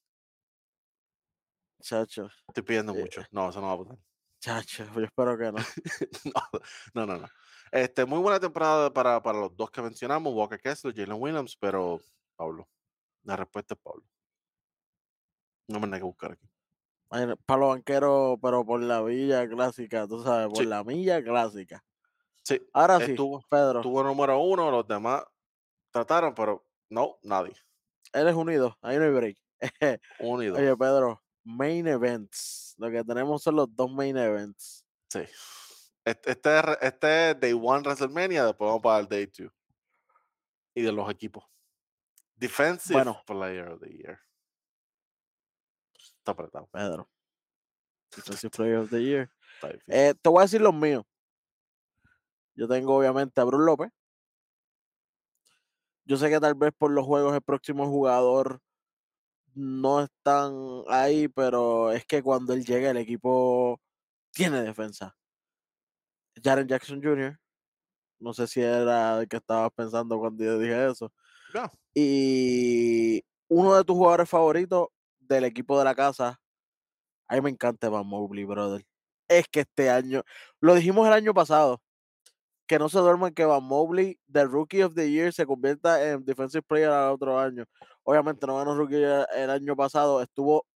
[1.83, 3.01] Chacho, Estoy pidiendo Eh.
[3.01, 3.23] mucho.
[3.31, 3.99] No, eso no va a pasar.
[4.41, 5.59] chacho, yo espero que no.
[6.95, 7.29] no, no, no.
[7.73, 12.01] Este, muy buena temporada para, para los dos que mencionamos, Walker Kessler, Jalen Williams, pero
[12.37, 12.69] Pablo.
[13.25, 14.05] La respuesta es Pablo.
[15.67, 16.49] No me hay que buscar aquí.
[17.47, 20.65] Palo banquero, pero por la villa clásica, tú sabes, por Sí.
[20.67, 21.85] la milla clásica.
[22.43, 25.25] Sí, Ahora sí, estuvo, Pedro, tuvo número uno, los demás
[25.91, 27.55] trataron, pero no, nadie.
[28.13, 29.39] eres unido, ahí no hay break.
[30.19, 30.57] Unido.
[30.57, 32.75] Oye, Pedro, main events.
[32.77, 34.85] Lo que tenemos son los dos main events.
[35.09, 35.21] Sí.
[36.05, 36.51] Este, este,
[36.83, 39.51] este es Day One WrestleMania, después vamos para el Day Two.
[40.75, 41.45] Y de los equipos.
[42.37, 43.23] Defensive Bueno.
[43.27, 44.19] Player of the Year.
[45.95, 46.67] Está apretado.
[46.67, 47.09] Pedro.
[48.15, 49.31] Defensive Player of the Year.
[49.87, 51.05] Eh, te voy a decir los míos.
[52.55, 53.91] Yo tengo obviamente a Bruce López.
[56.05, 58.61] Yo sé que tal vez por los juegos el próximo jugador
[59.55, 63.81] no están ahí, pero es que cuando él llega el equipo
[64.33, 65.17] tiene defensa.
[66.43, 67.39] Jaren Jackson Jr.
[68.19, 71.13] No sé si era el que estabas pensando cuando yo dije eso.
[71.53, 71.71] Ya.
[71.95, 74.89] Y uno de tus jugadores favoritos
[75.21, 76.41] del equipo de la casa.
[77.29, 78.85] A mí me encanta Van Mobley, brother.
[79.29, 80.23] Es que este año,
[80.61, 81.81] lo dijimos el año pasado,
[82.67, 86.25] que no se duerman que Van Mobley, the Rookie of the Year, se convierta en
[86.25, 87.65] Defensive Player al otro año.
[88.03, 90.67] Obviamente no ganó Rookie el año pasado, estuvo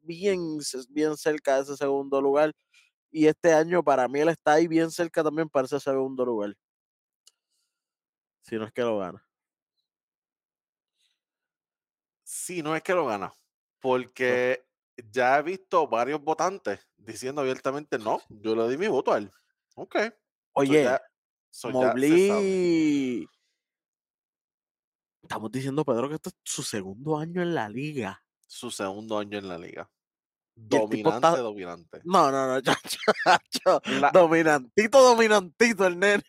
[0.00, 0.58] bien,
[0.90, 2.52] bien cerca de ese segundo lugar.
[3.16, 6.52] Y este año para mí él está ahí bien cerca también para ese segundo lugar.
[8.42, 9.24] Si no es que lo gana.
[12.24, 13.32] Sí, no es que lo gana.
[13.78, 14.66] Porque
[15.12, 19.30] ya he visto varios votantes diciendo abiertamente no, yo le di mi voto a él.
[19.76, 19.94] Ok.
[20.54, 20.90] Oye,
[21.50, 21.70] so.
[21.70, 23.28] Mobley.
[25.22, 28.24] Estamos diciendo, Pedro, que esto es su segundo año en la liga.
[28.48, 29.88] Su segundo año en la liga.
[30.56, 32.00] Dominante, está- dominante.
[32.04, 36.22] No, no, no, chacho, chacho, La- Dominantito, dominantito el nene.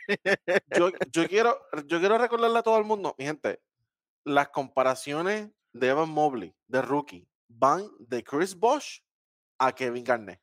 [0.76, 3.62] yo, yo quiero, yo quiero recordarle a todo el mundo, mi gente,
[4.24, 9.00] las comparaciones de Evan Mobley, de rookie, van de Chris Bosh
[9.60, 10.42] a Kevin Garnett.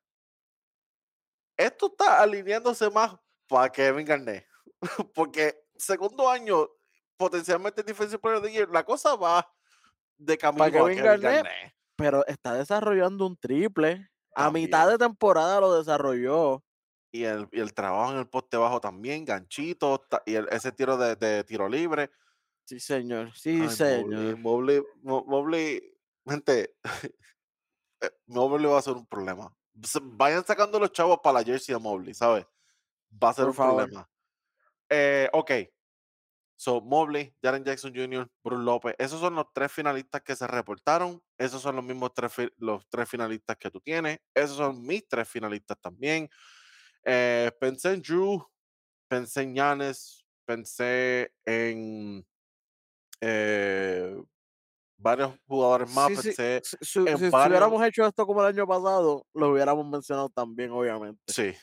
[1.56, 3.14] Esto está alineándose más
[3.48, 4.46] para Kevin Garnett.
[5.14, 6.68] Porque segundo año,
[7.16, 9.46] potencialmente Defensive Player of the Year, la cosa va
[10.16, 11.74] de camino a Kevin Kevin Garnett, Garnett.
[11.96, 14.08] Pero está desarrollando un triple.
[14.34, 16.64] A mitad de temporada lo desarrolló.
[17.12, 20.72] Y el, y el trabajo en el poste bajo también, ganchitos, ta- y el- ese
[20.72, 22.10] tiro de, de tiro libre.
[22.64, 23.32] Sí, señor.
[23.34, 24.38] Sí, Ay, Mobley, señor.
[24.38, 25.82] Mobley, Mo- Mobley,
[26.26, 26.74] gente,
[28.00, 29.54] eh, Mobley va a ser un problema.
[30.02, 32.46] Vayan sacando los chavos para la jersey de Mobley, ¿sabes?
[33.22, 33.76] Va a ser Por un favor.
[33.84, 34.08] problema.
[34.88, 35.50] Eh, ok.
[36.62, 41.20] So, Mobley, Jaren Jackson Jr., Bruce López, esos son los tres finalistas que se reportaron.
[41.36, 44.20] Esos son los mismos tres, los tres finalistas que tú tienes.
[44.32, 46.28] Esos son mis tres finalistas también.
[47.04, 48.46] Eh, pensé en Drew,
[49.08, 52.24] pensé en Giannis, pensé en
[53.20, 54.22] eh,
[54.98, 56.22] varios jugadores más, Sí, sí.
[56.28, 57.48] pensé Si, si- en si- si varios.
[57.50, 61.20] hubiéramos hecho esto como el año pasado, lo hubiéramos mencionado también, obviamente.
[61.26, 61.42] Sí.
[61.42, 61.56] eh,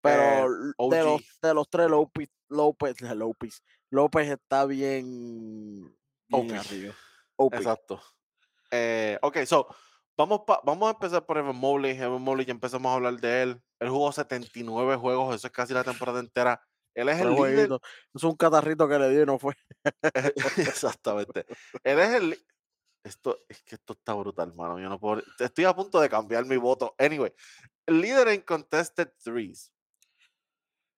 [0.00, 3.62] Pero l- de los, de los tres, López, López, López,
[3.92, 5.82] López está bien,
[6.26, 6.58] bien OP.
[6.58, 6.94] arriba.
[7.36, 7.54] OP.
[7.54, 8.02] Exacto.
[8.70, 9.66] Eh, ok, so,
[10.16, 11.92] vamos, pa- vamos a empezar por Evan Mobley.
[11.98, 13.62] Evan Mobley, ya empezamos a hablar de él.
[13.78, 16.58] Él jugó 79 juegos, eso es casi la temporada entera.
[16.94, 17.68] Él es el líder.
[18.14, 19.54] Es un catarrito que le dio y no fue.
[20.56, 21.44] Exactamente.
[21.84, 22.38] Él es el.
[23.04, 24.78] Esto, es que esto está brutal, mano.
[24.78, 25.22] Yo no puedo.
[25.38, 26.94] Estoy a punto de cambiar mi voto.
[26.98, 27.32] Anyway,
[27.86, 29.70] el líder en contested threes.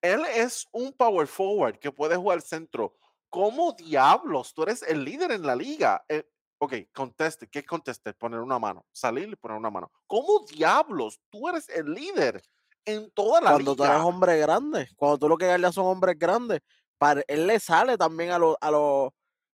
[0.04, 2.94] Él es un power forward que puede jugar centro.
[3.30, 4.52] ¿Cómo diablos?
[4.52, 6.04] Tú eres el líder en la liga.
[6.10, 6.28] Eh,
[6.58, 7.48] ok, conteste.
[7.48, 8.14] ¿Qué es contested?
[8.14, 8.84] Poner una mano.
[8.92, 9.90] Salir y poner una mano.
[10.06, 11.18] ¿Cómo diablos?
[11.30, 12.42] Tú eres el líder
[12.84, 14.06] en toda la Cuando tú eres liga.
[14.06, 16.60] hombre grande, cuando tú lo que ya son hombres grandes,
[16.98, 19.10] para, él le sale también a los a los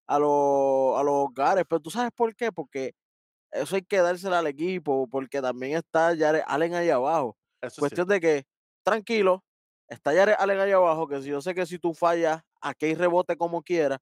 [0.08, 2.96] a los a los hogares, pero tú sabes por qué, porque
[3.52, 7.38] eso hay que dárselo al equipo, porque también está Jared Allen ahí abajo.
[7.62, 8.46] Eso Cuestión de que,
[8.84, 9.44] tranquilo,
[9.88, 13.36] está Jared Allen ahí abajo, que si yo sé que si tú fallas, aquí rebote
[13.38, 14.00] como quiera,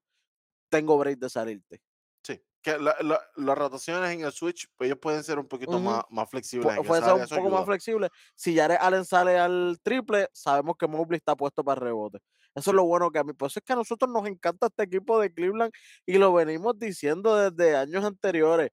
[0.70, 1.80] tengo break de salirte.
[2.22, 2.40] Sí.
[2.62, 6.02] Que la- la- las rotaciones en el switch, pues ellos pueden ser un poquito más,
[6.10, 6.76] más flexibles.
[6.76, 8.08] Pu- Puede ser un poco más flexible.
[8.34, 12.18] Si Jared Allen sale al triple, sabemos que Mobley está puesto para el rebote.
[12.54, 14.66] Eso es lo bueno que a mí, por eso es que a nosotros nos encanta
[14.68, 15.70] este equipo de Cleveland
[16.06, 18.70] y lo venimos diciendo desde años anteriores.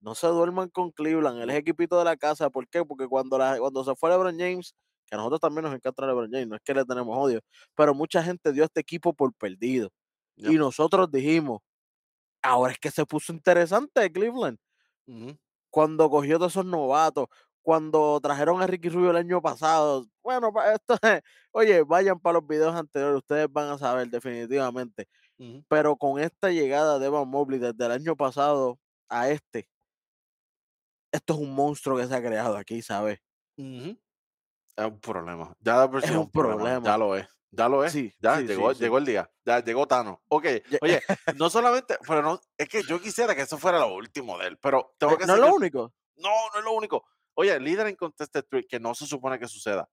[0.00, 2.48] No se duerman con Cleveland, él es equipito de la casa.
[2.50, 2.84] ¿Por qué?
[2.84, 4.74] Porque cuando, la, cuando se fue LeBron James,
[5.06, 7.40] que a nosotros también nos encanta LeBron James, no es que le tenemos odio,
[7.76, 9.90] pero mucha gente dio a este equipo por perdido.
[10.44, 11.60] Y nosotros dijimos,
[12.42, 14.58] ahora es que se puso interesante Cleveland
[15.70, 17.26] cuando cogió todos esos novatos,
[17.62, 20.06] cuando trajeron a Ricky Rubio el año pasado.
[20.22, 21.20] Bueno, pa- esto es-
[21.52, 25.06] oye, vayan para los videos anteriores, ustedes van a saber definitivamente.
[25.68, 28.78] Pero con esta llegada de Evan Mobley desde el año pasado
[29.08, 29.68] a este,
[31.12, 33.18] esto es un monstruo que se ha creado aquí, ¿sabes?
[33.56, 33.98] Ujú.
[34.76, 35.54] Es un problema.
[35.60, 36.62] Ya sí Es un un problema.
[36.64, 36.98] Ya problema.
[36.98, 37.28] lo es.
[37.50, 37.92] Ya lo es.
[37.92, 39.30] Sí, Ya sí, llegó, sí, llegó el día.
[39.44, 40.22] Ya llegó Tano.
[40.28, 40.44] Ok.
[40.44, 41.02] Ye- Oye,
[41.36, 44.58] no solamente, pero no, es que yo quisiera que eso fuera lo último de él,
[44.58, 45.92] pero tengo que no es lo único.
[46.16, 47.06] No, no es lo único.
[47.34, 49.88] Oye, líder en contested three, que no se supone que suceda.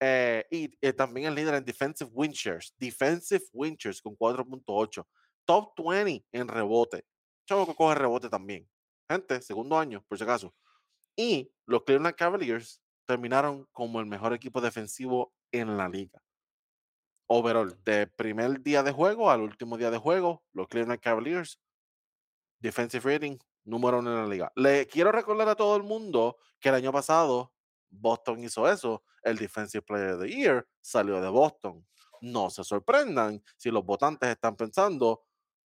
[0.00, 2.72] Eh, y eh, también el líder en defensive win shares.
[2.76, 5.04] Defensive win shares con 4.8.
[5.44, 7.04] Top 20 en rebote.
[7.48, 8.68] Chavo que coge rebote también.
[9.08, 10.54] Gente, segundo año, por si acaso.
[11.16, 16.22] Y los Cleveland Cavaliers terminaron como el mejor equipo defensivo en la liga.
[17.26, 21.58] Overall, de primer día de juego al último día de juego, los Cleveland Cavaliers,
[22.60, 24.52] defensive rating número uno en la liga.
[24.56, 27.54] Le quiero recordar a todo el mundo que el año pasado
[27.88, 29.02] Boston hizo eso.
[29.22, 31.86] El Defensive Player of the Year salió de Boston.
[32.20, 35.22] No se sorprendan si los votantes están pensando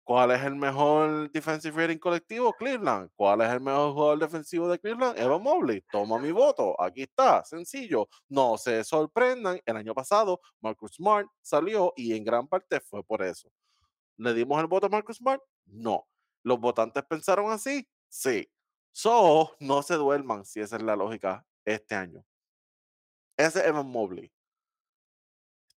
[0.08, 3.12] cuál es el mejor defensive rating colectivo, Cleveland.
[3.14, 5.20] ¿Cuál es el mejor jugador defensivo de Cleveland?
[5.20, 5.84] Evan Mobley.
[5.92, 6.82] Toma mi voto.
[6.82, 7.44] Aquí está.
[7.44, 8.08] Sencillo.
[8.30, 9.60] No se sorprendan.
[9.66, 13.52] El año pasado Marcus Smart salió y en gran parte fue por eso.
[14.16, 15.42] ¿Le dimos el voto a Marcus Smart?
[15.66, 16.08] No.
[16.42, 17.86] ¿Los votantes pensaron así?
[18.08, 18.50] Sí.
[18.94, 22.24] So, no se duerman si esa es la lógica este año.
[23.36, 24.32] Ese es Evan Mobley.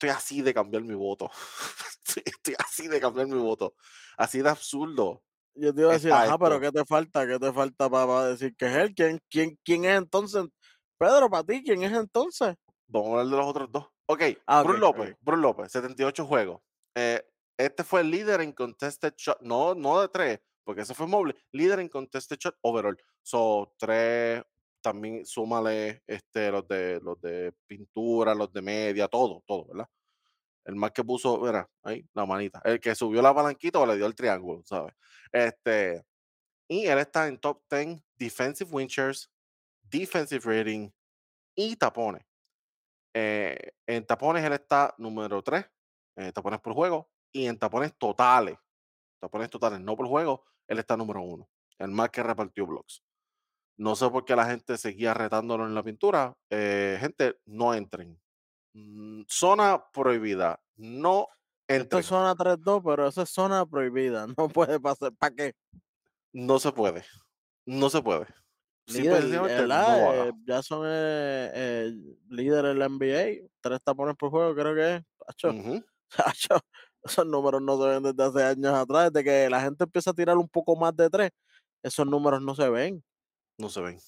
[0.01, 1.31] Estoy así de cambiar mi voto.
[2.25, 3.75] Estoy así de cambiar mi voto.
[4.17, 5.23] Así de absurdo.
[5.55, 6.59] Yo te iba a decir, ajá, pero.
[6.59, 7.27] ¿qué te falta?
[7.27, 8.95] ¿Qué te falta para, decir que es él?
[8.95, 10.47] ¿Quién, quién, ¿Quién es entonces?
[10.97, 12.57] Pedro, para ti, ¿quién es entonces?
[12.87, 13.89] Vamos a hablar de los otros dos.
[14.07, 15.19] Ok, Ah, Bruce López, ok.
[15.21, 16.63] Bruce López, 78 juegos.
[16.95, 17.23] Eh,
[17.59, 21.37] este fue el líder en contested shot, no, no de tres, porque ese fue Mobley,
[21.53, 22.97] líder en contested shot overall.
[23.23, 24.43] So, tres,
[24.81, 29.89] también súmale este, los, de, los de pintura, los de media, todo, todo, ¿verdad?
[30.65, 32.61] El más que puso, mira, ahí, la manita.
[32.65, 34.95] El que subió la palanquita o le dio el triángulo, ¿sabes?
[35.33, 36.05] Este,
[36.69, 39.31] y él está en top 10 defensive win shares,
[39.83, 40.91] defensive rating
[41.55, 42.25] y tapones.
[43.15, 45.65] Eh, en tapones él está número 3,
[46.17, 48.57] eh, tapones por juego, y en tapones totales,
[49.19, 51.49] tapones totales, no por juego, él está número 1,
[51.79, 53.03] el más que repartió blocks.
[53.81, 56.35] No sé por qué la gente seguía retándolo en la pintura.
[56.51, 58.21] Eh, gente, no entren.
[58.75, 60.61] Mm, zona prohibida.
[60.77, 61.29] No
[61.67, 62.03] Esto es entren.
[62.03, 64.27] zona 3-2, pero eso es zona prohibida.
[64.39, 65.13] No puede pasar.
[65.15, 65.55] ¿Para qué?
[66.31, 67.07] No se puede.
[67.65, 68.27] No se puede.
[68.87, 69.25] Líder.
[69.49, 71.95] Eh, Jackson es eh,
[72.29, 73.49] líder en la NBA.
[73.63, 75.03] Tres tapones por juego, creo que es.
[75.27, 75.83] Acho, Ujú,
[76.27, 76.61] acho,
[77.03, 79.11] esos números no se ven desde hace años atrás.
[79.11, 81.31] Desde que la gente empieza a tirar un poco más de tres,
[81.83, 83.03] esos números no se ven.
[83.61, 83.99] No se ven.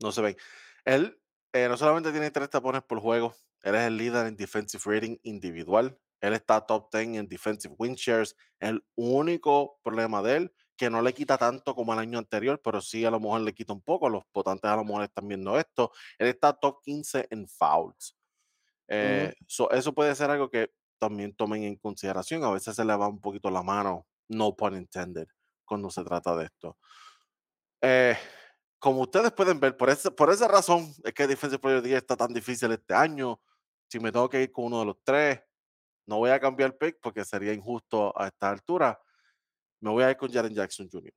[0.00, 0.36] No se ven.
[0.84, 1.20] Él
[1.52, 5.16] eh, no solamente tiene tres tapones por juego, él es el líder en defensive rating
[5.22, 5.98] individual.
[6.20, 8.36] Él está top 10 en defensive win shares.
[8.60, 12.80] El único problema de él, que no le quita tanto como el año anterior, pero
[12.80, 14.08] sí a lo mejor le quita un poco.
[14.08, 15.92] Los votantes a lo mejor están viendo esto.
[16.18, 18.16] Él está top 15 en fouls.
[18.88, 18.98] Ujú.
[18.98, 22.44] Eh, so, eso puede ser algo que también tomen en consideración.
[22.44, 25.26] A veces se le va un poquito la mano, no pun intended,
[25.64, 26.78] cuando se trata de esto.
[27.80, 28.16] Eh,
[28.78, 31.88] como ustedes pueden ver, por, ese, por esa razón es que Defensive Player of the
[31.90, 33.40] Year está tan difícil este año.
[33.88, 35.40] Si me tengo que ir con uno de los tres,
[36.06, 38.98] no voy a cambiar pick porque sería injusto a esta altura.
[39.80, 41.12] Me voy a ir con Jaren Jackson Jr.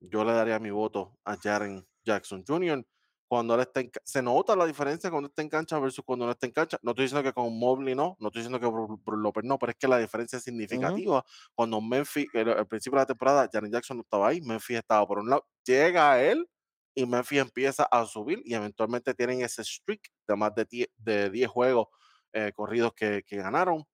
[0.00, 2.84] Yo le daría mi voto a Jaren Jackson Jr.
[3.28, 6.32] Cuando él está en, se nota la diferencia cuando está en cancha versus cuando no
[6.32, 6.78] está en cancha.
[6.82, 9.70] No estoy diciendo que con Mobley no, no estoy diciendo que por López no, pero
[9.72, 11.24] es que la diferencia es significativa.
[11.54, 15.06] Cuando Memphis, el- al principio de la temporada, Jaren Jackson no estaba ahí, Memphis estaba
[15.06, 16.46] por un lado, llega a él
[16.94, 21.30] y Memphis empieza a subir y eventualmente tienen ese streak de más de 10, de
[21.30, 21.88] 10 juegos
[22.32, 23.84] eh, corridos que, que ganaron.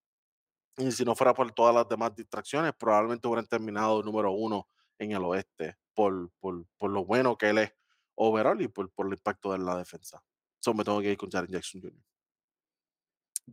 [0.76, 4.68] Y si no fuera por todas las demás distracciones, probablemente hubieran terminado número uno
[4.98, 7.72] en el oeste por, por, por lo bueno que él es
[8.14, 10.22] overall y por, el impacto de la defensa.
[10.60, 12.04] So me tengo que ir con Jaren Jackson Jr.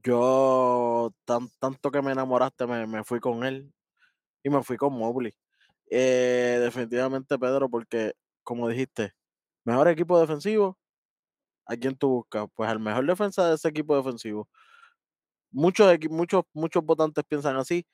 [0.03, 3.73] Yo, tan, tanto que me enamoraste, me, me fui con él
[4.43, 5.34] y me fui con Mobley.
[5.89, 8.13] Eh, definitivamente, Pedro, porque,
[8.43, 9.13] como dijiste,
[9.65, 10.77] mejor equipo defensivo,
[11.67, 12.47] ¿a quién tú buscas?
[12.55, 14.49] Pues al mejor defensa de ese equipo defensivo.
[15.51, 17.85] Muchos, muchos, muchos votantes piensan así.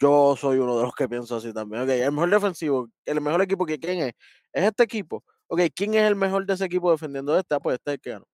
[0.00, 1.82] Yo soy uno de los que pienso así también.
[1.82, 4.12] Ok, el mejor defensivo, el mejor equipo que quién es,
[4.52, 5.24] es este equipo.
[5.48, 7.54] Ok, ¿quién es el mejor de ese equipo defendiendo este?
[7.54, 8.26] Ah, pues este es que ganó.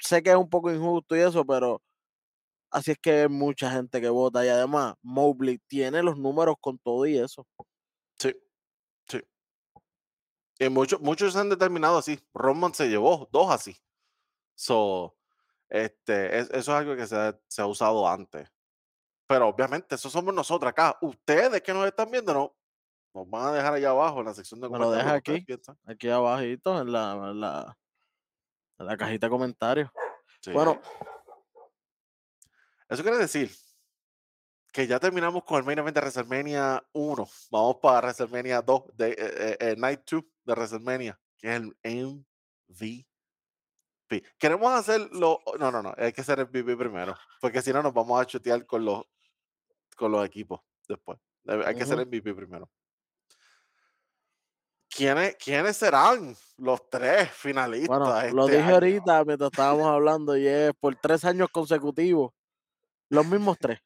[0.00, 1.80] Sé que es un poco injusto y eso, pero
[2.70, 4.44] así es que hay mucha gente que vota.
[4.44, 7.46] Y además, Mobley tiene los números con todo y eso.
[10.58, 10.64] Sí.
[10.66, 12.18] Y muchos, muchos se han determinado así.
[12.34, 13.76] Roman se llevó dos así.
[14.54, 15.16] So,
[15.68, 18.50] este, es- eso es algo que se ha, se ha usado antes.
[19.26, 20.96] Pero obviamente, eso somos nosotros acá.
[21.02, 22.56] Ustedes que nos están viendo, no,
[23.14, 25.44] nos van a dejar allá abajo en la sección de comentarios deja que ustedes aquí,
[25.46, 25.78] piensan.
[25.84, 27.78] aquí abajito en la, en la,
[28.78, 29.90] en la cajita de comentarios.
[30.40, 30.52] Sí.
[30.52, 30.80] Bueno,
[32.88, 33.50] Eso quiere decir
[34.72, 37.28] que ya terminamos con el main event de WrestleMania 1.
[37.50, 41.76] Vamos para WrestleMania 2, de, eh, eh, eh, Night 2 de WrestleMania, que es el
[42.68, 43.06] MVP.
[44.38, 45.40] Queremos hacerlo.
[45.58, 48.26] No, no, no, hay que hacer el MVP primero, porque si no nos vamos a
[48.26, 49.04] chutear con los,
[49.96, 51.18] con los equipos después.
[51.46, 52.70] Hay que hacer ujú, el MVP primero.
[54.90, 58.74] ¿Quiénes, ¿Quiénes serán los tres finalistas bueno, lo este dije año?
[58.74, 62.32] ahorita mientras estábamos hablando y es por tres años consecutivos,
[63.10, 63.80] los mismos tres.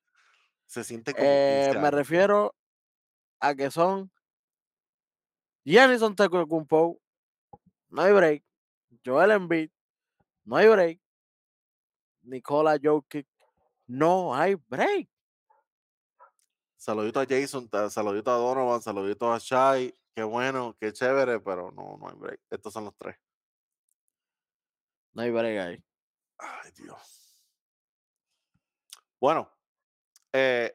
[0.72, 2.54] Se siente como Eh, 15 me refiero
[3.40, 4.10] a que son
[5.66, 6.98] Giannis Antetokounmpo,
[7.90, 8.44] no hay break.
[9.04, 9.70] Joel Embiid,
[10.44, 11.00] no hay break.
[12.22, 13.28] Nikola Jokic,
[13.86, 15.10] no hay break.
[16.78, 19.94] Saludito a Jason, saludito a Donovan, saludito a Shai.
[20.14, 22.40] Qué bueno, qué chévere, pero no, no hay break.
[22.48, 23.18] Estos son los tres.
[25.12, 25.84] No hay break ahí.
[26.38, 27.44] Ay, Dios.
[29.20, 29.52] Bueno,
[30.32, 30.74] eh,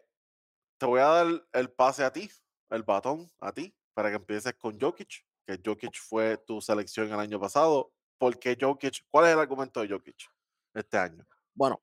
[0.77, 2.29] te voy a dar el pase a ti,
[2.69, 7.19] el batón a ti, para que empieces con Jokic, que Jokic fue tu selección el
[7.19, 7.91] año pasado.
[8.17, 9.05] ¿Por qué Jokic?
[9.09, 10.29] ¿Cuál es el argumento de Jokic
[10.73, 11.25] este año?
[11.53, 11.81] Bueno,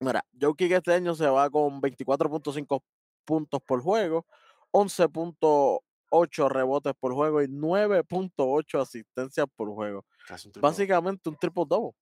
[0.00, 2.82] mira, Jokic este año se va con 24.5
[3.24, 4.26] puntos por juego,
[4.72, 10.04] 11.8 rebotes por juego y 9.8 asistencias por juego.
[10.28, 10.60] Un.
[10.60, 11.92] Básicamente un triple double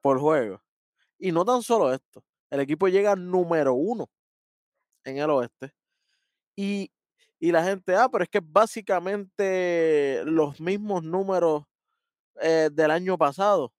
[0.00, 0.62] por juego.
[1.18, 4.08] Y no tan solo esto, el equipo llega número uno
[5.04, 5.72] en el oeste.
[6.56, 6.90] Y,
[7.40, 11.64] y la gente, ah, pero es que básicamente los mismos números
[12.40, 13.72] eh, del año pasado.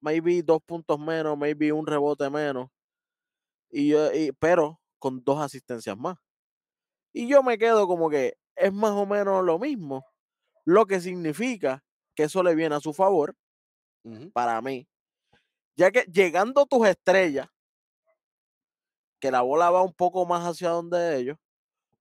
[0.00, 2.70] Maybe dos puntos menos, maybe un rebote menos.
[3.70, 6.16] Y yo, y- pero con dos asistencias más.
[7.12, 10.04] Y yo me quedo como que es más o menos lo mismo,
[10.66, 11.84] lo que significa
[12.16, 13.36] que eso le viene a su favor
[14.32, 14.86] para mí,
[15.76, 17.48] ya que llegando tus estrellas,
[19.20, 21.38] que la bola va un poco más hacia donde ellos,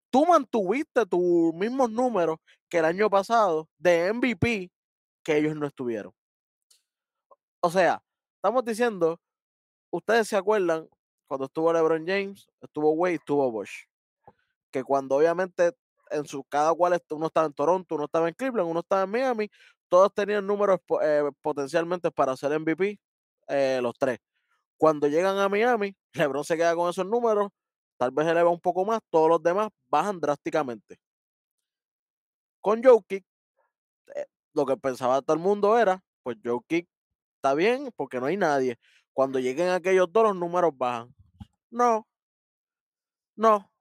[0.10, 2.38] tú mantuviste tus mismos números
[2.70, 4.72] que el año pasado de MVP
[5.24, 6.14] que ellos no estuvieron.
[7.62, 8.02] O sea,
[8.36, 9.20] estamos diciendo,
[9.90, 10.88] ustedes se acuerdan
[11.28, 13.88] cuando estuvo LeBron James, estuvo Wade, estuvo Bosch,
[14.72, 15.74] que cuando obviamente
[16.12, 19.10] en su cada cual uno estaba en Toronto, uno estaba en Cleveland, uno estaba en
[19.10, 19.50] Miami,
[19.90, 23.00] todos tenían números eh, potencialmente para ser MVP,
[23.48, 24.20] eh, los tres.
[24.78, 27.50] Cuando llegan a Miami, LeBron se queda con esos números,
[27.98, 30.98] tal vez eleva un poco más, todos los demás bajan drásticamente.
[32.62, 33.24] Con Jokic,
[34.16, 36.88] eh, lo que pensaba todo el mundo era, pues Jokic
[37.36, 38.78] está bien porque no hay nadie.
[39.14, 41.14] Cuando lleguen aquellos dos, los números bajan.
[41.70, 42.08] No,
[43.36, 43.72] no,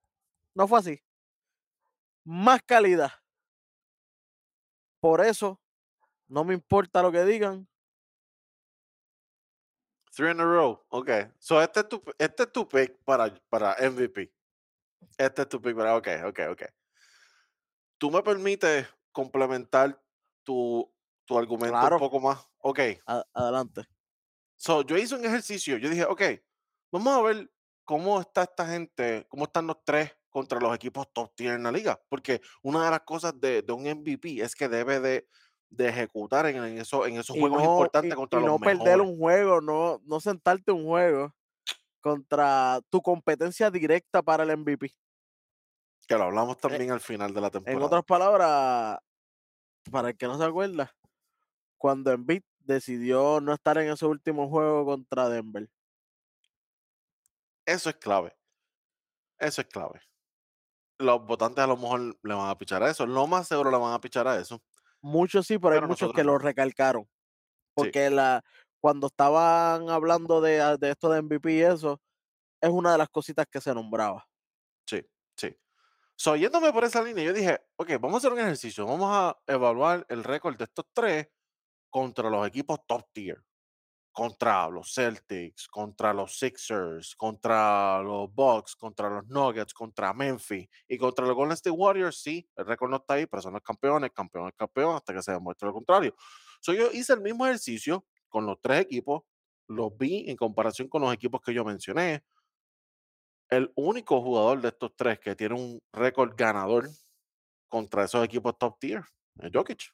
[0.55, 1.01] no fue así.
[2.25, 3.11] Más calidad.
[5.01, 5.61] Por eso,
[6.29, 7.69] no me importa lo que digan.
[10.15, 10.81] Three in a row.
[10.91, 11.11] Ok.
[11.39, 14.33] So este es tu, este es tu pick para, para MVP.
[15.19, 15.97] Este es tu pick para.
[15.97, 16.63] Ok, ok, ok.
[17.99, 20.01] Tú me permites complementar
[20.45, 20.89] tu,
[21.25, 22.39] tu argumento un poco más.
[22.59, 22.79] Ok.
[23.33, 23.83] adelante.
[24.57, 25.79] So, yo hice un ejercicio.
[25.79, 26.23] Yo dije, ok,
[26.93, 27.51] vamos a ver
[27.85, 31.73] cómo está esta gente, cómo están los tres contra los equipos top tier en la
[31.73, 32.01] liga.
[32.09, 35.29] Porque una de las cosas de, de un MVP es que debe de,
[35.71, 39.61] de ejecutar en, en, eso, en esos juegos importantes contra y no perder un juego,
[39.61, 41.35] no, no sentarte un juego
[42.01, 44.93] contra tu competencia directa para el MVP.
[46.07, 47.79] Que lo hablamos eh, también al final de la temporada.
[47.79, 48.99] En otras palabras,
[49.91, 50.95] para el que no se acuerda,
[51.79, 55.69] cuando Embiid decidió no estar en ese último juego contra Denver.
[57.67, 58.37] Eso es clave.
[59.39, 60.01] Eso es clave.
[60.99, 63.07] Los votantes a lo mejor le van a pichar a eso.
[63.07, 64.63] Lo más seguro le van a pichar a eso.
[65.05, 67.07] Muchos sí, pero, hay muchos que lo recalcaron.
[67.75, 68.43] Porque la,
[68.81, 72.01] cuando estaban hablando de, ah, de esto de MVP y eso,
[72.59, 74.27] es una de las cositas que se nombraba.
[74.89, 75.07] Sí,
[75.37, 75.55] sí.
[76.17, 79.39] So, yéndome por esa línea, yo dije, ok, vamos a hacer un ejercicio, vamos a
[79.47, 81.29] evaluar el récord de estos tres
[81.91, 83.45] contra los equipos top tier
[84.15, 90.97] contra los Celtics, contra los Sixers, contra los Bucks, contra los Nuggets, contra Memphis y
[90.97, 94.13] contra los Golden State Warriors, sí, el récord no está ahí, pero son los campeones,
[94.13, 96.15] campeón es campeón hasta que se demuestre lo contrario.
[96.61, 99.25] So, yo hice el mismo ejercicio con los tres equipos,
[99.67, 102.23] los vi en comparación con los equipos que yo mencioné.
[103.51, 106.89] El único jugador de estos tres que tiene un récord ganador
[107.69, 109.03] contra esos equipos top tier
[109.41, 109.93] es Jokic.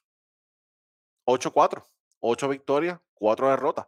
[1.25, 1.87] 8-4,
[2.19, 3.87] 8 victorias, 4 derrotas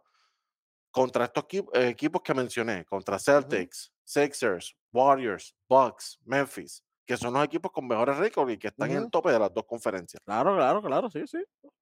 [0.94, 7.72] contra estos equipos que mencioné, contra Celtics, Sixers, Warriors, Bucks, Memphis, que son los equipos
[7.72, 10.22] con mejores récords y que están en el tope de las dos conferencias.
[10.24, 11.38] Claro, claro, claro, sí, sí.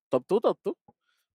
[0.09, 0.75] Top 2, top 2.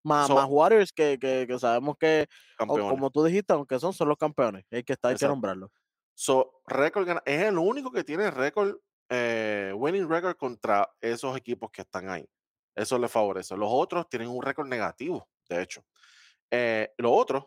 [0.04, 2.28] Más, más, Warriors que, que, que sabemos que,
[2.58, 4.66] como tú dijiste, aunque son, son los campeones.
[4.72, 5.72] Hay que estar, hay que nombrarlo.
[6.16, 8.76] So, récord es el único que tiene récord,
[9.08, 12.28] eh, winning record contra esos equipos que están ahí.
[12.76, 13.56] Eso le favorece.
[13.56, 15.86] Los otros tienen un récord negativo, de hecho.
[16.50, 17.46] Eh, los otros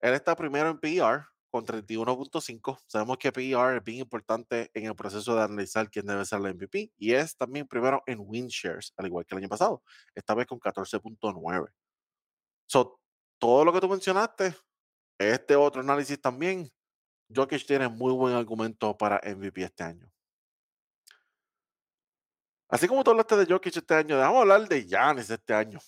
[0.00, 2.78] él está primero en PER con 31.5.
[2.86, 6.54] Sabemos que PER es bien importante en el proceso de analizar quién debe ser el
[6.54, 9.82] MVP y es también primero en win shares, al igual que el año pasado,
[10.14, 11.70] esta vez con 14.9.
[12.66, 13.00] So,
[13.38, 14.54] todo lo que tú mencionaste,
[15.18, 16.70] este otro análisis también,
[17.34, 20.10] Jokic tiene muy buen argumento para MVP este año.
[22.68, 25.80] Así como tú hablaste de Jokic este año, vamos a hablar de Giannis este año.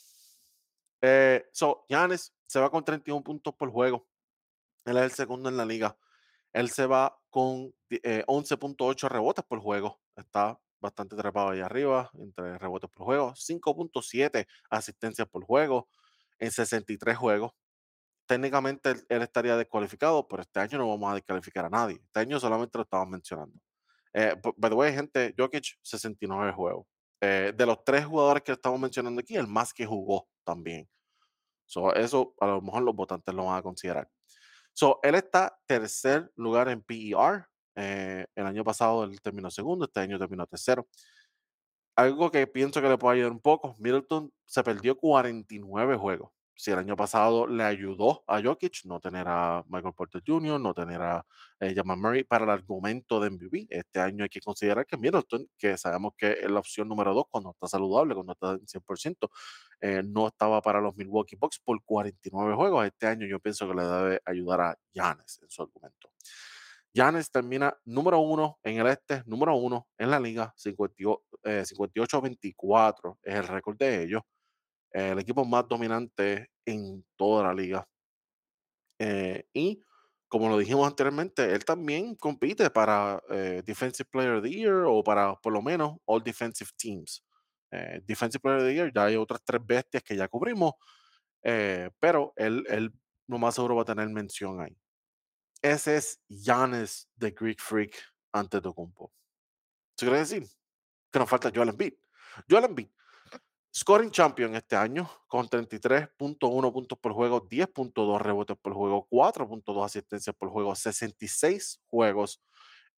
[1.00, 4.06] Eh, so, Giannis se va con 31 puntos por juego.
[4.84, 5.96] Él es el segundo en la liga.
[6.52, 10.02] Él se va con 11.8 eh, rebotes por juego.
[10.14, 13.32] Está bastante trepado ahí arriba, entre rebotes por juego.
[13.32, 15.88] 5.7 asistencias por juego
[16.38, 17.52] en 63 juegos.
[18.26, 22.02] Técnicamente él, estaría descualificado, pero este año no vamos a descalificar a nadie.
[22.04, 23.58] Este año solamente lo estamos mencionando.
[24.12, 26.86] Eh, by the way, gente, Jokic, 69 juegos.
[27.18, 30.86] Eh, de los tres jugadores que estamos mencionando aquí, el más que jugó también.
[31.94, 34.08] Eso a lo mejor los votantes lo van a considerar.
[34.72, 37.46] So, él está tercer lugar en PER.
[37.74, 40.86] Eh, el año pasado él terminó segundo, este año terminó tercero.
[41.96, 46.70] Algo que pienso que le puede ayudar un poco, Middleton se perdió 49 juegos si
[46.70, 51.00] el año pasado le ayudó a Jokic no tener a Michael Porter Jr., no tener
[51.00, 51.24] a
[51.60, 55.76] eh, Murray para el argumento de MVP, este año hay que considerar que Middleton, que
[55.76, 59.30] sabemos que es la opción número dos cuando está saludable, cuando está en 100%,
[59.80, 62.86] eh, no estaba para los Milwaukee Bucks por 49 juegos.
[62.86, 66.10] Este año yo pienso que le debe ayudar a Giannis en su argumento.
[66.94, 71.16] Giannis termina número uno en el este, número uno en la liga, 58-24
[73.14, 74.22] eh, es el récord de ellos
[74.92, 77.88] el equipo más dominante en toda la liga.
[78.98, 79.82] Eh, y
[80.28, 85.04] como lo dijimos anteriormente, él también compite para eh, Defensive Player of the Year o
[85.04, 87.22] para por lo menos All Defensive Teams.
[87.70, 90.72] Eh, Defensive Player of the Year, ya hay otras tres bestias que ya cubrimos,
[91.42, 92.90] eh, pero él, él
[93.26, 94.74] lo más seguro va a tener mención ahí.
[95.60, 97.94] Ese es Giannis, the Greek Freak,
[98.32, 99.12] ante Tocumpo.
[99.96, 100.46] ¿Se quiere decir?
[101.12, 101.92] Que nos falta Joel Embiid.
[102.48, 102.88] Joel Embiid,
[103.74, 110.34] scoring champion este año, con 33.1 puntos por juego, 10.2 rebotes por juego, 4.2 asistencias
[110.36, 112.42] por juego, 66 juegos.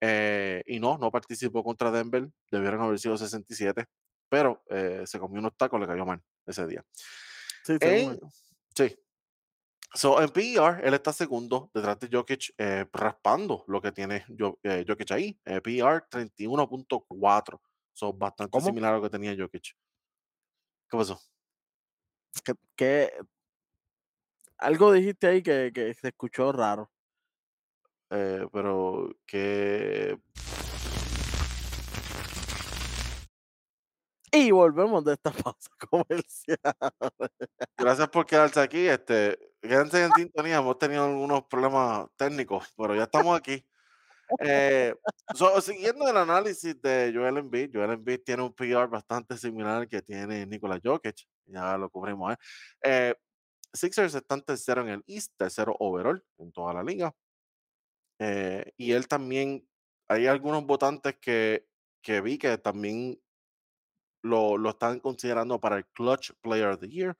[0.00, 3.86] eh, y no, no participó contra Denver, debieron haber sido 67,
[4.28, 6.84] pero eh, se comió unos tacos, le cayó mal ese día.
[7.64, 8.20] Sí, En-
[8.76, 8.96] sí.
[9.94, 14.24] So, en PER, él está segundo detrás de Jokic, eh, raspando lo que tiene
[14.64, 15.38] eh, Jokic ahí.
[15.44, 17.62] Eh, PER 31.4.
[17.92, 18.66] So, bastante ¿Cómo?
[18.66, 19.76] similar a lo que tenía Jokic.
[20.94, 21.20] ¿Qué pasó?
[22.44, 23.12] que, que
[24.58, 26.88] algo dijiste ahí que, que se escuchó raro.
[28.10, 30.16] Eh, pero que
[34.30, 36.58] Y volvemos de esta pausa comercial.
[37.76, 38.86] gracias por quedarse aquí.
[38.86, 40.58] Este, quédense en sintonía.
[40.58, 43.64] Hemos tenido algunos problemas técnicos, pero ya estamos aquí.
[44.40, 44.94] Eh,
[45.34, 49.88] so, siguiendo el análisis de Joel Embiid, Joel Embiid tiene un PR bastante similar al
[49.88, 52.32] que tiene Nikola Jokic, ya lo cubrimos.
[52.32, 52.36] ¿eh?
[52.82, 53.14] Eh,
[53.72, 57.14] Sixers están tercero en el East, tercero overall en toda la liga.
[58.18, 59.68] Eh, y él también,
[60.08, 61.66] hay algunos votantes que,
[62.00, 63.20] que vi que también
[64.22, 67.16] lo, lo están considerando para el Clutch Player of the Year.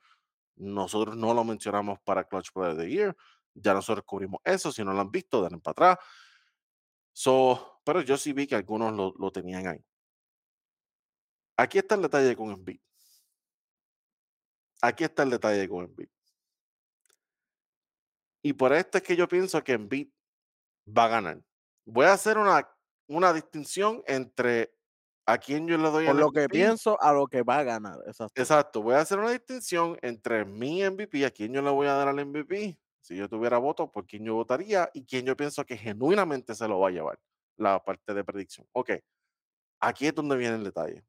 [0.56, 3.16] Nosotros no lo mencionamos para Clutch Player of the Year.
[3.54, 4.72] Ya nosotros cubrimos eso.
[4.72, 6.06] Si no lo han visto, den para atrás.
[7.14, 9.84] So, pero yo sí vi que algunos lo, lo tenían ahí.
[11.56, 12.80] Aquí está el detalle con Embiid.
[14.82, 16.08] Aquí está el detalle con Embiid.
[18.42, 20.08] Y por esto es que yo pienso que Embiid
[20.86, 21.42] va a ganar.
[21.86, 22.68] Voy a hacer una,
[23.08, 24.74] una distinción entre
[25.26, 26.48] a quién yo le doy Por el lo que MVP.
[26.48, 27.98] pienso, a lo que va a ganar.
[28.06, 28.40] Exacto.
[28.40, 31.94] Exacto, voy a hacer una distinción entre mi MVP, a quién yo le voy a
[31.94, 35.62] dar al MVP, si yo tuviera voto, por quién yo votaría y quién yo pienso
[35.66, 37.20] que genuinamente se lo va a llevar,
[37.58, 38.66] la parte de predicción.
[38.72, 38.92] Ok,
[39.78, 41.04] aquí es donde viene el detalle.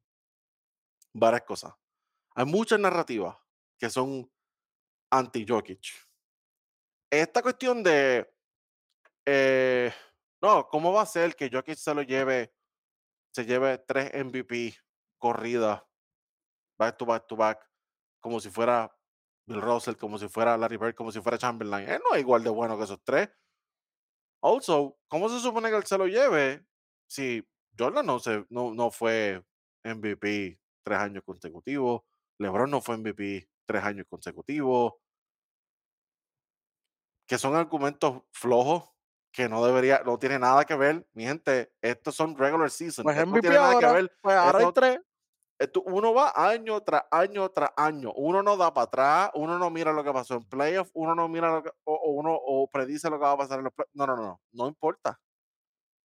[1.13, 1.73] Varias cosas.
[2.35, 3.37] Hay muchas narrativas
[3.79, 4.29] que son
[5.09, 5.85] anti-Jokic.
[7.09, 8.29] Esta cuestión de,
[9.25, 9.89] eh,
[10.41, 12.53] no, ¿cómo va a ser que Jokic se lo lleve,
[13.31, 14.75] se lleve tres MVP
[15.17, 15.81] corridas,
[16.77, 17.65] back to back to back,
[18.19, 18.93] como si fuera
[19.47, 21.87] Bill Russell, como si fuera Larry Bird, como si fuera Chamberlain.
[21.87, 23.29] Él no es igual de bueno que esos tres.
[24.41, 26.65] Also, ¿cómo se supone que él se lo lleve
[27.07, 27.47] si
[27.77, 29.43] Jordan no, se, no, no fue
[29.83, 32.01] MVP tres años consecutivos?
[32.39, 34.93] LeBron no fue MVP tres años consecutivos.
[37.27, 38.89] Que son argumentos flojos
[39.31, 41.07] que no debería, no tiene nada que ver.
[41.13, 43.03] Mi gente, estos son regular season.
[43.03, 44.17] Pues esto no MVP tiene nada que ver.
[44.21, 44.99] pues ahora hay tres.
[45.85, 48.11] Uno va año tras año tras año.
[48.15, 51.27] Uno no da para atrás, uno no mira lo que pasó en playoff, uno no
[51.27, 53.73] mira lo que, o, o uno o predice lo que va a pasar en los
[53.73, 53.95] playoffs.
[53.95, 55.19] No, no, no, no, no importa.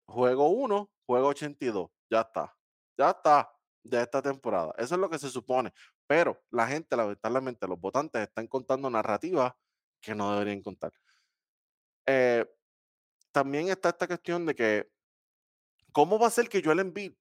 [0.07, 2.55] Juego 1, juego 82, ya está.
[2.99, 3.51] Ya está
[3.83, 4.75] de esta temporada.
[4.79, 5.73] Eso es lo que se supone.
[6.07, 9.55] Pero la gente, lamentablemente, los votantes están contando narrativas
[10.01, 10.93] que no deberían contar.
[12.07, 12.45] Eh,
[13.33, 14.91] también está esta cuestión de que,
[15.93, 17.13] ¿cómo va a ser que Joel Embiid,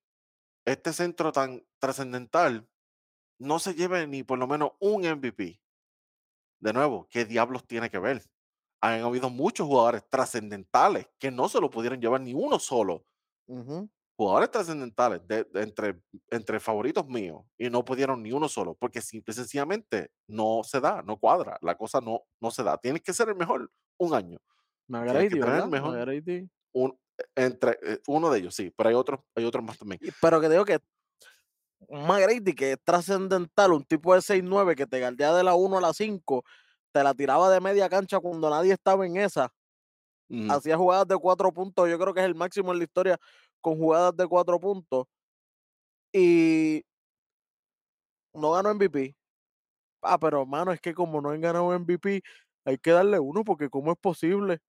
[0.65, 2.69] este centro tan trascendental,
[3.39, 5.61] no se lleve ni por lo menos un MVP?
[6.59, 8.23] De nuevo, ¿qué diablos tiene que ver?
[8.81, 13.05] Han habido muchos jugadores trascendentales que no se lo pudieron llevar ni uno solo.
[13.47, 13.89] Ujú.
[14.17, 19.01] Jugadores trascendentales de, de entre, entre favoritos míos y no pudieron ni uno solo porque
[19.01, 21.57] simple y sencillamente no se da, no cuadra.
[21.61, 22.77] La cosa no, no se da.
[22.77, 24.39] Tienes que ser el mejor un año.
[25.05, 25.67] Tener ¿verdad?
[25.67, 25.91] mejor-.
[26.73, 26.99] Un,
[27.35, 29.99] entre, eh, uno de ellos, sí, pero hay otros, hay otros más también.
[30.21, 30.79] Pero que digo que
[31.87, 35.77] un McGrady que es trascendental, un tipo de 6'9 que te guardea de la 1
[35.77, 36.43] a la 5,
[36.91, 39.51] te la tiraba de media cancha cuando nadie estaba en esa.
[40.47, 43.17] Hacía jugadas de cuatro puntos, yo creo que es el máximo en la historia
[43.61, 45.07] con jugadas de cuatro puntos.
[46.13, 46.83] Y
[48.33, 49.15] no ganó MVP.
[50.01, 52.21] Ah, pero hermano, es que como no han ganado MVP,
[52.63, 54.59] hay que darle uno porque ¿cómo es posible?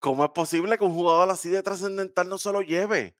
[0.00, 3.16] ¿Cómo es posible que un jugador así de trascendental no se lo lleve?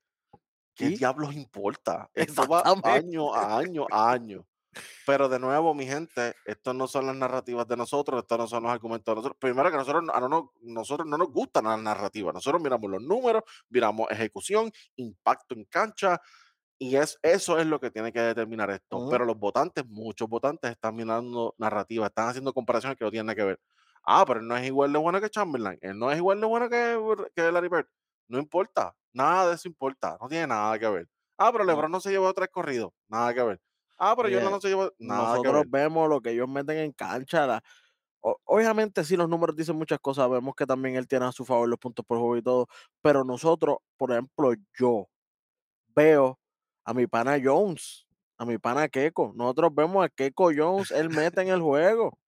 [0.75, 2.11] ¿Qué diablos importa?
[2.15, 4.47] Esto va año a año a año.
[5.07, 8.65] Pero de nuevo, mi gente, esto no son las narrativas de nosotros, estos no son
[8.65, 9.39] los argumentos de nosotros.
[9.41, 12.35] Primero que nosotros, no- a no, no- nosotros no nos gustan las narrativas.
[12.35, 16.21] Nosotros miramos los números, miramos ejecución, impacto en cancha,
[16.79, 19.05] y es, eso es lo que tiene que determinar esto.
[19.09, 23.37] Pero los votantes, muchos votantes están mirando narrativas, están haciendo comparaciones que no tienen nada
[23.37, 23.61] que ver.
[24.05, 26.47] Ah, pero él no es igual de bueno que Chamberlain, él no es igual de
[26.47, 27.87] bueno que, que Larry Bird.
[28.29, 31.09] No importa, nada de eso importa, no tiene nada que ver.
[31.39, 33.61] Ah, pero LeBron no se llevó tres corridos, nada que ver.
[33.99, 35.67] Ah, pero Jordan no se llevó nada que nosotros ver.
[35.69, 37.63] vemos lo que ellos meten en cancha, la
[38.23, 41.45] o obviamente sí, los números dicen muchas cosas, vemos que también él tiene a su
[41.45, 42.69] favor los puntos por juego y todo,
[43.03, 45.09] pero nosotros, por ejemplo, yo
[45.97, 46.39] veo
[46.85, 48.07] a mi pana Jones,
[48.39, 52.19] a mi pana Keiko, nosotros vemos a Keiko Jones, él mete en el juego.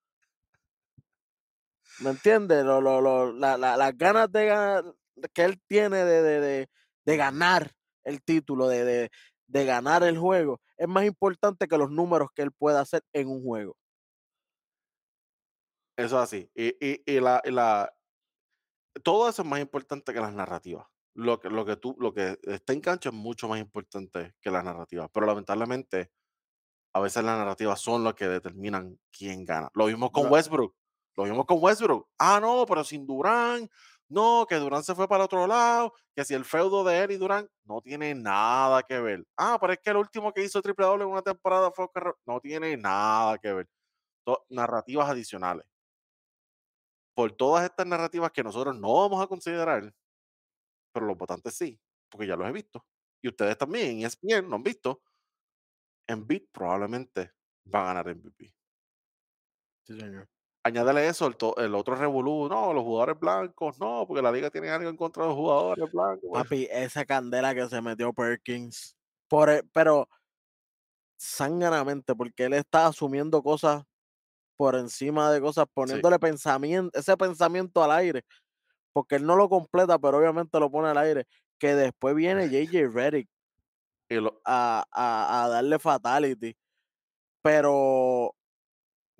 [2.00, 2.64] ¿Me entiendes?
[2.64, 4.82] Lo lo lo la la las ganas de ga
[5.34, 6.68] que él tiene de de de
[7.04, 7.72] de ganar
[8.04, 9.10] el título, de de
[9.46, 13.28] de ganar el juego, es más importante que los números que él pueda hacer en
[13.28, 13.76] un juego.
[15.96, 16.50] Eso es así.
[16.54, 17.94] Y, y, y la, y la,
[19.04, 20.86] todo eso es más importante que las narrativas.
[21.14, 24.50] Lo que, lo que tú, lo que está en cancha es mucho más importante que
[24.50, 25.10] las narrativas.
[25.12, 26.10] Pero lamentablemente,
[26.94, 29.70] a veces las narrativas son lo que determinan quién gana.
[29.74, 30.74] Lo vimos con Bro, Westbrook.
[31.16, 32.08] Lo vimos con Westbrook.
[32.18, 33.68] Ah, no, pero sin Durán.
[34.08, 35.94] No, que Durán se fue para otro lado.
[36.14, 39.24] Que si el feudo de él y Durán no tiene nada que ver.
[39.36, 42.14] Ah, pero es que el último que hizo triple doble en una temporada fue Oscar
[42.26, 43.68] No tiene nada que ver.
[44.50, 45.66] Narrativas adicionales.
[47.14, 49.92] Por todas estas narrativas que nosotros no vamos a considerar,
[50.92, 51.78] pero los votantes sí,
[52.10, 52.84] porque ya los he visto.
[53.22, 55.02] Y ustedes también, y es bien, lo han visto.
[56.06, 57.32] Embiid probablemente
[57.72, 58.54] va a ganar MVP.
[59.84, 60.28] sí, señor.
[60.64, 64.50] Añádele eso, el, to- el otro revolú, no, los jugadores blancos, no, porque la liga
[64.50, 66.30] tiene algo en contra de los jugadores blancos.
[66.32, 68.96] Papi, esa candela que se metió Perkins,
[69.28, 70.08] por e pero
[71.20, 73.84] zánganamente, porque él está asumiendo cosas
[74.56, 78.24] por encima de cosas, Sí, poniéndole pensamiento ese pensamiento al aire,
[78.92, 81.26] porque él no lo completa, pero obviamente lo pone al aire,
[81.60, 83.26] que después viene JJ
[84.10, 86.56] lo- a a a darle fatality,
[87.42, 88.34] pero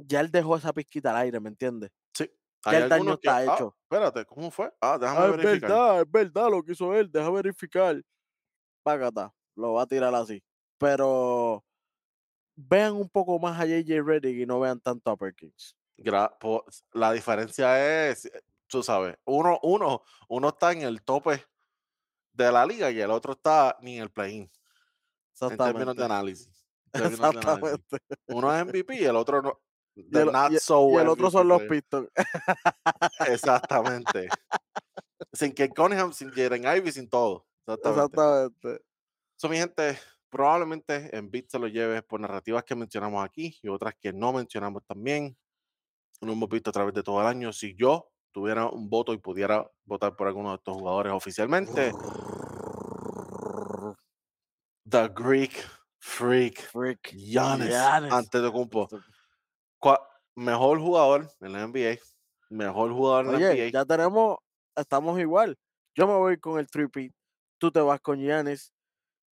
[0.07, 1.91] ya él dejó esa pizquita al aire, ¿me entiendes?
[2.15, 2.31] sí.
[2.65, 3.77] Ya el daño que, está ah, hecho.
[3.83, 4.73] espérate, ¿cómo fue?
[4.81, 5.69] Ah, déjame Ah, es verificar.
[5.71, 8.01] verdad, es verdad lo que hizo él, deja verificar.
[8.85, 10.41] Págata, lo va a tirar así.
[10.79, 11.65] Pero
[12.55, 15.77] vean un poco más a JJ Redick y no vean tanto a Perkins.
[15.97, 18.31] Gra- po- la diferencia es,
[18.69, 21.45] tú sabes, uno, uno, uno está en el tope
[22.33, 24.49] de la liga y el otro está ni en el play-in.
[25.41, 26.65] En términos de análisis.
[26.93, 27.99] exactamente.
[28.29, 29.61] Uno es MVP y el otro no.
[29.95, 31.63] Y The el, not y- so y el otro son los.
[31.63, 32.09] Pistons.
[33.29, 34.29] Exactamente.
[35.33, 37.47] sin Kate Cunningham, sin Jaden Ivy, sin todo.
[37.67, 38.05] Exactamente.
[38.05, 38.85] Exactamente.
[39.37, 39.99] So, mi gente,
[40.31, 44.33] probablemente en Beat se lo lleve por narrativas que mencionamos aquí y otras que no
[44.33, 45.37] mencionamos también.
[46.21, 47.53] Lo hemos visto a través de todo el año.
[47.53, 51.93] Si yo tuviera un voto y pudiera votar por alguno de estos jugadores oficialmente,
[54.89, 55.53] The Greek
[55.99, 57.13] Freak, Freak.
[57.15, 58.13] Giannis, Giannis.
[58.13, 58.89] Antetokounmpo.
[60.35, 61.99] Mejor jugador en la NBA.
[62.49, 63.71] Mejor jugador en la NBA.
[63.73, 64.39] ya tenemos,
[64.75, 65.59] estamos igual.
[65.95, 67.13] Yo me voy con el trippy,
[67.59, 68.73] tú te vas con Giannis.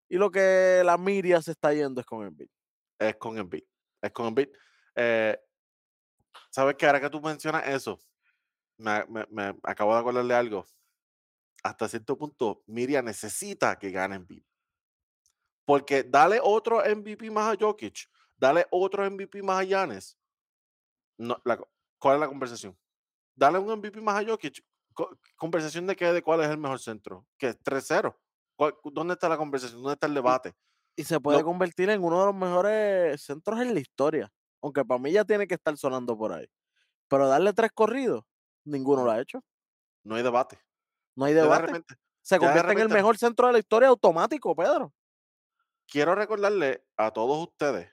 [0.10, 2.50] Y lo que la media se está yendo es con Embiid.
[3.00, 3.64] Es con Embiid.
[4.02, 4.50] Es con Embiid.
[4.96, 5.40] Eh,
[6.50, 6.86] ¿Sabes qué?
[6.88, 7.98] Ahora que tú mencionas eso,
[8.78, 10.66] me, me- me acabo de acordar de algo.
[11.64, 14.44] Hasta cierto punto, Miriam necesita que gane Embiid.
[15.66, 20.18] Porque dale otro MVP más a Jokic, dale otro MVP más a Giannis.
[21.20, 21.60] No, la
[22.00, 22.78] ¿Cuál es la conversación?
[23.36, 24.64] Dale un MVP más a Jokic.
[24.94, 26.12] co- ¿Conversación de qué?
[26.14, 27.28] ¿De cuál es el mejor centro?
[27.38, 27.54] ¿Qué?
[27.54, 28.16] ¿3-0?
[28.56, 29.82] ¿Cuál- ¿Dónde está la conversación?
[29.82, 30.54] ¿Dónde está el debate?
[30.96, 34.32] Y se puede No, convertir en uno de los mejores centros en la historia.
[34.62, 36.48] Aunque para mí ya tiene que estar sonando por ahí.
[37.08, 38.24] Pero darle tres corridos,
[38.66, 39.42] ninguno lo ha hecho.
[40.04, 40.60] no hay debate.
[41.16, 41.68] No hay de debate.
[41.68, 44.94] repente, Se de convierte en el mejor centro de la historia automático, Pedro.
[45.88, 47.92] quiero recordarle a todos ustedes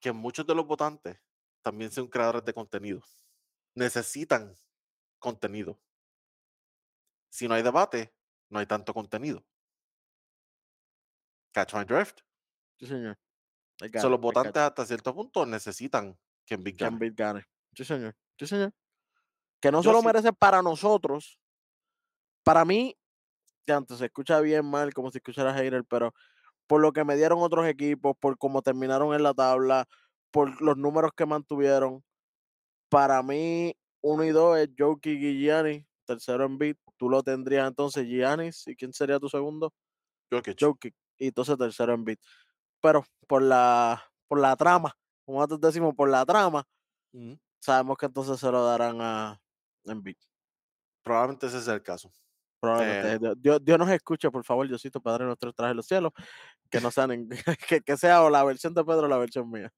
[0.00, 1.18] que muchos de los votantes
[1.66, 3.02] también son creadores de contenido.
[3.74, 4.54] Necesitan
[5.18, 5.76] contenido.
[7.28, 8.14] Si no hay debate,
[8.48, 9.44] no hay tanto contenido.
[11.52, 12.20] Catch my drift.
[12.78, 13.18] Sí, señor.
[14.00, 16.92] So, los votantes hasta cierto punto necesitan que Que gane.
[16.92, 17.44] Embiid gane.
[17.74, 18.14] Sí, señor.
[18.38, 18.72] Sí, señor.
[19.60, 21.40] Que no Yo solo sí, merece para nosotros.
[22.44, 22.96] Para mí,
[23.66, 26.14] ya antes se escucha bien mal, como si escuchara hater, pero
[26.68, 29.88] por lo que me dieron otros equipos, por cómo terminaron en la tabla,
[30.36, 32.04] por los números que mantuvieron.
[32.90, 35.82] Para mí, uno y dos es Jokic y Giannis.
[36.04, 36.76] Tercero en beat.
[36.98, 38.68] Tú lo tendrías entonces Giannis.
[38.68, 39.72] ¿Y quién sería tu segundo?
[40.30, 40.60] Jokic.
[40.60, 40.94] Jokic.
[41.16, 42.18] Y entonces tercero en beat.
[42.82, 44.94] Pero por la, por la trama,
[45.24, 46.68] como nosotros decimos, por la trama,
[47.58, 49.40] sabemos que entonces se lo darán a
[49.86, 50.16] Embiid.
[51.02, 52.12] Probablemente ese sea el caso.
[52.60, 53.26] Probablemente.
[53.26, 56.12] Eh, Dios, Dios- nos escuche, por favor, Diosito Padre nuestro traje los cielos.
[56.70, 57.28] Que no sean en-
[57.68, 59.70] que, que sea o la versión de Pedro o la versión mía.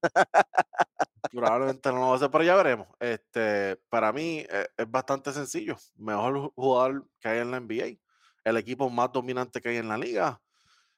[1.31, 2.87] Probablemente no lo va a hacer, pero ya veremos.
[2.99, 5.75] Este, para mí eh, es bastante sencillo.
[5.97, 7.97] Mejor ju- jugador que hay en la NBA.
[8.43, 10.41] El equipo más dominante que hay en la liga.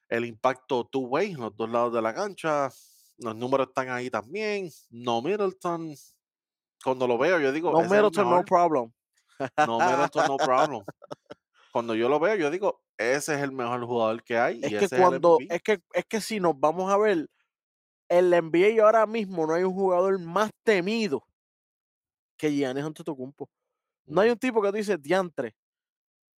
[0.08, 2.70] El impacto two-way, los dos lados de la cancha.
[3.18, 4.70] Los números están ahí también.
[4.90, 5.94] No Middleton.
[6.84, 8.92] Cuando lo veo, yo digo, No Middleton, no problem.
[9.66, 10.82] No Middleton, no problem.
[11.72, 14.60] Cuando yo lo veo, yo digo, ese es el mejor jugador que hay.
[14.62, 16.98] Es y que ese es el cuando, es que, es que si nos vamos a
[16.98, 17.28] ver,
[18.08, 21.24] en la NBA ahora mismo no hay un jugador más temido
[22.36, 23.48] que Giannis Antetokounmpo.
[24.06, 25.54] No hay un tipo que tú dices, diantre,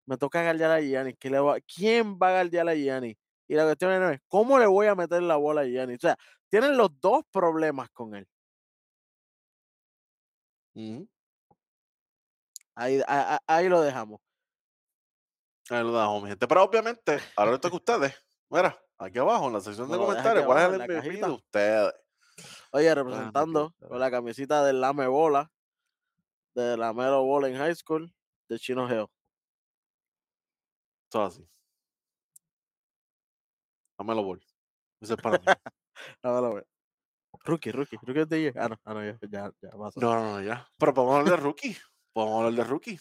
[0.06, 1.16] me toca galdear a Giannis.
[1.19, 3.16] ¿qué le va- ¿Quién va a galdear a Giannis?
[3.48, 5.98] Y la cuestión es, ¿cómo le voy a meter la bola a Giannis?
[5.98, 6.16] O sea,
[6.51, 8.27] tienen los dos problemas con él.
[12.74, 13.01] Ahí,
[13.47, 14.20] ahí lo dejamos.
[15.70, 16.47] Ahí lo mi gente.
[16.47, 18.15] Pero obviamente, ahora les toca a ustedes.
[18.51, 21.95] Mira, aquí abajo en la sección de comentarios, ¿cuál es el MVP de ustedes?
[22.73, 25.51] Oye, Bueno, representando con la camisita del Lame Bola,
[26.55, 28.12] de la Melo Bola en High School,
[28.49, 29.11] de Chino Geo.
[31.09, 31.49] Todo así.
[33.99, 34.45] Dámelo bol.
[35.01, 35.45] Ese es para mí.
[36.23, 36.66] A ver, a ver.
[37.45, 38.55] Rookie, rookie, rookie the year.
[38.59, 40.01] Ah, no, ah, no, ya, ya, ya pasó.
[40.01, 40.69] No, no, no, ya.
[40.77, 41.77] Pero podemos hablar de rookie.
[42.12, 42.99] Podemos hablar de rookie.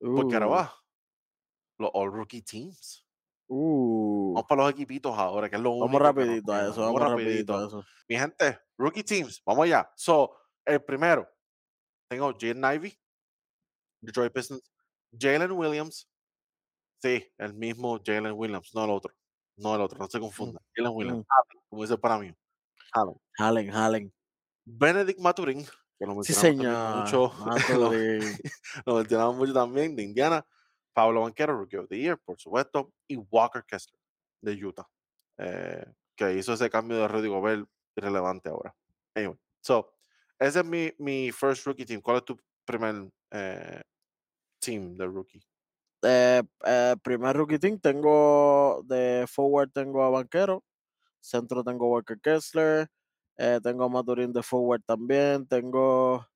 [0.00, 0.81] Porque ahora Uh, va.
[1.82, 3.06] Los All Rookie Teams.
[3.48, 4.32] uh.
[4.34, 5.78] Vamos para los equipitos ahora, que es lo.
[5.78, 7.84] Vamos rapidito a eso, vamos rapidito a eso.
[8.08, 9.42] Mi gente, Rookie Teams.
[9.44, 9.90] Vamos allá.
[9.96, 10.34] So,
[10.64, 11.28] el primero.
[12.08, 12.98] Tengo Jaden Ivy.
[14.00, 14.62] Detroit Pistons.
[15.18, 16.08] Jalen Williams.
[17.02, 19.12] Sí, el mismo Jalen Williams, no el otro.
[19.56, 20.62] No el otro, no se confundan.
[20.74, 21.18] Jalen Williams.
[21.18, 21.26] mm.
[21.28, 22.34] Allen, como dice para mí.
[22.92, 23.14] Allen.
[23.32, 24.14] Jalen, jalen.
[24.64, 25.64] Benedict Maturin,
[25.98, 26.96] que lo Sí, mencionamos señor.
[26.96, 27.32] mucho.
[27.78, 27.92] lo,
[28.86, 30.46] lo mencionamos mucho también de Indiana.
[30.92, 32.92] Pablo Banquero, Rookie of the Year, por supuesto.
[33.08, 33.98] Y Walker Kessler,
[34.42, 34.88] de Utah.
[35.38, 37.66] eh, que hizo ese cambio de Rudy Gobert
[37.96, 38.74] irrelevante ahora.
[39.14, 39.92] Anyway, so,
[40.38, 42.00] ese es mi, mi first rookie team.
[42.00, 43.82] ¿Cuál es tu primer eh,
[44.60, 45.42] team de rookie?
[46.02, 50.62] Eh, eh, primer rookie team tengo de forward tengo a Banquero,
[51.20, 52.88] centro tengo a Walker Kessler,
[53.62, 56.26] tengo a Maturin de forward también, tengo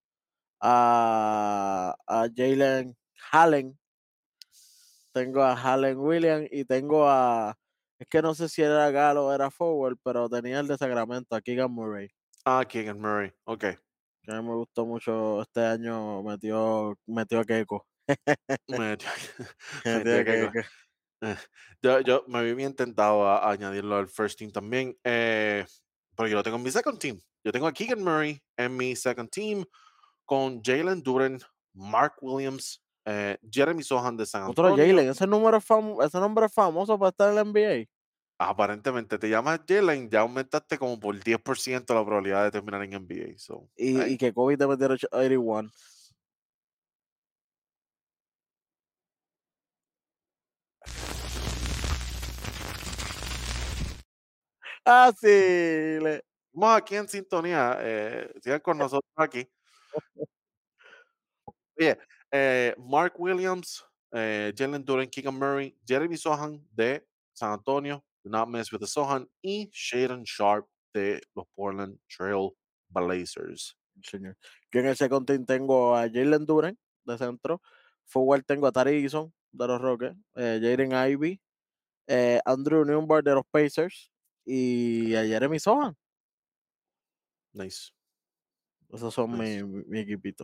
[0.61, 2.97] a, a Jalen
[3.33, 3.79] Hallen,
[5.17, 7.57] tengo a Hallen Williams y tengo a,
[7.99, 11.35] es que no sé si era Galo o era forward, pero tenía el de Sacramento,
[11.35, 12.09] a Keegan Murray,
[12.45, 13.33] Ah, Keegan Murray.
[13.45, 13.61] Ok.
[14.23, 17.87] que a mí me gustó mucho este año, metió, metió a Keiko.
[18.69, 19.09] Me- Metió
[19.85, 20.59] Mentira a Keiko.
[21.23, 21.37] eh,
[21.83, 25.65] yo, yo me vi bien tentado a, a añadirlo al first team también, eh,
[26.15, 27.19] pero yo lo tengo en mi second team.
[27.43, 29.65] Yo tengo a Keegan Murray en mi second team
[30.27, 31.39] con Jalen Duren,
[31.73, 34.85] Mark Williams, eh, Jeremy Sohan de San Otro Antonio.
[34.87, 37.89] Jalen, ese número es fam- ese nombre es famoso para estar en la NBA.
[38.39, 43.39] Aparentemente te llamas Jalen, ya aumentaste como por 10% la probabilidad de terminar en NBA.
[43.39, 45.71] So, Y, que Kobe te metiera 81.
[54.85, 55.27] Ah, sí.
[55.29, 56.23] le-
[56.53, 57.77] Estamos aquí en sintonía.
[57.81, 59.47] eh, sigan con nosotros aquí.
[61.79, 61.99] Oye,
[62.37, 67.03] eh, Mark Williams, eh, Jalen Duren, Keegan Murray, Jeremy Sohan de
[67.33, 72.51] San Antonio, do not mess with the Sohan, y Shaden Sharp de los Portland Trail
[72.89, 73.77] Blazers.
[74.03, 74.37] Señor.
[74.71, 77.63] Yo en el second team tengo a Jalen Duren de centro.
[78.05, 80.17] Forward tengo a Tari Eason de los Rockets.
[80.37, 81.41] Eh, Jaden Ivy.
[82.09, 84.11] eh, Andrew Newbar de los Pacers.
[84.45, 85.97] Y a Jeremy Sohan.
[87.53, 87.91] Nice.
[88.93, 89.65] Esos son Nice.
[89.65, 90.35] mi, mi,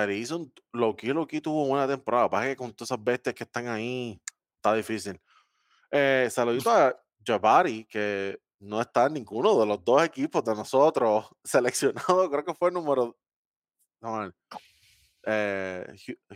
[0.00, 0.36] mi equipito.
[0.38, 2.28] Tyreek, Loki, Loki tuvo buena temporada.
[2.30, 4.20] Pasa que con todas esas bestias que están ahí,
[4.56, 5.20] está difícil.
[5.90, 6.94] Eh, saludito a
[7.24, 12.30] Jabari, que no está en ninguno de los dos equipos de nosotros seleccionado.
[12.30, 13.16] Creo que fue el número.
[14.00, 14.32] No.
[15.24, 15.86] Eh,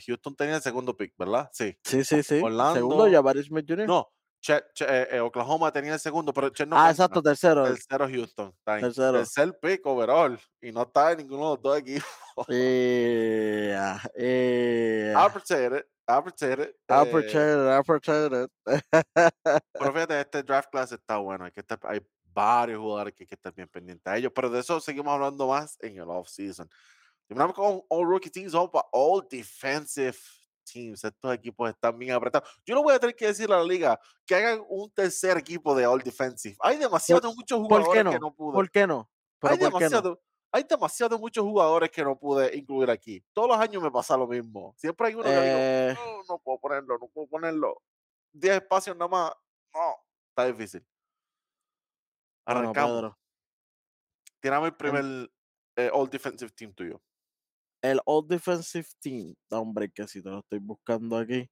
[0.06, 1.48] Houston tenía el segundo pick, ¿verdad?
[1.52, 1.76] Sí.
[1.82, 2.40] Sí, sí, sí.
[2.42, 3.86] Orlando- Segundo, Jabari Smith Jr.
[3.86, 4.08] No,
[4.42, 7.64] Chet- Chet- eh, eh, Oklahoma tenía el segundo, pero Chet no ah, exacto, tercero.
[7.64, 8.54] Tercero Houston.
[8.64, 9.18] Tercero.
[9.18, 10.38] Tercer pick overall.
[10.60, 12.06] Y no está en ninguno de los dos equipos.
[12.48, 15.24] Yeah, yeah.
[15.24, 15.86] Appreciate it.
[16.06, 16.76] Appreciate it.
[16.88, 18.52] Opportunity, opportunity.
[18.64, 21.44] Pero fíjate, este draft class está bueno.
[21.46, 22.00] Hay, que estar- hay
[22.32, 24.30] varios jugadores que hay que estar bien pendientes a ellos.
[24.34, 26.68] Pero de eso seguimos hablando más en el off-season.
[27.26, 30.16] Terminamos con All Rookie Teams, para All Defensive
[30.70, 31.02] Teams.
[31.04, 32.48] Estos equipos están bien apretados.
[32.64, 35.74] Yo no voy a tener que decirle a la liga que hagan un tercer equipo
[35.74, 36.56] de All Defensive.
[36.60, 38.34] Hay demasiados muchos ¿Por jugadores que no?
[38.34, 38.54] pude.
[38.54, 39.10] ¿Por qué no?
[39.38, 40.20] Pero hay demasiado,
[40.50, 43.24] hay demasiado muchos jugadores que no pude incluir aquí.
[43.32, 44.74] Todos los años me pasa lo mismo.
[44.76, 47.82] Siempre hay uno que digo, Eh, no, no puedo ponerlo, no puedo ponerlo.
[48.32, 49.32] 10 espacios nada más.
[49.74, 49.94] No,
[50.30, 50.84] está difícil.
[52.46, 52.94] bueno, Arrancamos.
[52.96, 53.18] Pedro,
[54.40, 55.30] Tiramos el primer,
[55.76, 57.00] eh, All Defensive Team tuyo.
[57.86, 59.36] El All Defensive Team.
[59.48, 61.48] Da hombre, que si te lo estoy buscando aquí.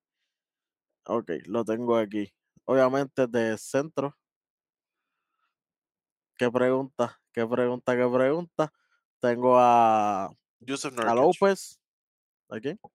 [1.07, 2.35] Ok, lo tengo aquí.
[2.65, 4.17] Obviamente de centro.
[6.37, 7.21] ¿Qué pregunta?
[7.33, 7.97] ¿Qué pregunta?
[7.97, 8.73] ¿Qué pregunta?
[9.21, 10.29] Tengo a,
[10.59, 11.15] Yusuf a.
[11.15, 11.81] López.
[12.49, 12.81] ¿A quién?
[12.83, 12.91] ¿Qué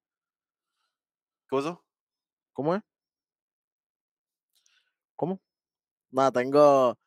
[1.50, 1.82] pasó?
[2.52, 2.82] ¿Cómo es?
[5.16, 5.40] ¿Cómo?
[6.12, 6.98] Nada, tengo,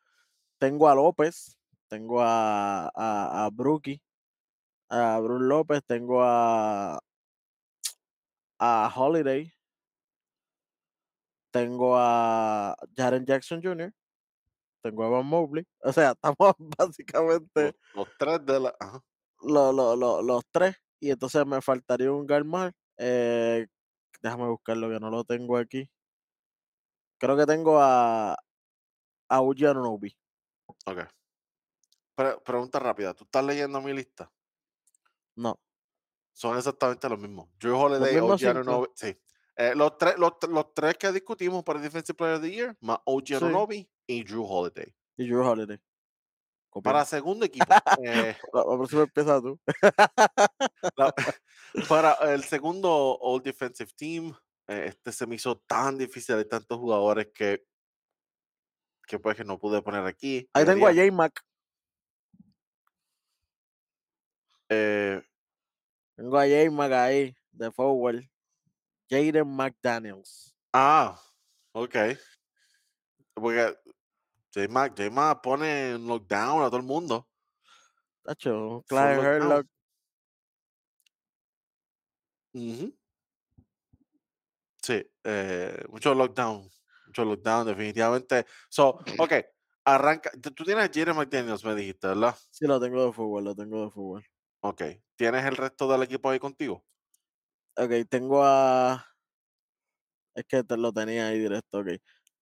[0.57, 4.01] tengo a López, tengo a, a, a Brookie,
[4.93, 6.99] a Bruce López, tengo a,
[8.59, 9.51] a Holiday,
[11.51, 13.93] tengo a Jaren Jackson Jr.,
[14.83, 15.65] tengo a Van Mobley.
[15.83, 18.75] O sea, estamos básicamente Los, los tres de la.
[18.79, 19.01] Ajá.
[19.41, 20.75] lo- lo- lo- los tres.
[20.99, 22.73] Y entonces me faltaría un Garmar.
[22.97, 23.67] Eh,
[24.21, 25.89] déjame buscarlo que no lo tengo aquí.
[27.19, 28.37] Creo que tengo a,
[29.29, 29.65] a Uji.
[29.65, 30.99] Ok.
[32.15, 33.13] Pre- pregunta rápida.
[33.13, 34.31] ¿Tú estás leyendo mi lista?
[35.35, 35.59] No.
[36.33, 37.49] Son exactamente los mismos.
[37.59, 38.41] Drew Holiday, mismos
[38.79, 38.91] OG.
[38.95, 39.15] Sí.
[39.55, 42.97] Eh, los, tres, los, los tres que discutimos para Defensive Player of the Year, más
[43.05, 43.35] OG Sí.
[44.07, 44.93] Y Drew Holiday.
[45.17, 45.79] Y Drew Holiday.
[46.83, 47.65] Para segundo equipo,
[48.03, 49.59] eh, La, la próxima empieza tú.
[50.97, 51.13] la-
[51.87, 52.89] para el segundo
[53.21, 54.33] All Defensive Team,
[54.67, 56.35] eh, este se me hizo tan difícil.
[56.35, 57.63] Hay tantos jugadores que,
[59.05, 60.49] que pues que no pude poner aquí.
[60.53, 61.39] Ahí tengo a J-Mac.
[64.73, 65.23] Eh,
[66.15, 68.23] Tengo a J-Mac ahí, de forward.
[69.09, 70.55] Jaden McDaniels.
[70.73, 71.19] ah,
[71.73, 71.95] ok.
[73.33, 73.75] Porque
[74.53, 77.27] J-Mac pone en lockdown a todo el mundo.
[78.23, 79.21] Tacho, Clyde.
[79.21, 79.67] Herlock.
[84.83, 86.69] Sí, eh, mucho lockdown,
[87.07, 88.45] mucho lockdown, definitivamente.
[88.69, 89.33] So, ok,
[89.85, 90.29] arranca.
[90.41, 92.35] Tú tú tienes a Jaden McDaniels, me dijiste, ¿verdad?
[92.51, 94.25] Sí, lo tengo de fútbol, lo tengo de fútbol.
[94.65, 94.81] Ok,
[95.17, 96.85] ¿tienes el resto del equipo ahí contigo?
[97.75, 99.05] Ok, tengo a.
[100.35, 101.87] Es que te lo tenía ahí directo, ok.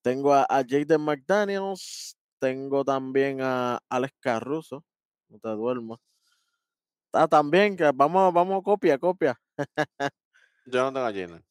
[0.04, 2.16] Tengo a, a Jaden McDaniels.
[2.40, 4.86] Tengo también a Alex Caruso.
[5.30, 6.00] No te duermas.
[7.12, 9.40] Ah, también, que vamos, vamos, copia, copia.
[10.66, 11.46] Yo no tengo a Jalen.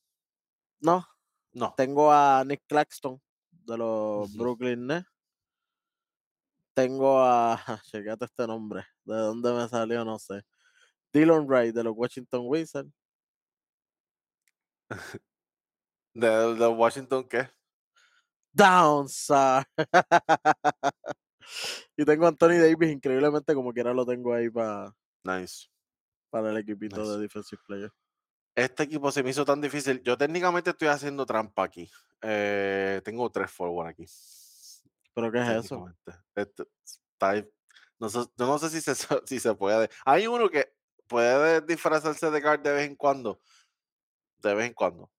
[0.81, 1.05] No,
[1.53, 1.75] No.
[1.77, 3.21] tengo a Nick Claxton
[3.51, 4.37] de los.
[4.37, 5.09] Brooklyn Nets.
[6.75, 7.57] Tengo a.
[7.91, 8.85] Checate este nombre.
[9.05, 10.05] ¿De dónde me salió?
[10.05, 10.43] No sé.
[11.13, 12.91] Dylan Wright de los Washington Wizards.
[16.15, 17.49] ¿De, de Washington qué?
[18.53, 19.65] Downside.
[21.97, 24.93] y tengo a Anthony Davis, increíblemente, como quiera lo tengo ahí para
[25.25, 25.69] Nice.
[26.31, 27.13] para el equipito Nice.
[27.13, 27.93] de Defensive Player.
[28.57, 30.03] Este equipo se me hizo tan difícil.
[30.03, 31.89] Yo técnicamente estoy haciendo trampa aquí.
[32.23, 34.05] Eh, tengo tres forward aquí.
[35.15, 35.87] ¿Pero qué es eso?
[36.35, 37.49] Este, está ahí.
[38.01, 38.95] no sé, yo no sé si se,
[39.27, 39.89] si se puede.
[40.05, 40.73] Hay uno que
[41.11, 43.41] puede disfrazarse de guard de vez en cuando.
[44.39, 45.11] De vez en cuando.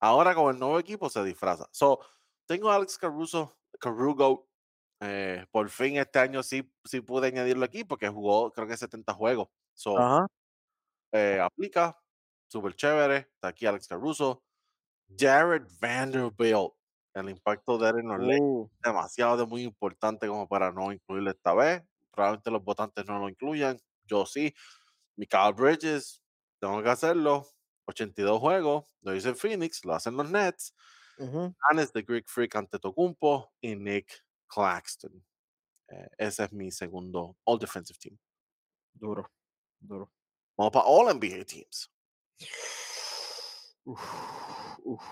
[0.00, 1.66] Ahora con el nuevo equipo se disfraza.
[1.72, 2.00] So,
[2.46, 4.48] tengo a Alex Caruso, Carugo.
[5.00, 9.14] eh, por fin este año sí, sí pude añadirlo aquí porque jugó creo que 70
[9.14, 9.48] juegos.
[9.74, 10.26] So, Ajá.
[11.12, 11.98] eh, aplica.
[12.48, 13.16] Súper chévere.
[13.34, 14.42] Está aquí Alex Caruso.
[15.18, 16.72] Jared Vanderbilt.
[17.14, 21.54] El impacto de los Lakers Uh, demasiado de muy importante como para no incluirlo esta
[21.54, 21.82] vez.
[22.10, 23.78] Probablemente los votantes no lo incluyan.
[24.06, 24.54] Yo sí.
[25.16, 26.22] Mikael Bridges,
[26.60, 27.46] tengo que hacerlo.
[27.86, 30.74] 82 juegos, lo hice en Phoenix, lo hacen los Nets.
[31.18, 35.24] ujú, Hannes the Greek Freak ante Tocumpo y Nick Claxton.
[35.88, 38.16] Eh, ese es mi segundo All Defensive Team.
[38.94, 39.28] Duro,
[39.80, 40.10] duro.
[40.56, 41.90] Vamos para All NBA Teams.
[43.84, 44.00] Uf,
[44.84, 45.02] uf.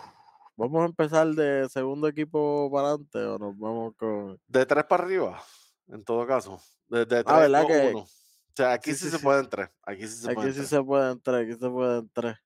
[0.57, 4.41] Vamos a empezar de segundo equipo para adelante o nos vamos con.
[4.47, 5.43] De tres para arriba,
[5.89, 6.61] en todo caso.
[6.89, 8.07] De, de tres, Ah, ¿verdad dos, que- uno.
[8.51, 9.23] O sea, aquí Sí, sí, sí, se sí.
[9.25, 9.69] pueden tres.
[9.83, 10.69] Aquí sí se Aquí pueden sí tres.
[10.71, 12.41] se puede entrar, aquí se puede entrar.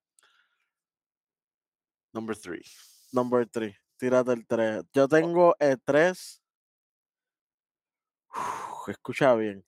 [2.12, 2.62] Number three.
[3.12, 3.76] Number 3.
[3.96, 4.84] Tírate el 3.
[4.92, 6.42] Yo tengo el 3.
[8.88, 9.64] Escucha bien.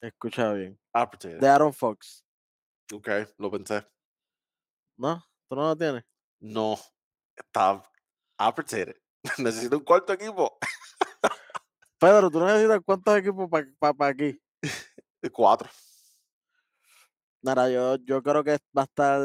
[0.00, 0.78] Escucha bien.
[0.92, 1.40] Appreciate it.
[1.42, 2.24] De Aaron Fox.
[2.92, 3.86] Ok, lo pensé.
[4.96, 5.24] ¿No?
[5.48, 6.04] ¿Tú no lo tienes?
[6.40, 6.76] No,
[7.36, 7.82] está
[8.38, 8.90] appreciate
[9.24, 9.38] it.
[9.38, 10.56] Necesito un cuarto equipo.
[12.04, 13.48] Pedro, ¿tú necesitas cuántos equipos
[13.78, 14.38] para aquí?
[15.32, 15.70] Cuatro.
[17.40, 19.20] Nada, yo, yo creo que va a estar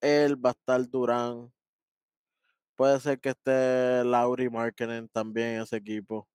[0.00, 1.52] él, va a estar Durán.
[2.76, 6.28] Puede ser que esté Lauri Markkinen también en ese equipo.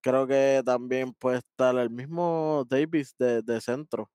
[0.00, 4.10] Creo que también puede estar el mismo Davis de, de centro.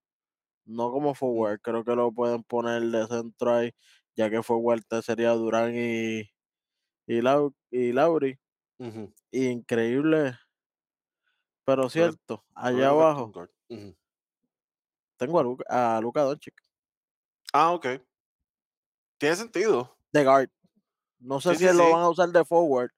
[0.66, 3.72] No como forward, creo que lo pueden poner de centro ahí,
[4.18, 6.22] ya que forward sería Durán y,
[7.08, 8.41] y, Lau- y Lauri.
[8.82, 9.14] Ujú.
[9.34, 10.40] Increíble.
[11.68, 13.50] Pero cierto, allá abajo guard.
[13.70, 13.96] Ujú.
[15.20, 16.62] tengo a Luka, a Luka Doncic
[17.54, 18.02] Ah, ok.
[19.22, 19.96] Tiene sentido.
[20.14, 20.50] de guard.
[21.20, 21.92] No sé Sí, si sí, lo sí.
[21.92, 22.92] van a usar de forward,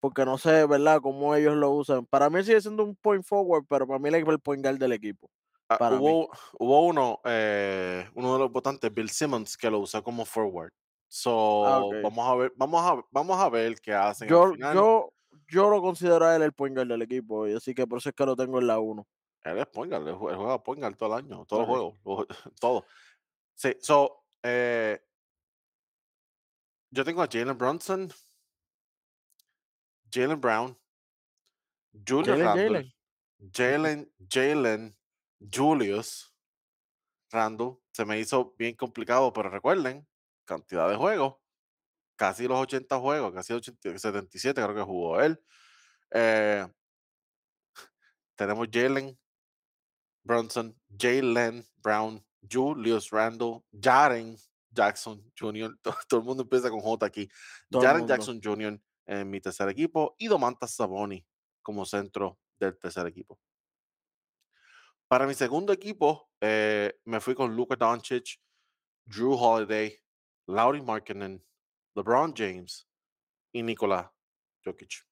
[0.00, 2.06] porque no sé, ¿verdad?, cómo ellos lo usan.
[2.06, 4.78] Para mí sigue siendo un point forward, pero para mí él es el point guard
[4.78, 5.30] del equipo.
[5.68, 6.18] Ah, Para mí.
[6.18, 6.28] hubo,
[6.58, 10.72] hubo uno, eh, uno de los votantes, Bill Simmons, que lo usó como forward.
[11.08, 11.30] So,
[11.60, 11.92] Ah, ok.
[12.02, 14.86] vamos a ver, vamos a, vamos a ver qué hacen Yo, al final.
[14.86, 15.11] yo,
[15.52, 18.08] yo lo considero a él el point guard del equipo, y así que por eso
[18.08, 19.06] es que lo tengo en la 1.
[19.44, 21.68] Él es point guard, él jue- él juega point guard todo el año, todos Ok.
[21.68, 21.98] los juegos,
[22.60, 22.86] todo.
[23.54, 24.98] Sí, so, eh,
[26.90, 28.08] yo tengo a Jalen Brunson,
[30.10, 30.76] Jalen Brown,
[32.06, 32.92] Julius Randle,
[33.52, 34.96] Jalen, Jalen,
[35.52, 36.34] Julius
[37.30, 37.78] Randle.
[37.92, 40.06] Se me hizo bien complicado, pero recuerden,
[40.44, 41.36] cantidad de juegos,
[42.22, 45.42] casi los 80 juegos, casi 80 77 creo que jugó él.
[46.12, 46.64] Eh,
[48.36, 49.18] tenemos Jalen
[50.22, 54.36] Brunson, Jalen Brown, Julius Randle, Jaren
[54.70, 55.76] Jackson Jr.
[55.82, 57.28] Todo, todo el mundo empieza con J aquí.
[57.68, 58.06] Todo Jaren.
[58.06, 58.80] Jackson Jr.
[59.06, 61.26] en mi tercer equipo y Domantas Saboni
[61.60, 63.40] como centro del tercer equipo.
[65.08, 68.40] Para mi segundo equipo, eh, me fui con Luka Doncic,
[69.06, 69.98] Drew Holiday,
[70.46, 71.44] Lauri Markkinen,
[71.94, 72.88] LeBron James
[73.52, 74.12] y Nikola
[74.64, 75.04] Jokic.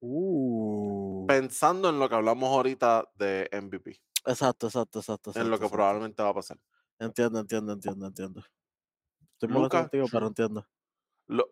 [0.00, 1.26] Uh.
[1.26, 5.30] Pensando en lo que hablamos ahorita de MVP, Exacto, exacto, exacto.
[5.34, 5.70] en lo que exacto.
[5.72, 6.58] probablemente va a pasar.
[6.98, 8.44] Entiendo, entiendo, entiendo, entiendo.
[9.32, 10.66] Estoy molesto contigo, pero entiendo.
[11.26, 11.50] Lo-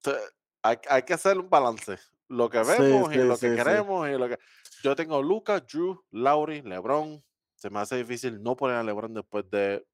[0.00, 0.16] te-
[0.62, 1.98] hay, hay que hacer un balance.
[2.28, 3.56] Lo que Sí, vemos y sí, lo que sí, sí.
[3.56, 4.38] queremos y lo que.
[4.82, 7.22] Yo tengo a Luca, Drew, Lauri, LeBron.
[7.54, 9.86] Se me hace difícil no poner a LeBron después de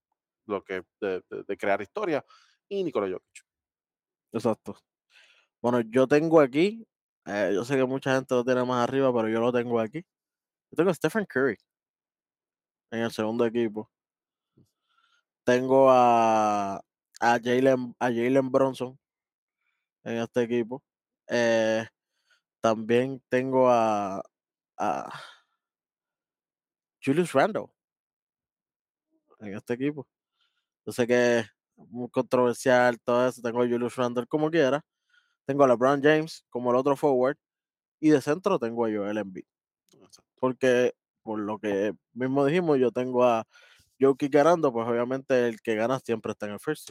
[0.46, 2.24] lo que de, de- de crear historia.
[2.68, 3.44] Y Nikola Jokic.
[4.32, 4.76] Exacto.
[5.62, 6.86] Bueno, yo tengo aquí,
[7.26, 10.00] eh, yo sé que mucha gente lo tiene más arriba, pero yo lo tengo aquí.
[10.70, 11.56] Yo tengo a Stephen Curry
[12.90, 13.90] en el segundo equipo.
[15.44, 16.76] Tengo a,
[17.20, 18.98] a Jalen a Bronson
[20.04, 20.82] en este equipo.
[21.28, 21.86] Eh,
[22.60, 24.22] también tengo a,
[24.78, 25.20] a
[27.02, 27.68] Julius Randle
[29.40, 30.06] en este equipo.
[30.86, 31.44] Yo sé que
[31.88, 33.40] muy controversial todo eso.
[33.42, 34.84] Tengo a Julius Randle como quiera.
[35.46, 37.36] Tengo a LeBron James como el otro forward.
[38.00, 39.44] Y de centro tengo a Joel Embiid.
[40.36, 43.44] Porque por lo que mismo dijimos, yo tengo a
[44.00, 46.90] Jokic ganando, pues obviamente el que gana siempre está en el first.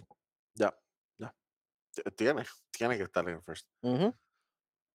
[0.53, 0.77] Ya,
[1.17, 1.33] ya.
[2.15, 3.67] Tiene, tiene que estar en el first.
[3.81, 4.13] Ujú.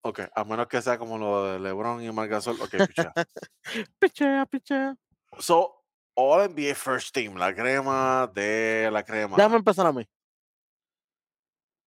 [0.04, 2.60] Ok, a menos que sea como lo de LeBron y Margasol.
[2.60, 3.12] Ok, pichea.
[4.00, 4.96] Pichea, pichea.
[5.38, 5.81] so,
[6.14, 9.36] All NBA First Team, la crema de la crema.
[9.36, 10.06] Déjame empezar a mí.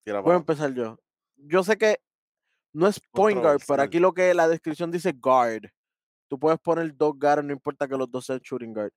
[0.06, 0.98] Voy a empezar yo.
[1.36, 1.98] Yo sé que
[2.74, 5.64] no es point guard, pero aquí lo que la descripción dice guard.
[6.28, 8.92] Tú puedes poner dos guards, no importa que los dos sean shooting guard.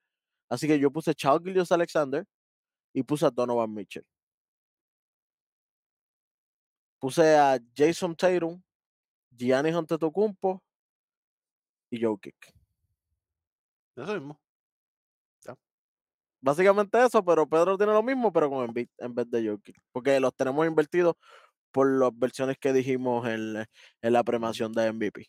[0.49, 2.25] Así que yo puse Charles Gillius Alexander
[2.95, 4.05] y puse a Donovan Mitchell.
[6.99, 8.61] Puse a Jason Tatum,
[9.31, 10.63] Giannis Antetokounmpo
[11.91, 12.53] y Jokic.
[13.97, 14.41] Eso mismo.
[16.41, 19.77] Básicamente eso, pero Pedro tiene lo mismo, pero con Embiid en vez de Jokic.
[19.93, 21.15] Porque los tenemos invertidos
[21.73, 23.57] por las versiones que dijimos en,
[24.03, 25.27] en la premiación de MVP.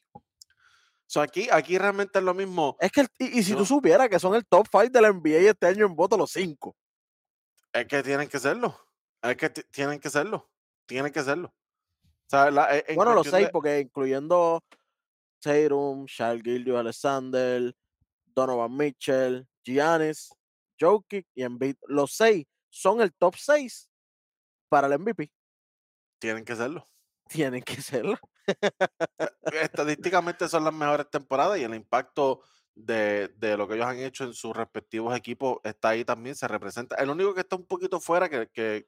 [1.08, 2.78] So, aquí, aquí realmente es lo mismo.
[2.80, 5.10] Es que, el- y, y si tú supieras que son el top 5 de la
[5.10, 6.76] NBA este año en voto los cinco.
[7.74, 8.80] Es que tienen que serlo.
[9.22, 10.48] Es que ti- tienen que serlo.
[10.86, 11.48] Tienen que serlo.
[12.06, 14.64] O sea, la- e- en Bueno, los cuestión seis, de- porque incluyendo
[15.42, 17.74] Tatum, Charles Gillius Alexander,
[18.28, 20.30] Donovan Mitchell, Giannis,
[20.80, 21.76] Jokic y Embiid.
[21.88, 23.90] Los seis son el top 6
[24.70, 25.32] para el MVP.
[26.20, 26.88] tienen que serlo.
[27.28, 28.18] Tienen que serlo.
[29.52, 32.42] Estadísticamente son las mejores temporadas y el impacto
[32.76, 36.48] de, de lo que ellos han hecho en sus respectivos equipos está ahí también, se
[36.48, 36.96] representa.
[36.96, 38.88] El único que está un poquito fuera que, que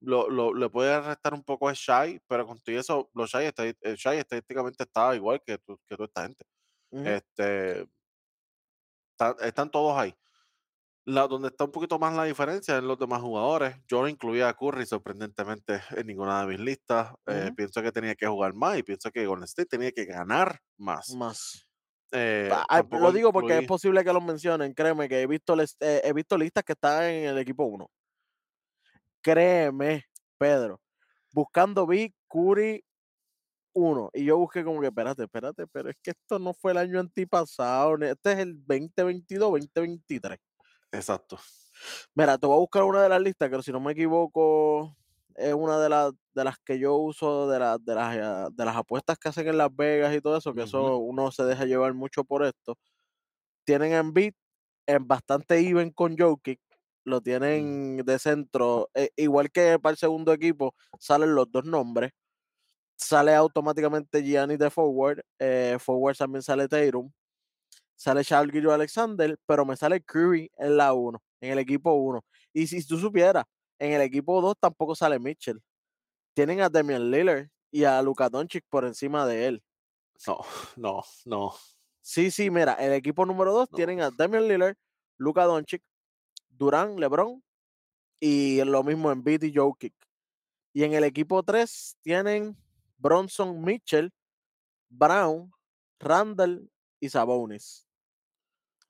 [0.00, 3.52] lo, lo- le puede restar un poco es Shai, pero con todo eso, los Shai,
[3.58, 6.44] eh, Shai estadísticamente está igual que, tu- que toda esta gente.
[7.06, 7.88] Este,
[9.12, 10.14] está- están todos ahí.
[11.08, 13.76] La, donde está un poquito más la diferencia en los demás jugadores.
[13.86, 17.14] Yo no incluía a Curry sorprendentemente en ninguna de mis listas.
[17.26, 20.60] Eh, pienso que tenía que jugar más y pienso que Golden State tenía que ganar
[20.76, 21.14] más.
[21.14, 21.66] Más.
[22.12, 24.74] Eh, Ah, ah, lo digo porque es posible que los mencionen.
[24.74, 27.90] Créeme que he visto, les- eh, he visto listas que están en el equipo 1.
[29.22, 30.04] Créeme,
[30.38, 30.80] Pedro.
[31.32, 32.84] Buscando vi Curry
[33.74, 34.10] 1.
[34.12, 37.00] Y yo busqué como que, espérate, espérate, pero es que esto no fue el año
[37.00, 37.96] antipasado.
[38.02, 40.38] Este es el 2022-2023.
[40.92, 41.38] Exacto.
[42.14, 44.96] Mira, te voy a buscar una de las listas que si no me equivoco
[45.36, 48.64] es una de las de las que yo uso de las de las, ah, de
[48.64, 51.64] las apuestas que hacen en Las Vegas y todo eso, que eso uno se deja
[51.64, 52.76] llevar mucho por esto.
[53.64, 54.32] Tienen a Embiid
[54.86, 56.60] en bastante even con Jokic,
[57.04, 57.20] lo
[57.52, 57.68] Mm.
[57.70, 62.12] tienen de centro, eh, igual que para el segundo equipo salen los 2 nombres,
[62.96, 67.10] sale automáticamente Giannis de forward, eh, forward también sale Tatum,
[67.98, 72.24] sale Shai Gilgeous-Alexander, pero me sale Curry en la 1, en el equipo 1.
[72.52, 73.44] Y si tú supieras,
[73.78, 75.60] en el equipo 2 tampoco sale Mitchell.
[76.34, 79.62] Tienen a Damian Lillard y a Luka Doncic por encima de él.
[80.26, 80.38] No,
[80.76, 81.54] no, no.
[82.00, 83.76] Sí, sí, mira, el equipo número 2 No.
[83.76, 84.76] tienen a Damian Lillard,
[85.16, 85.82] Luka Doncic,
[86.48, 87.42] Durán, LeBron
[88.20, 89.94] y lo mismo Embiid y Jokic.
[90.72, 92.56] Y en el equipo 3 tienen
[92.98, 94.12] Bronson, Mitchell,
[94.88, 95.50] Brown,
[95.98, 96.70] Randall
[97.00, 97.87] y Sabonis.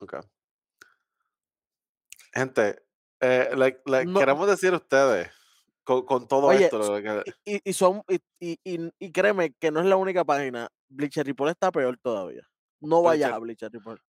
[0.01, 0.21] Okey.
[2.33, 2.83] Gente,
[3.19, 5.31] eh, le le No queremos decir a ustedes,
[5.83, 9.71] con con todo Oye, esto, que y y son y y y y créeme que
[9.71, 12.43] no es la única página, Bleacher Report está peor todavía.
[12.81, 14.01] No vayas a Bleacher Report.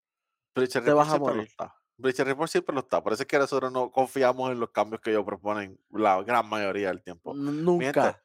[0.54, 1.48] Bleacher Te Report vas a siempre lo morir.
[1.48, 1.74] está.
[1.96, 3.02] Bleacher Report siempre lo está.
[3.02, 6.48] Por eso es que nosotros no confiamos en los cambios que ellos proponen la gran
[6.48, 7.38] mayoría del tiempo.
[7.64, 8.22] Nunca.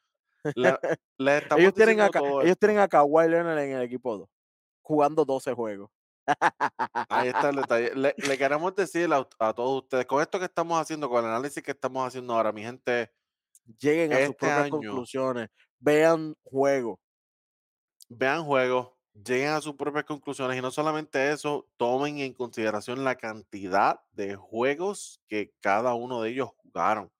[0.55, 0.77] le
[1.17, 2.09] les estamos Ellos tienen a
[2.41, 4.29] ellos tienen a Kawhi Leonard en el equipo 2,
[4.81, 5.91] jugando 12 juegos.
[7.09, 7.91] Ahí está el detalle.
[7.95, 11.29] Le le queremos decir a a todos ustedes, con esto que estamos haciendo, con el
[11.31, 13.11] análisis que estamos haciendo ahora, mi gente
[13.79, 15.49] Lleguen a sus este propias año conclusiones,
[15.79, 16.99] vean juegos.
[18.09, 23.15] vean juegos, lleguen a sus propias conclusiones y no solamente eso, tomen en consideración la
[23.15, 27.11] cantidad de juegos que cada uno de ellos jugaron.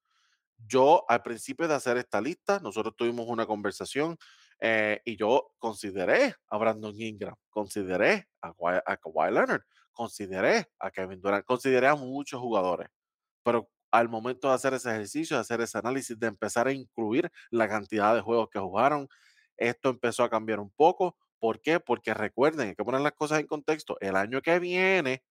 [0.57, 4.17] Yo, al principio de hacer esta lista, nosotros tuvimos una conversación,
[4.59, 9.61] eh, y yo consideré a Brandon Ingram, consideré a Kawhi a Kawhi Leonard,
[9.91, 12.89] consideré a Kevin Durant, consideré a muchos jugadores,
[13.43, 17.31] pero al momento de hacer ese ejercicio, de hacer ese análisis, de empezar a incluir
[17.51, 19.07] la cantidad de juegos que jugaron,
[19.57, 21.79] esto empezó a cambiar un poco, ¿por qué?
[21.79, 25.23] Porque recuerden, hay que poner las cosas en contexto, el año que viene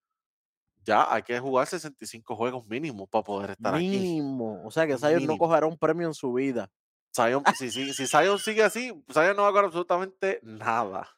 [0.84, 3.86] ya hay que jugar 65 juegos mínimo para poder estar aquí.
[3.98, 5.38] Mínimo, o sea que Zion no Mínimo.
[5.38, 6.70] cogerá un premio en su vida.
[7.14, 11.08] Zion, si sigue si Zion sigue así, Zion no va a ganar absolutamente nada,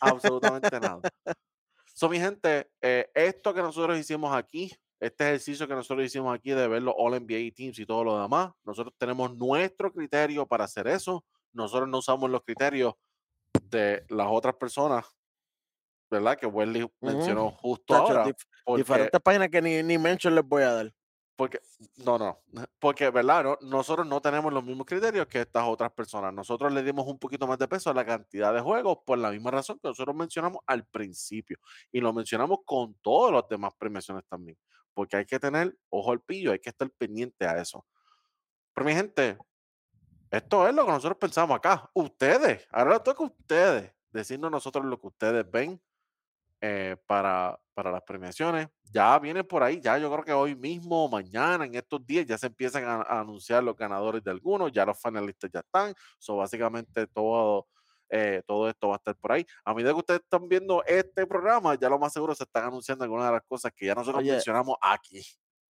[0.00, 1.00] absolutamente nada.
[1.94, 6.50] So, mi gente, eh, esto que nosotros hicimos aquí, este ejercicio que nosotros hicimos aquí
[6.50, 10.64] de ver los All NBA teams y todo lo demás, nosotros tenemos nuestro criterio para
[10.64, 11.24] hacer eso.
[11.52, 12.94] Nosotros no usamos los criterios
[13.64, 15.06] de las otras personas,
[16.08, 16.38] ¿verdad?
[16.38, 20.44] Que Welly mencionó justo Chacho, ahora, dif porque diferentes páginas que ni ni mention les
[20.44, 20.94] voy a dar.
[21.38, 21.60] Porque
[22.04, 22.42] no, no,
[22.80, 23.44] porque, ¿verdad?
[23.44, 26.34] No, nosotros no tenemos los mismos criterios que estas otras personas.
[26.34, 29.30] Nosotros le dimos un poquito más de peso a la cantidad de juegos por la
[29.30, 31.56] misma razón que nosotros mencionamos al principio.
[31.92, 34.58] Y lo mencionamos con todas las demás premiaciones también,
[34.92, 37.86] porque hay que tener ojo al pillo, hay que estar pendiente a eso.
[38.74, 39.38] Pero mi gente,
[40.32, 41.88] esto es lo que nosotros pensamos acá.
[41.94, 45.80] Ustedes, ahora toca a ustedes decirnos nosotros lo que ustedes ven
[46.60, 48.68] eh, para, para las premiaciones.
[48.90, 52.38] Ya viene por ahí, ya yo creo que hoy mismo, mañana, en estos días, ya
[52.38, 55.94] se empiezan a, a anunciar los ganadores de algunos, ya los finalistas ya están.
[56.18, 57.68] So, básicamente todo,
[58.08, 59.44] eh, todo esto va a estar por ahí.
[59.64, 63.04] A medida que ustedes están viendo este programa, ya lo más seguro se están anunciando
[63.04, 64.30] algunas de las cosas que ya nosotros Oye.
[64.30, 65.22] mencionamos aquí.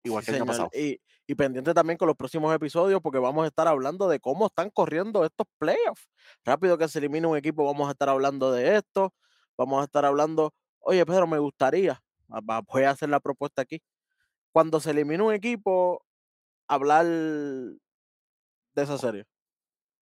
[0.05, 0.71] Igual Sí, que el año pasado.
[0.75, 1.01] Y
[1.31, 4.71] y pendiente también con los próximos episodios, porque vamos a estar hablando de cómo están
[4.71, 6.09] corriendo estos playoffs.
[6.43, 9.13] Rápido que se elimine un equipo, vamos a estar hablando de esto.
[9.59, 12.03] Vamos a estar hablando, oye, Pedro, me gustaría,
[12.67, 13.83] voy a hacer la propuesta aquí.
[14.53, 16.05] Cuando se elimine un equipo,
[16.67, 17.79] hablar de
[18.77, 19.27] esa serie.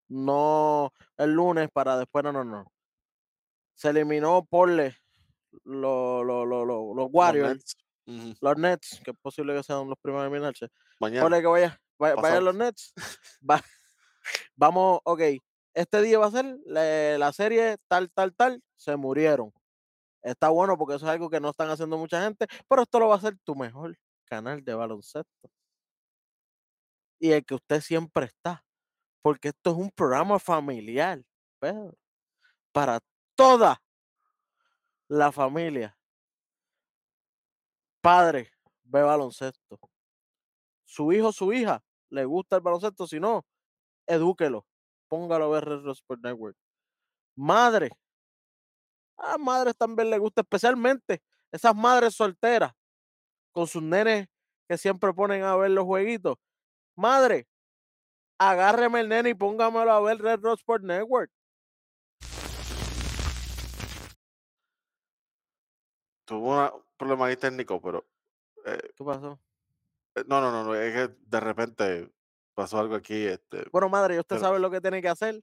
[0.09, 2.71] No el lunes para después, no, no, no.
[3.73, 4.95] Se eliminó Porle,
[5.63, 9.63] lo- lo- lo- lo- los Los Warriors, Nets, ujú, los Nets, que es posible que
[9.63, 10.69] sean los primeros en eliminarse.
[10.99, 11.23] mañana.
[11.23, 12.93] Ponle que vaya, vaya, vayan los Nets.
[13.49, 13.63] Va-
[14.55, 15.21] vamos, ok.
[15.73, 18.63] Este día va a ser la, la serie tal, tal, tal.
[18.77, 19.53] Se murieron.
[20.21, 23.07] Está bueno porque eso es algo que no están haciendo mucha gente, pero esto lo
[23.07, 25.49] va a hacer tu mejor canal de baloncesto.
[27.19, 28.63] Y el que usted siempre está.
[29.21, 31.21] Porque esto es un programa familiar,
[31.59, 31.93] Pedro,
[32.71, 32.99] para
[33.35, 33.81] toda
[35.09, 35.97] la familia.
[38.01, 38.51] Padre,
[38.83, 39.79] ve baloncesto.
[40.85, 43.45] Su hijo, su hija, le gusta el baloncesto, si no,
[44.07, 44.65] edúquelo.
[45.09, 46.57] Póngalo a ver Red Sport Network.
[47.35, 47.89] Madre,
[49.17, 51.21] a madres también le gusta, especialmente
[51.51, 52.73] esas madres solteras
[53.51, 54.27] con sus nenes
[54.67, 56.37] que siempre ponen a ver los jueguitos.
[56.95, 57.47] Madre,
[58.37, 61.31] agárreme el nene y póngamelo a ver Red Rose Sport Network.
[66.25, 68.05] Tuvo un problema ahí técnico, pero
[68.65, 69.39] eh, ¿Qué pasó?
[70.15, 72.11] eh, no, no, no, es que de repente
[72.53, 75.41] pasó algo aquí, este, Bueno, madre, usted pero sabe lo que tiene que hacer.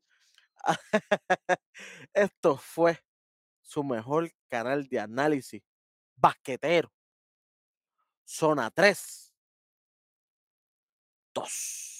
[2.12, 2.98] Esto fue
[3.74, 5.60] su mejor canal de análisis
[6.14, 6.92] basquetero.
[8.24, 9.32] Zona 3.
[11.34, 11.93] 2.